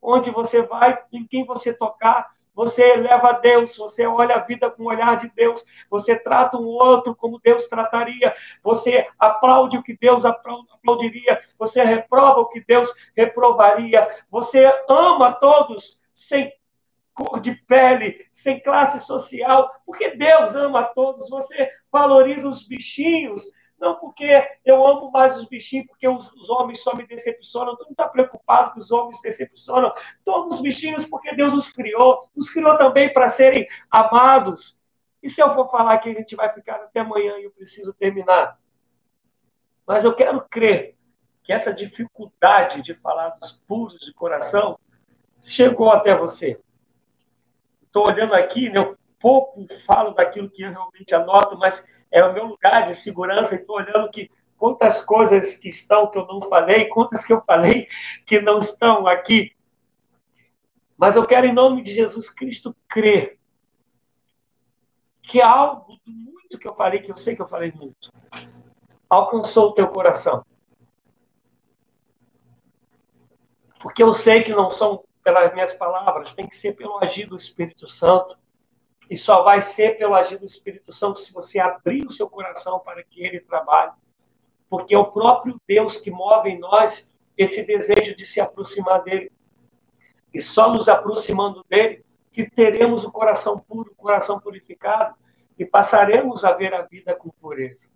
Onde 0.00 0.30
você 0.30 0.62
vai, 0.62 0.98
em 1.12 1.26
quem 1.26 1.44
você 1.44 1.72
tocar, 1.72 2.34
você 2.54 2.96
leva 2.96 3.28
a 3.28 3.32
Deus, 3.32 3.76
você 3.76 4.06
olha 4.06 4.36
a 4.36 4.40
vida 4.40 4.70
com 4.70 4.84
o 4.84 4.86
olhar 4.86 5.16
de 5.18 5.30
Deus, 5.36 5.62
você 5.90 6.16
trata 6.16 6.56
um 6.56 6.64
outro 6.64 7.14
como 7.14 7.38
Deus 7.38 7.66
trataria, 7.66 8.34
você 8.62 9.06
aplaude 9.18 9.76
o 9.76 9.82
que 9.82 9.94
Deus 9.94 10.24
aplaudiria, 10.24 11.42
você 11.58 11.84
reprova 11.84 12.40
o 12.40 12.48
que 12.48 12.60
Deus 12.60 12.90
reprovaria, 13.14 14.08
você 14.30 14.64
ama 14.88 15.34
todos 15.34 16.00
sem 16.14 16.50
cor 17.16 17.40
de 17.40 17.54
pele, 17.54 18.26
sem 18.30 18.60
classe 18.60 19.00
social, 19.00 19.70
porque 19.84 20.10
Deus 20.10 20.54
ama 20.54 20.84
todos. 20.84 21.28
Você 21.30 21.70
valoriza 21.90 22.46
os 22.46 22.62
bichinhos, 22.62 23.42
não 23.78 23.96
porque 23.96 24.42
eu 24.64 24.86
amo 24.86 25.10
mais 25.10 25.36
os 25.36 25.46
bichinhos, 25.46 25.86
porque 25.86 26.08
os, 26.08 26.32
os 26.32 26.48
homens 26.48 26.82
só 26.82 26.94
me 26.94 27.06
decepcionam. 27.06 27.76
Tu 27.76 27.84
não 27.84 27.90
está 27.90 28.08
preocupado 28.08 28.72
que 28.72 28.78
os 28.78 28.90
homens 28.90 29.20
decepcionam. 29.20 29.92
Todos 30.24 30.56
os 30.56 30.62
bichinhos 30.62 31.04
porque 31.04 31.34
Deus 31.34 31.52
os 31.52 31.68
criou. 31.68 32.20
Os 32.34 32.48
criou 32.48 32.76
também 32.78 33.12
para 33.12 33.28
serem 33.28 33.66
amados. 33.90 34.76
E 35.22 35.28
se 35.28 35.42
eu 35.42 35.54
for 35.54 35.70
falar 35.70 35.98
que 35.98 36.08
a 36.08 36.14
gente 36.14 36.34
vai 36.34 36.52
ficar 36.52 36.76
até 36.76 37.00
amanhã 37.00 37.38
e 37.38 37.44
eu 37.44 37.50
preciso 37.50 37.92
terminar? 37.94 38.58
Mas 39.86 40.04
eu 40.04 40.14
quero 40.14 40.40
crer 40.48 40.96
que 41.42 41.52
essa 41.52 41.72
dificuldade 41.72 42.82
de 42.82 42.94
falar 42.94 43.30
dos 43.30 43.52
puros 43.52 44.00
de 44.00 44.12
coração 44.12 44.78
chegou 45.42 45.90
até 45.90 46.16
você 46.16 46.58
estou 47.96 48.06
olhando 48.06 48.34
aqui, 48.34 48.68
né, 48.68 48.78
eu 48.78 48.98
pouco 49.18 49.66
falo 49.86 50.10
daquilo 50.10 50.50
que 50.50 50.62
eu 50.62 50.70
realmente 50.70 51.14
anoto, 51.14 51.56
mas 51.56 51.82
é 52.10 52.24
o 52.24 52.32
meu 52.32 52.46
lugar 52.46 52.84
de 52.84 52.94
segurança 52.94 53.54
e 53.54 53.58
estou 53.58 53.76
olhando 53.76 54.10
que 54.10 54.30
quantas 54.56 55.04
coisas 55.04 55.56
que 55.56 55.68
estão 55.68 56.10
que 56.10 56.18
eu 56.18 56.26
não 56.26 56.40
falei, 56.40 56.86
quantas 56.86 57.24
que 57.24 57.32
eu 57.32 57.42
falei 57.42 57.88
que 58.24 58.40
não 58.40 58.58
estão 58.58 59.06
aqui. 59.06 59.54
Mas 60.96 61.14
eu 61.14 61.26
quero, 61.26 61.46
em 61.46 61.52
nome 61.52 61.82
de 61.82 61.92
Jesus 61.92 62.30
Cristo, 62.30 62.74
crer 62.88 63.38
que 65.22 65.42
algo 65.42 65.96
do 66.04 66.12
muito 66.12 66.58
que 66.58 66.66
eu 66.66 66.74
falei, 66.74 67.00
que 67.00 67.10
eu 67.10 67.16
sei 67.16 67.34
que 67.34 67.42
eu 67.42 67.48
falei 67.48 67.72
muito, 67.72 68.12
alcançou 69.10 69.70
o 69.70 69.72
teu 69.72 69.88
coração. 69.88 70.44
Porque 73.80 74.02
eu 74.02 74.14
sei 74.14 74.42
que 74.42 74.50
não 74.50 74.70
são 74.70 75.04
pelas 75.22 75.52
minhas 75.52 75.74
palavras, 75.74 76.32
tem 76.32 76.46
que 76.46 76.56
ser 76.56 76.72
pelo 76.74 77.02
agir 77.02 77.26
do 77.26 77.36
Espírito 77.36 77.88
Santo. 77.88 78.38
E 79.08 79.16
só 79.16 79.42
vai 79.42 79.62
ser 79.62 79.96
pelo 79.98 80.14
agir 80.14 80.38
do 80.38 80.46
Espírito 80.46 80.92
Santo 80.92 81.20
se 81.20 81.32
você 81.32 81.58
abrir 81.58 82.04
o 82.06 82.10
seu 82.10 82.28
coração 82.28 82.80
para 82.80 83.02
que 83.02 83.24
ele 83.24 83.40
trabalhe. 83.40 83.92
Porque 84.68 84.94
é 84.94 84.98
o 84.98 85.12
próprio 85.12 85.60
Deus 85.66 85.96
que 85.96 86.10
move 86.10 86.50
em 86.50 86.58
nós 86.58 87.06
esse 87.38 87.62
desejo 87.64 88.16
de 88.16 88.26
se 88.26 88.40
aproximar 88.40 89.02
dele. 89.02 89.30
E 90.34 90.40
só 90.40 90.72
nos 90.72 90.88
aproximando 90.88 91.64
dele 91.68 92.04
que 92.32 92.50
teremos 92.50 93.04
o 93.04 93.10
coração 93.10 93.58
puro, 93.58 93.92
o 93.92 93.94
coração 93.94 94.40
purificado 94.40 95.14
e 95.58 95.64
passaremos 95.64 96.44
a 96.44 96.52
ver 96.52 96.74
a 96.74 96.82
vida 96.82 97.14
com 97.14 97.30
pureza. 97.30 97.88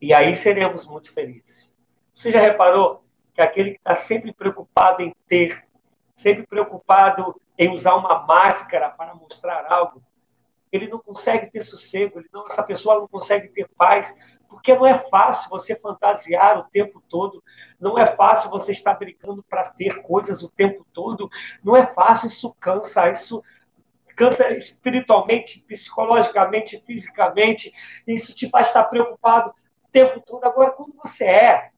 E 0.00 0.12
aí 0.12 0.34
seremos 0.34 0.86
muito 0.86 1.12
felizes. 1.12 1.66
Você 2.12 2.30
já 2.30 2.40
reparou 2.40 3.02
que 3.32 3.40
aquele 3.40 3.70
que 3.70 3.78
está 3.78 3.96
sempre 3.96 4.32
preocupado 4.32 5.02
em 5.02 5.14
ter, 5.26 5.66
sempre 6.14 6.46
preocupado 6.46 7.40
em 7.58 7.72
usar 7.72 7.94
uma 7.94 8.24
máscara 8.26 8.90
para 8.90 9.14
mostrar 9.14 9.66
algo, 9.70 10.02
ele 10.72 10.88
não 10.88 10.98
consegue 10.98 11.50
ter 11.50 11.60
sossego, 11.60 12.22
não, 12.32 12.46
essa 12.46 12.62
pessoa 12.62 12.96
não 12.96 13.08
consegue 13.08 13.48
ter 13.48 13.68
paz, 13.76 14.14
porque 14.48 14.74
não 14.74 14.86
é 14.86 14.98
fácil 15.08 15.50
você 15.50 15.74
fantasiar 15.76 16.58
o 16.58 16.64
tempo 16.64 17.02
todo, 17.08 17.42
não 17.78 17.98
é 17.98 18.06
fácil 18.06 18.50
você 18.50 18.72
estar 18.72 18.94
brigando 18.94 19.42
para 19.42 19.70
ter 19.70 20.02
coisas 20.02 20.42
o 20.42 20.50
tempo 20.50 20.86
todo, 20.92 21.30
não 21.62 21.76
é 21.76 21.86
fácil, 21.86 22.28
isso 22.28 22.54
cansa, 22.58 23.08
isso 23.08 23.42
cansa 24.16 24.50
espiritualmente, 24.56 25.60
psicologicamente, 25.66 26.82
fisicamente, 26.86 27.72
isso 28.06 28.34
te 28.34 28.48
faz 28.48 28.68
estar 28.68 28.84
preocupado 28.84 29.50
o 29.50 29.88
tempo 29.90 30.20
todo. 30.20 30.44
Agora, 30.44 30.70
quando 30.70 30.94
você 31.02 31.24
é 31.24 31.70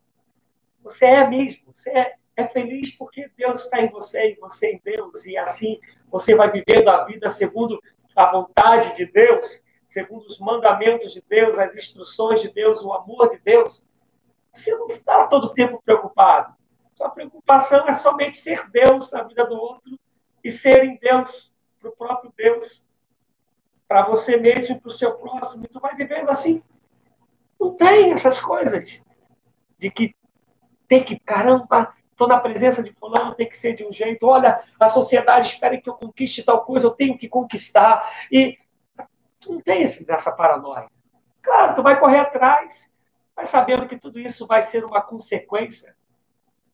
você 0.87 1.05
é 1.05 1.29
mesmo, 1.29 1.65
você 1.73 1.91
é 1.91 2.15
é 2.37 2.47
feliz 2.47 2.95
porque 2.97 3.31
Deus 3.37 3.65
está 3.65 3.81
em 3.81 3.89
você 3.89 4.33
e 4.33 4.35
você 4.37 4.73
em 4.73 4.81
Deus, 4.85 5.25
e 5.25 5.37
assim 5.37 5.81
você 6.11 6.35
vai 6.35 6.51
vivendo 6.51 6.89
a 6.89 7.05
vida 7.05 7.31
segundo 7.31 7.81
a 8.15 8.31
vontade 8.31 8.97
de 8.97 9.07
Deus, 9.07 9.63
segundo 9.87 10.27
os 10.27 10.39
mandamentos 10.39 11.13
de 11.13 11.23
Deus, 11.29 11.59
as 11.59 11.75
instruções 11.75 12.43
de 12.43 12.53
Deus, 12.53 12.83
o 12.83 12.93
amor 12.93 13.29
de 13.29 13.39
Deus. 13.39 13.85
Você 14.53 14.75
não 14.75 14.87
está 14.89 15.27
todo 15.27 15.55
tempo 15.55 15.83
preocupado. 15.85 16.55
Sua 16.95 17.11
preocupação 17.11 17.87
é 17.89 17.93
somente 17.93 18.39
ser 18.39 18.71
Deus 18.71 19.13
na 19.13 19.23
vida 19.23 19.45
do 19.45 19.55
outro 19.55 19.99
e 20.43 20.51
ser 20.51 20.85
em 20.85 20.97
Deus, 20.99 21.53
para 21.79 21.91
o 21.91 21.97
próprio 21.97 22.33
Deus, 22.37 22.85
para 23.87 24.07
você 24.07 24.37
mesmo 24.37 24.77
e 24.77 24.81
para 24.81 24.89
o 24.89 24.93
seu 24.93 25.15
próximo. 25.17 25.65
E 25.65 25.69
tu 25.69 25.79
vai 25.79 25.95
vivendo 25.95 26.31
assim. 26.31 26.63
Não 27.61 27.75
tem 27.75 28.13
essas 28.13 28.41
coisas 28.41 29.03
de 29.79 29.91
que 29.91 30.15
tem 30.89 31.05
que, 31.05 31.19
caramba, 31.19 31.95
estou 32.17 32.27
na 32.27 32.41
presença 32.41 32.83
de 32.83 32.91
fulano, 32.95 33.35
tem 33.35 33.47
que 33.47 33.57
ser 33.57 33.75
de 33.75 33.85
um 33.85 33.93
jeito. 33.93 34.27
Olha, 34.27 34.59
a 34.81 34.89
sociedade 34.89 35.51
espera 35.51 35.79
que 35.79 35.89
eu 35.89 35.95
conquiste 35.95 36.43
tal 36.43 36.65
coisa, 36.65 36.87
eu 36.87 36.91
tenho 36.91 37.17
que 37.17 37.29
conquistar. 37.29 38.11
E 38.33 38.59
tu 39.39 39.53
não 39.53 39.61
tem 39.61 39.83
esse, 39.83 40.07
dessa 40.07 40.33
paranoia. 40.33 40.89
Claro, 41.43 41.75
tu 41.75 41.83
vai 41.83 42.01
correr 42.01 42.19
atrás, 42.19 42.91
mas 43.37 43.51
sabendo 43.51 43.87
que 43.87 43.99
tudo 43.99 44.19
isso 44.19 44.47
vai 44.47 44.63
ser 44.63 44.83
uma 44.83 45.03
consequência 45.03 45.95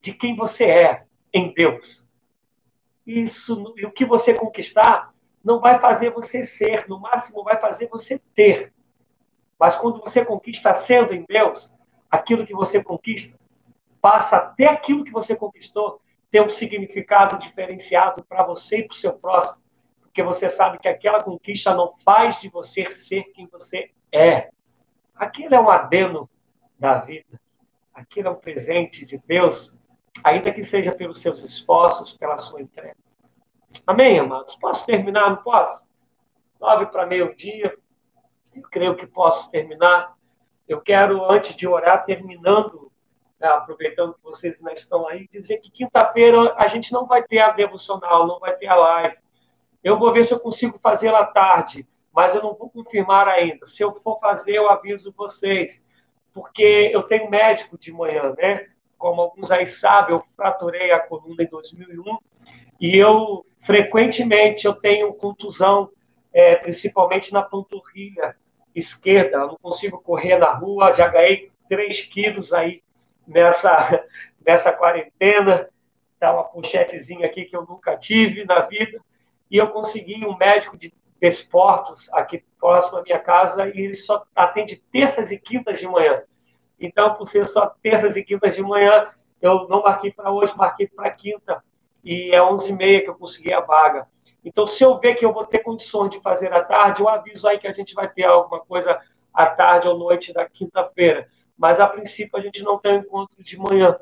de 0.00 0.12
quem 0.14 0.36
você 0.36 0.64
é 0.70 1.04
em 1.34 1.52
Deus. 1.52 2.04
Isso, 3.04 3.74
e 3.76 3.84
o 3.84 3.90
que 3.90 4.04
você 4.04 4.32
conquistar 4.32 5.12
não 5.44 5.58
vai 5.58 5.80
fazer 5.80 6.10
você 6.10 6.44
ser, 6.44 6.88
no 6.88 7.00
máximo 7.00 7.42
vai 7.42 7.60
fazer 7.60 7.88
você 7.88 8.20
ter. 8.32 8.72
Mas 9.58 9.74
quando 9.74 10.00
você 10.00 10.24
conquista 10.24 10.72
sendo 10.72 11.12
em 11.12 11.24
Deus, 11.28 11.68
aquilo 12.08 12.46
que 12.46 12.54
você 12.54 12.82
conquista 12.82 13.41
passa 14.02 14.36
até 14.36 14.66
aquilo 14.66 15.04
que 15.04 15.12
você 15.12 15.36
conquistou 15.36 16.02
ter 16.28 16.42
um 16.42 16.48
significado 16.48 17.38
diferenciado 17.38 18.24
para 18.24 18.42
você 18.42 18.78
e 18.78 18.82
para 18.82 18.92
o 18.92 18.96
seu 18.96 19.12
próximo, 19.12 19.62
porque 20.00 20.22
você 20.22 20.50
sabe 20.50 20.78
que 20.78 20.88
aquela 20.88 21.22
conquista 21.22 21.72
não 21.72 21.94
faz 22.04 22.40
de 22.40 22.48
você 22.48 22.90
ser 22.90 23.22
quem 23.32 23.46
você 23.46 23.90
é. 24.10 24.50
Aquilo 25.14 25.54
é 25.54 25.60
um 25.60 25.70
adeno 25.70 26.28
da 26.78 26.98
vida. 26.98 27.40
Aquilo 27.94 28.28
é 28.28 28.30
um 28.30 28.36
presente 28.36 29.06
de 29.06 29.18
Deus, 29.18 29.72
ainda 30.24 30.52
que 30.52 30.64
seja 30.64 30.92
pelos 30.92 31.20
seus 31.20 31.44
esforços, 31.44 32.12
pela 32.12 32.36
sua 32.36 32.60
entrega. 32.60 32.96
Amém, 33.86 34.18
amados? 34.18 34.56
Posso 34.56 34.84
terminar? 34.84 35.30
Não 35.30 35.36
posso? 35.36 35.84
Nove 36.60 36.86
para 36.86 37.06
meio-dia. 37.06 37.76
Eu 38.54 38.62
creio 38.62 38.96
que 38.96 39.06
posso 39.06 39.50
terminar. 39.50 40.14
Eu 40.66 40.80
quero, 40.80 41.30
antes 41.30 41.54
de 41.54 41.68
orar, 41.68 42.04
terminando 42.04 42.91
né, 43.42 43.48
aproveitando 43.48 44.14
que 44.14 44.22
vocês 44.22 44.56
ainda 44.56 44.72
estão 44.72 45.08
aí, 45.08 45.26
dizer 45.26 45.58
que 45.58 45.68
quinta-feira 45.68 46.54
a 46.56 46.68
gente 46.68 46.92
não 46.92 47.06
vai 47.06 47.24
ter 47.24 47.40
a 47.40 47.50
devocional, 47.50 48.26
não 48.26 48.38
vai 48.38 48.56
ter 48.56 48.68
a 48.68 48.76
live. 48.76 49.16
Eu 49.82 49.98
vou 49.98 50.12
ver 50.12 50.24
se 50.24 50.32
eu 50.32 50.38
consigo 50.38 50.78
fazer 50.78 51.12
à 51.12 51.24
tarde, 51.24 51.84
mas 52.14 52.36
eu 52.36 52.42
não 52.42 52.54
vou 52.54 52.70
confirmar 52.70 53.26
ainda. 53.26 53.66
Se 53.66 53.82
eu 53.82 53.92
for 53.92 54.20
fazer, 54.20 54.52
eu 54.52 54.70
aviso 54.70 55.12
vocês, 55.16 55.84
porque 56.32 56.90
eu 56.92 57.02
tenho 57.02 57.28
médico 57.28 57.76
de 57.76 57.92
manhã, 57.92 58.32
né? 58.38 58.68
Como 58.96 59.20
alguns 59.20 59.50
aí 59.50 59.66
sabem, 59.66 60.14
eu 60.14 60.22
fraturei 60.36 60.92
a 60.92 61.00
coluna 61.00 61.42
em 61.42 61.48
2001 61.48 62.18
e 62.80 62.96
eu 62.96 63.44
frequentemente 63.66 64.66
eu 64.66 64.74
tenho 64.74 65.12
contusão, 65.14 65.90
é, 66.32 66.54
principalmente 66.54 67.32
na 67.32 67.42
panturrilha 67.42 68.36
esquerda. 68.72 69.38
Eu 69.38 69.48
não 69.48 69.58
consigo 69.60 70.00
correr 70.00 70.38
na 70.38 70.52
rua, 70.52 70.94
já 70.94 71.08
ganhei 71.08 71.50
3 71.68 72.02
quilos 72.02 72.52
aí 72.52 72.82
nessa, 73.26 74.04
nessa 74.44 74.72
quarentena. 74.72 75.68
Tá 76.18 76.32
uma 76.32 76.44
pochetezinha 76.44 77.26
aqui 77.26 77.44
que 77.44 77.56
eu 77.56 77.66
nunca 77.66 77.96
tive 77.96 78.44
na 78.44 78.60
vida. 78.60 79.00
E 79.50 79.56
eu 79.56 79.68
consegui 79.68 80.24
um 80.24 80.36
médico 80.36 80.76
de 80.76 80.92
desportos 81.20 82.08
aqui 82.12 82.44
próximo 82.58 82.98
à 82.98 83.02
minha 83.02 83.18
casa 83.18 83.68
e 83.68 83.80
ele 83.80 83.94
só 83.94 84.24
atende 84.34 84.82
terças 84.92 85.30
e 85.30 85.38
quintas 85.38 85.78
de 85.78 85.86
manhã. 85.86 86.22
Então, 86.80 87.14
por 87.14 87.28
ser 87.28 87.46
só 87.46 87.66
terças 87.82 88.16
e 88.16 88.24
quintas 88.24 88.54
de 88.54 88.62
manhã, 88.62 89.06
eu 89.40 89.68
não 89.68 89.82
marquei 89.82 90.10
para 90.12 90.32
hoje, 90.32 90.56
marquei 90.56 90.88
para 90.88 91.10
quinta. 91.10 91.62
E 92.02 92.34
é 92.34 92.40
11h30 92.40 93.04
que 93.04 93.10
eu 93.10 93.14
consegui 93.14 93.52
a 93.52 93.60
vaga. 93.60 94.06
Então, 94.44 94.66
se 94.66 94.82
eu 94.82 94.98
ver 94.98 95.14
que 95.14 95.24
eu 95.24 95.32
vou 95.32 95.46
ter 95.46 95.60
condições 95.60 96.10
de 96.10 96.20
fazer 96.20 96.52
à 96.52 96.62
tarde, 96.64 97.00
eu 97.00 97.08
aviso 97.08 97.46
aí 97.46 97.58
que 97.58 97.68
a 97.68 97.72
gente 97.72 97.94
vai 97.94 98.08
ter 98.08 98.24
alguma 98.24 98.60
coisa 98.60 99.00
à 99.32 99.46
tarde 99.46 99.86
ou 99.86 99.96
noite 99.96 100.32
da 100.32 100.48
quinta-feira 100.48 101.28
mas 101.62 101.78
a 101.78 101.86
princípio 101.86 102.36
a 102.36 102.42
gente 102.42 102.60
não 102.64 102.76
tem 102.76 102.94
um 102.94 102.98
encontro 102.98 103.40
de 103.40 103.56
manhã. 103.56 103.96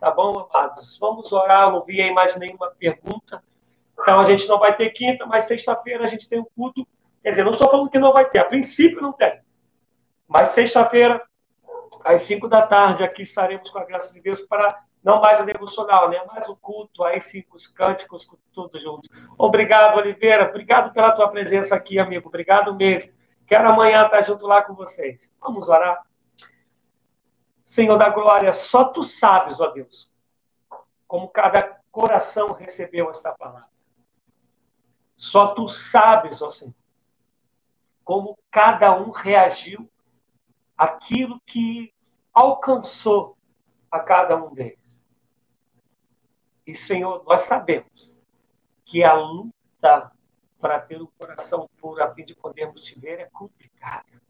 Tá 0.00 0.10
bom, 0.10 0.48
amados? 0.50 0.96
Vamos 0.98 1.30
orar, 1.30 1.70
não 1.70 1.84
vi 1.84 2.00
aí 2.00 2.10
mais 2.10 2.34
nenhuma 2.36 2.70
pergunta. 2.70 3.44
Então 3.92 4.18
a 4.18 4.24
gente 4.24 4.48
não 4.48 4.58
vai 4.58 4.74
ter 4.74 4.88
quinta, 4.92 5.26
mas 5.26 5.44
sexta-feira 5.44 6.04
a 6.04 6.06
gente 6.06 6.26
tem 6.26 6.40
um 6.40 6.46
culto. 6.56 6.88
Quer 7.22 7.28
dizer, 7.28 7.44
não 7.44 7.50
estou 7.50 7.70
falando 7.70 7.90
que 7.90 7.98
não 7.98 8.14
vai 8.14 8.30
ter, 8.30 8.38
a 8.38 8.46
princípio 8.46 9.02
não 9.02 9.12
tem. 9.12 9.42
Mas 10.26 10.52
sexta-feira, 10.52 11.22
às 12.02 12.22
cinco 12.22 12.48
da 12.48 12.66
tarde, 12.66 13.04
aqui 13.04 13.20
estaremos 13.20 13.68
com 13.68 13.78
a 13.78 13.84
graça 13.84 14.14
de 14.14 14.20
Deus 14.22 14.40
para 14.40 14.82
não 15.04 15.20
mais 15.20 15.38
o 15.38 15.44
devocional, 15.44 16.08
né? 16.08 16.18
Mais 16.26 16.48
o 16.48 16.56
culto, 16.56 17.04
aí 17.04 17.20
sim, 17.20 17.44
os 17.52 17.66
cânticos, 17.66 18.26
tudo 18.54 18.80
junto. 18.80 19.06
Obrigado, 19.36 19.98
Oliveira. 19.98 20.48
Obrigado 20.48 20.94
pela 20.94 21.12
tua 21.12 21.28
presença 21.28 21.76
aqui, 21.76 21.98
amigo. 21.98 22.30
Obrigado 22.30 22.74
mesmo. 22.74 23.12
Quero 23.46 23.68
amanhã 23.68 24.06
estar 24.06 24.22
junto 24.22 24.46
lá 24.46 24.62
com 24.62 24.72
vocês. 24.72 25.30
Vamos 25.42 25.68
orar. 25.68 26.02
Senhor 27.64 27.96
da 27.96 28.08
glória, 28.08 28.52
só 28.54 28.84
tu 28.84 29.04
sabes, 29.04 29.60
ó 29.60 29.68
Deus, 29.68 30.10
como 31.06 31.28
cada 31.28 31.80
coração 31.90 32.52
recebeu 32.52 33.10
esta 33.10 33.32
palavra. 33.32 33.68
Só 35.16 35.54
tu 35.54 35.68
sabes, 35.68 36.42
ó 36.42 36.50
Senhor, 36.50 36.74
como 38.02 38.38
cada 38.50 38.98
um 38.98 39.10
reagiu 39.10 39.88
àquilo 40.76 41.40
que 41.46 41.94
alcançou 42.32 43.36
a 43.90 44.00
cada 44.00 44.36
um 44.36 44.52
deles. 44.52 45.00
E, 46.66 46.74
Senhor, 46.74 47.22
nós 47.24 47.42
sabemos 47.42 48.16
que 48.84 49.04
a 49.04 49.14
luta 49.14 50.12
para 50.60 50.80
ter 50.80 51.00
o 51.00 51.04
um 51.04 51.10
coração 51.18 51.68
puro 51.76 52.02
a 52.02 52.14
fim 52.14 52.24
de 52.24 52.34
podermos 52.34 52.82
te 52.82 52.98
ver 52.98 53.18
é 53.18 53.24
complicada. 53.26 54.22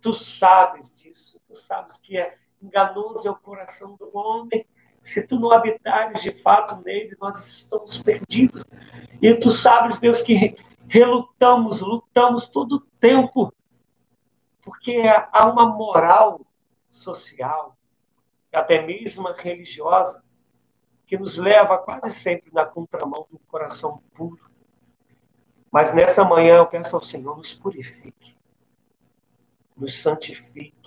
Tu 0.00 0.12
sabes 0.12 0.92
disso, 0.94 1.40
tu 1.46 1.54
sabes 1.54 1.98
que 2.00 2.18
é 2.18 2.36
enganoso 2.62 3.26
é 3.26 3.30
o 3.30 3.36
coração 3.36 3.96
do 3.96 4.10
homem. 4.16 4.66
Se 5.02 5.26
tu 5.26 5.38
não 5.38 5.50
habitares 5.50 6.22
de 6.22 6.32
fato 6.42 6.76
nele, 6.84 7.16
nós 7.20 7.36
estamos 7.46 8.02
perdidos. 8.02 8.62
E 9.20 9.34
tu 9.34 9.50
sabes, 9.50 9.98
Deus, 9.98 10.20
que 10.20 10.56
relutamos, 10.86 11.80
lutamos 11.80 12.48
todo 12.48 12.76
o 12.76 12.80
tempo, 13.00 13.52
porque 14.62 15.02
há 15.32 15.48
uma 15.48 15.66
moral 15.66 16.40
social, 16.90 17.76
até 18.52 18.84
mesmo 18.84 19.30
religiosa, 19.32 20.22
que 21.06 21.16
nos 21.16 21.36
leva 21.36 21.78
quase 21.78 22.10
sempre 22.12 22.52
na 22.52 22.64
contramão 22.64 23.26
do 23.30 23.38
coração 23.40 24.02
puro. 24.14 24.50
Mas 25.70 25.94
nessa 25.94 26.24
manhã 26.24 26.56
eu 26.56 26.66
peço 26.66 26.96
ao 26.96 27.02
Senhor, 27.02 27.36
nos 27.36 27.54
purifique, 27.54 28.36
nos 29.76 30.00
santifique, 30.00 30.79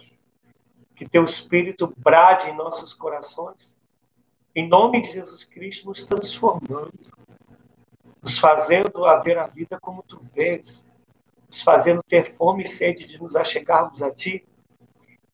que 1.04 1.10
teu 1.10 1.24
Espírito 1.24 1.94
brade 1.98 2.50
em 2.50 2.56
nossos 2.56 2.94
corações, 2.94 3.76
em 4.56 4.68
nome 4.68 5.02
de 5.02 5.12
Jesus 5.12 5.44
Cristo, 5.44 5.88
nos 5.88 6.04
transformando, 6.04 6.94
nos 8.22 8.40
fazendo 8.40 9.06
a 9.06 9.18
ver 9.20 9.38
a 9.38 9.48
vida 9.48 9.78
como 9.82 10.02
tu 10.04 10.22
vês, 10.34 10.86
nos 11.48 11.62
fazendo 11.62 12.02
ter 12.04 12.36
fome 12.36 12.64
e 12.64 12.68
sede 12.68 13.06
de 13.06 13.22
nos 13.22 13.36
achegarmos 13.36 14.02
a 14.02 14.12
ti 14.12 14.46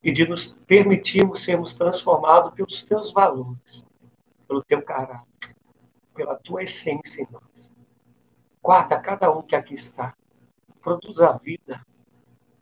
e 0.02 0.12
de 0.12 0.28
nos 0.28 0.48
permitirmos 0.66 1.44
sermos 1.44 1.74
transformados 1.74 2.54
pelos 2.54 2.82
teus 2.82 3.12
valores, 3.12 3.84
pelo 4.48 4.64
teu 4.64 4.82
caráter, 4.82 5.56
pela 6.16 6.36
tua 6.36 6.64
essência 6.64 7.22
em 7.22 7.28
nós. 7.30 7.72
Guarda 8.62 9.00
cada 9.00 9.32
um 9.32 9.42
que 9.42 9.56
aqui 9.56 9.76
está. 9.76 10.16
Produza 10.82 11.30
a 11.30 11.38
vida, 11.38 11.86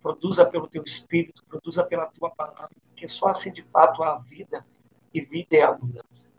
produza 0.08 0.46
pelo 0.46 0.68
teu 0.68 0.84
espírito, 0.84 1.44
produza 1.50 1.84
pela 1.84 2.06
tua 2.06 2.30
palavra, 2.30 2.70
porque 2.90 3.10
só 3.10 3.28
assim 3.28 3.52
de 3.52 3.62
fato 3.62 4.02
há 4.02 4.18
vida 4.20 4.66
e 5.14 5.20
vida 5.20 5.58
é 5.58 5.64
abundância. 5.64 6.32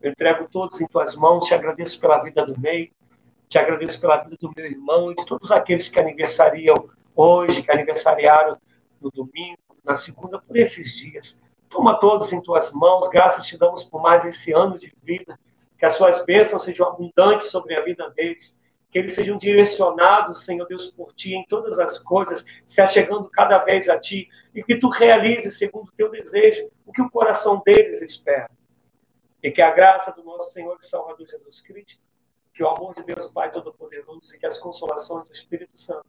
Eu 0.00 0.12
entrego 0.12 0.48
todos 0.48 0.80
em 0.80 0.86
tuas 0.86 1.16
mãos, 1.16 1.46
te 1.46 1.52
agradeço 1.52 1.98
pela 1.98 2.22
vida 2.22 2.46
do 2.46 2.58
Ney, 2.60 2.92
te 3.48 3.58
agradeço 3.58 4.00
pela 4.00 4.18
vida 4.18 4.36
do 4.40 4.52
meu 4.54 4.66
irmão 4.66 5.10
e 5.10 5.16
de 5.16 5.26
todos 5.26 5.50
aqueles 5.50 5.88
que 5.88 5.98
aniversariam 5.98 6.76
hoje, 7.16 7.60
que 7.60 7.72
aniversariaram 7.72 8.56
no 9.00 9.10
domingo, 9.10 9.58
na 9.84 9.96
segunda, 9.96 10.38
por 10.38 10.56
esses 10.56 10.96
dias. 10.96 11.36
Toma 11.68 11.98
todos 11.98 12.32
em 12.32 12.40
tuas 12.40 12.72
mãos, 12.72 13.08
graças 13.08 13.46
te 13.46 13.58
damos 13.58 13.82
por 13.82 14.00
mais 14.00 14.24
esse 14.24 14.52
ano 14.52 14.78
de 14.78 14.94
vida, 15.02 15.36
que 15.76 15.84
as 15.84 15.94
suas 15.94 16.24
bênçãos 16.24 16.62
sejam 16.62 16.86
abundantes 16.86 17.50
sobre 17.50 17.74
a 17.74 17.82
vida 17.82 18.08
deles, 18.10 18.54
que 18.90 18.98
eles 18.98 19.14
sejam 19.14 19.36
direcionados, 19.36 20.44
Senhor 20.44 20.66
Deus, 20.66 20.86
por 20.86 21.12
Ti 21.14 21.34
em 21.34 21.44
todas 21.46 21.78
as 21.78 21.98
coisas, 21.98 22.44
se 22.66 22.80
achegando 22.80 23.28
cada 23.28 23.58
vez 23.58 23.88
a 23.88 23.98
Ti, 23.98 24.28
e 24.54 24.62
que 24.62 24.78
Tu 24.78 24.88
realizes, 24.88 25.58
segundo 25.58 25.88
o 25.88 25.92
Teu 25.92 26.10
desejo, 26.10 26.70
o 26.86 26.92
que 26.92 27.02
o 27.02 27.10
coração 27.10 27.62
deles 27.64 28.00
espera. 28.00 28.50
E 29.42 29.50
que 29.50 29.60
a 29.60 29.70
graça 29.70 30.10
do 30.12 30.24
nosso 30.24 30.52
Senhor 30.52 30.76
e 30.80 30.86
Salvador 30.86 31.26
Jesus 31.26 31.60
Cristo, 31.60 32.00
que 32.52 32.62
o 32.62 32.68
amor 32.68 32.94
de 32.94 33.02
Deus, 33.04 33.26
o 33.26 33.32
Pai 33.32 33.52
Todo-Poderoso, 33.52 34.34
e 34.34 34.38
que 34.38 34.46
as 34.46 34.58
consolações 34.58 35.26
do 35.26 35.32
Espírito 35.32 35.78
Santo 35.78 36.06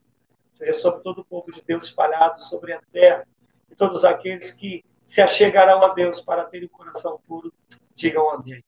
seja 0.54 0.74
sobre 0.74 1.02
todo 1.02 1.20
o 1.20 1.24
povo 1.24 1.52
de 1.52 1.62
Deus 1.62 1.84
espalhado 1.84 2.42
sobre 2.42 2.72
a 2.72 2.80
terra, 2.92 3.26
e 3.70 3.74
todos 3.74 4.04
aqueles 4.04 4.52
que 4.52 4.84
se 5.04 5.20
achegarão 5.20 5.82
a 5.84 5.88
Deus 5.88 6.20
para 6.20 6.44
terem 6.44 6.66
o 6.66 6.70
coração 6.70 7.20
puro, 7.26 7.52
digam 7.94 8.30
amém. 8.30 8.64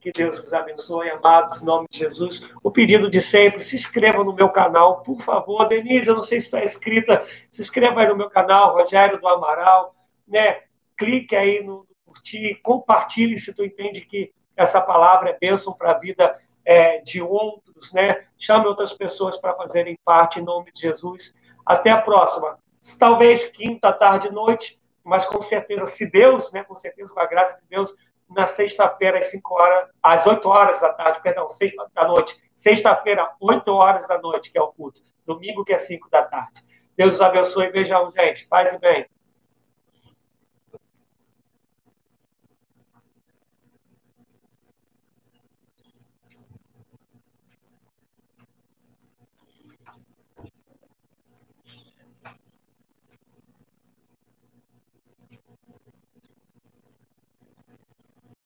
Que 0.00 0.12
Deus 0.12 0.38
vos 0.38 0.54
abençoe, 0.54 1.10
amados, 1.10 1.60
em 1.60 1.64
nome 1.64 1.88
de 1.90 1.98
Jesus. 1.98 2.48
O 2.62 2.70
pedido 2.70 3.10
de 3.10 3.20
sempre, 3.20 3.64
se 3.64 3.74
inscreva 3.74 4.22
no 4.22 4.32
meu 4.32 4.48
canal, 4.48 5.02
por 5.02 5.20
favor. 5.22 5.66
Denise, 5.66 6.08
eu 6.08 6.14
não 6.14 6.22
sei 6.22 6.40
se 6.40 6.46
está 6.46 6.62
inscrita, 6.62 7.24
se 7.50 7.60
inscreva 7.60 8.00
aí 8.00 8.08
no 8.08 8.16
meu 8.16 8.30
canal, 8.30 8.74
Rogério 8.74 9.20
do 9.20 9.26
Amaral, 9.26 9.94
né? 10.26 10.60
Clique 10.96 11.34
aí 11.34 11.64
no 11.64 11.86
curtir, 12.04 12.60
compartilhe 12.62 13.36
se 13.38 13.52
tu 13.52 13.64
entende 13.64 14.00
que 14.02 14.32
essa 14.56 14.80
palavra 14.80 15.30
é 15.30 15.38
bênção 15.38 15.72
para 15.72 15.92
a 15.92 15.98
vida 15.98 16.38
é, 16.64 16.98
de 17.00 17.20
outros, 17.20 17.92
né? 17.92 18.26
Chame 18.38 18.66
outras 18.66 18.92
pessoas 18.92 19.36
para 19.36 19.54
fazerem 19.54 19.98
parte, 20.04 20.38
em 20.38 20.44
nome 20.44 20.70
de 20.72 20.80
Jesus. 20.80 21.34
Até 21.66 21.90
a 21.90 22.00
próxima. 22.00 22.58
Talvez 22.98 23.44
quinta, 23.44 23.92
tarde, 23.92 24.30
noite, 24.30 24.78
mas 25.04 25.24
com 25.24 25.40
certeza, 25.42 25.86
se 25.86 26.10
Deus, 26.10 26.52
né, 26.52 26.62
com 26.62 26.76
certeza, 26.76 27.12
com 27.12 27.20
a 27.20 27.26
graça 27.26 27.58
de 27.58 27.66
Deus, 27.68 27.94
na 28.28 28.46
sexta-feira, 28.46 29.18
às 29.18 29.30
5 29.30 29.54
horas, 29.54 29.88
às 30.02 30.26
8 30.26 30.48
horas 30.48 30.80
da 30.80 30.92
tarde, 30.92 31.22
perdão, 31.22 31.48
6 31.48 31.72
da 31.94 32.06
noite. 32.06 32.36
Sexta-feira, 32.54 33.30
8 33.40 33.72
horas 33.72 34.06
da 34.06 34.18
noite, 34.18 34.50
que 34.50 34.58
é 34.58 34.62
o 34.62 34.68
culto. 34.68 35.00
Domingo, 35.26 35.64
que 35.64 35.72
é 35.72 35.78
5 35.78 36.08
da 36.10 36.22
tarde. 36.22 36.62
Deus 36.96 37.14
os 37.14 37.20
abençoe 37.20 37.70
beijão, 37.70 38.10
gente. 38.10 38.46
Paz 38.48 38.72
e 38.72 38.78
bem. 38.78 39.06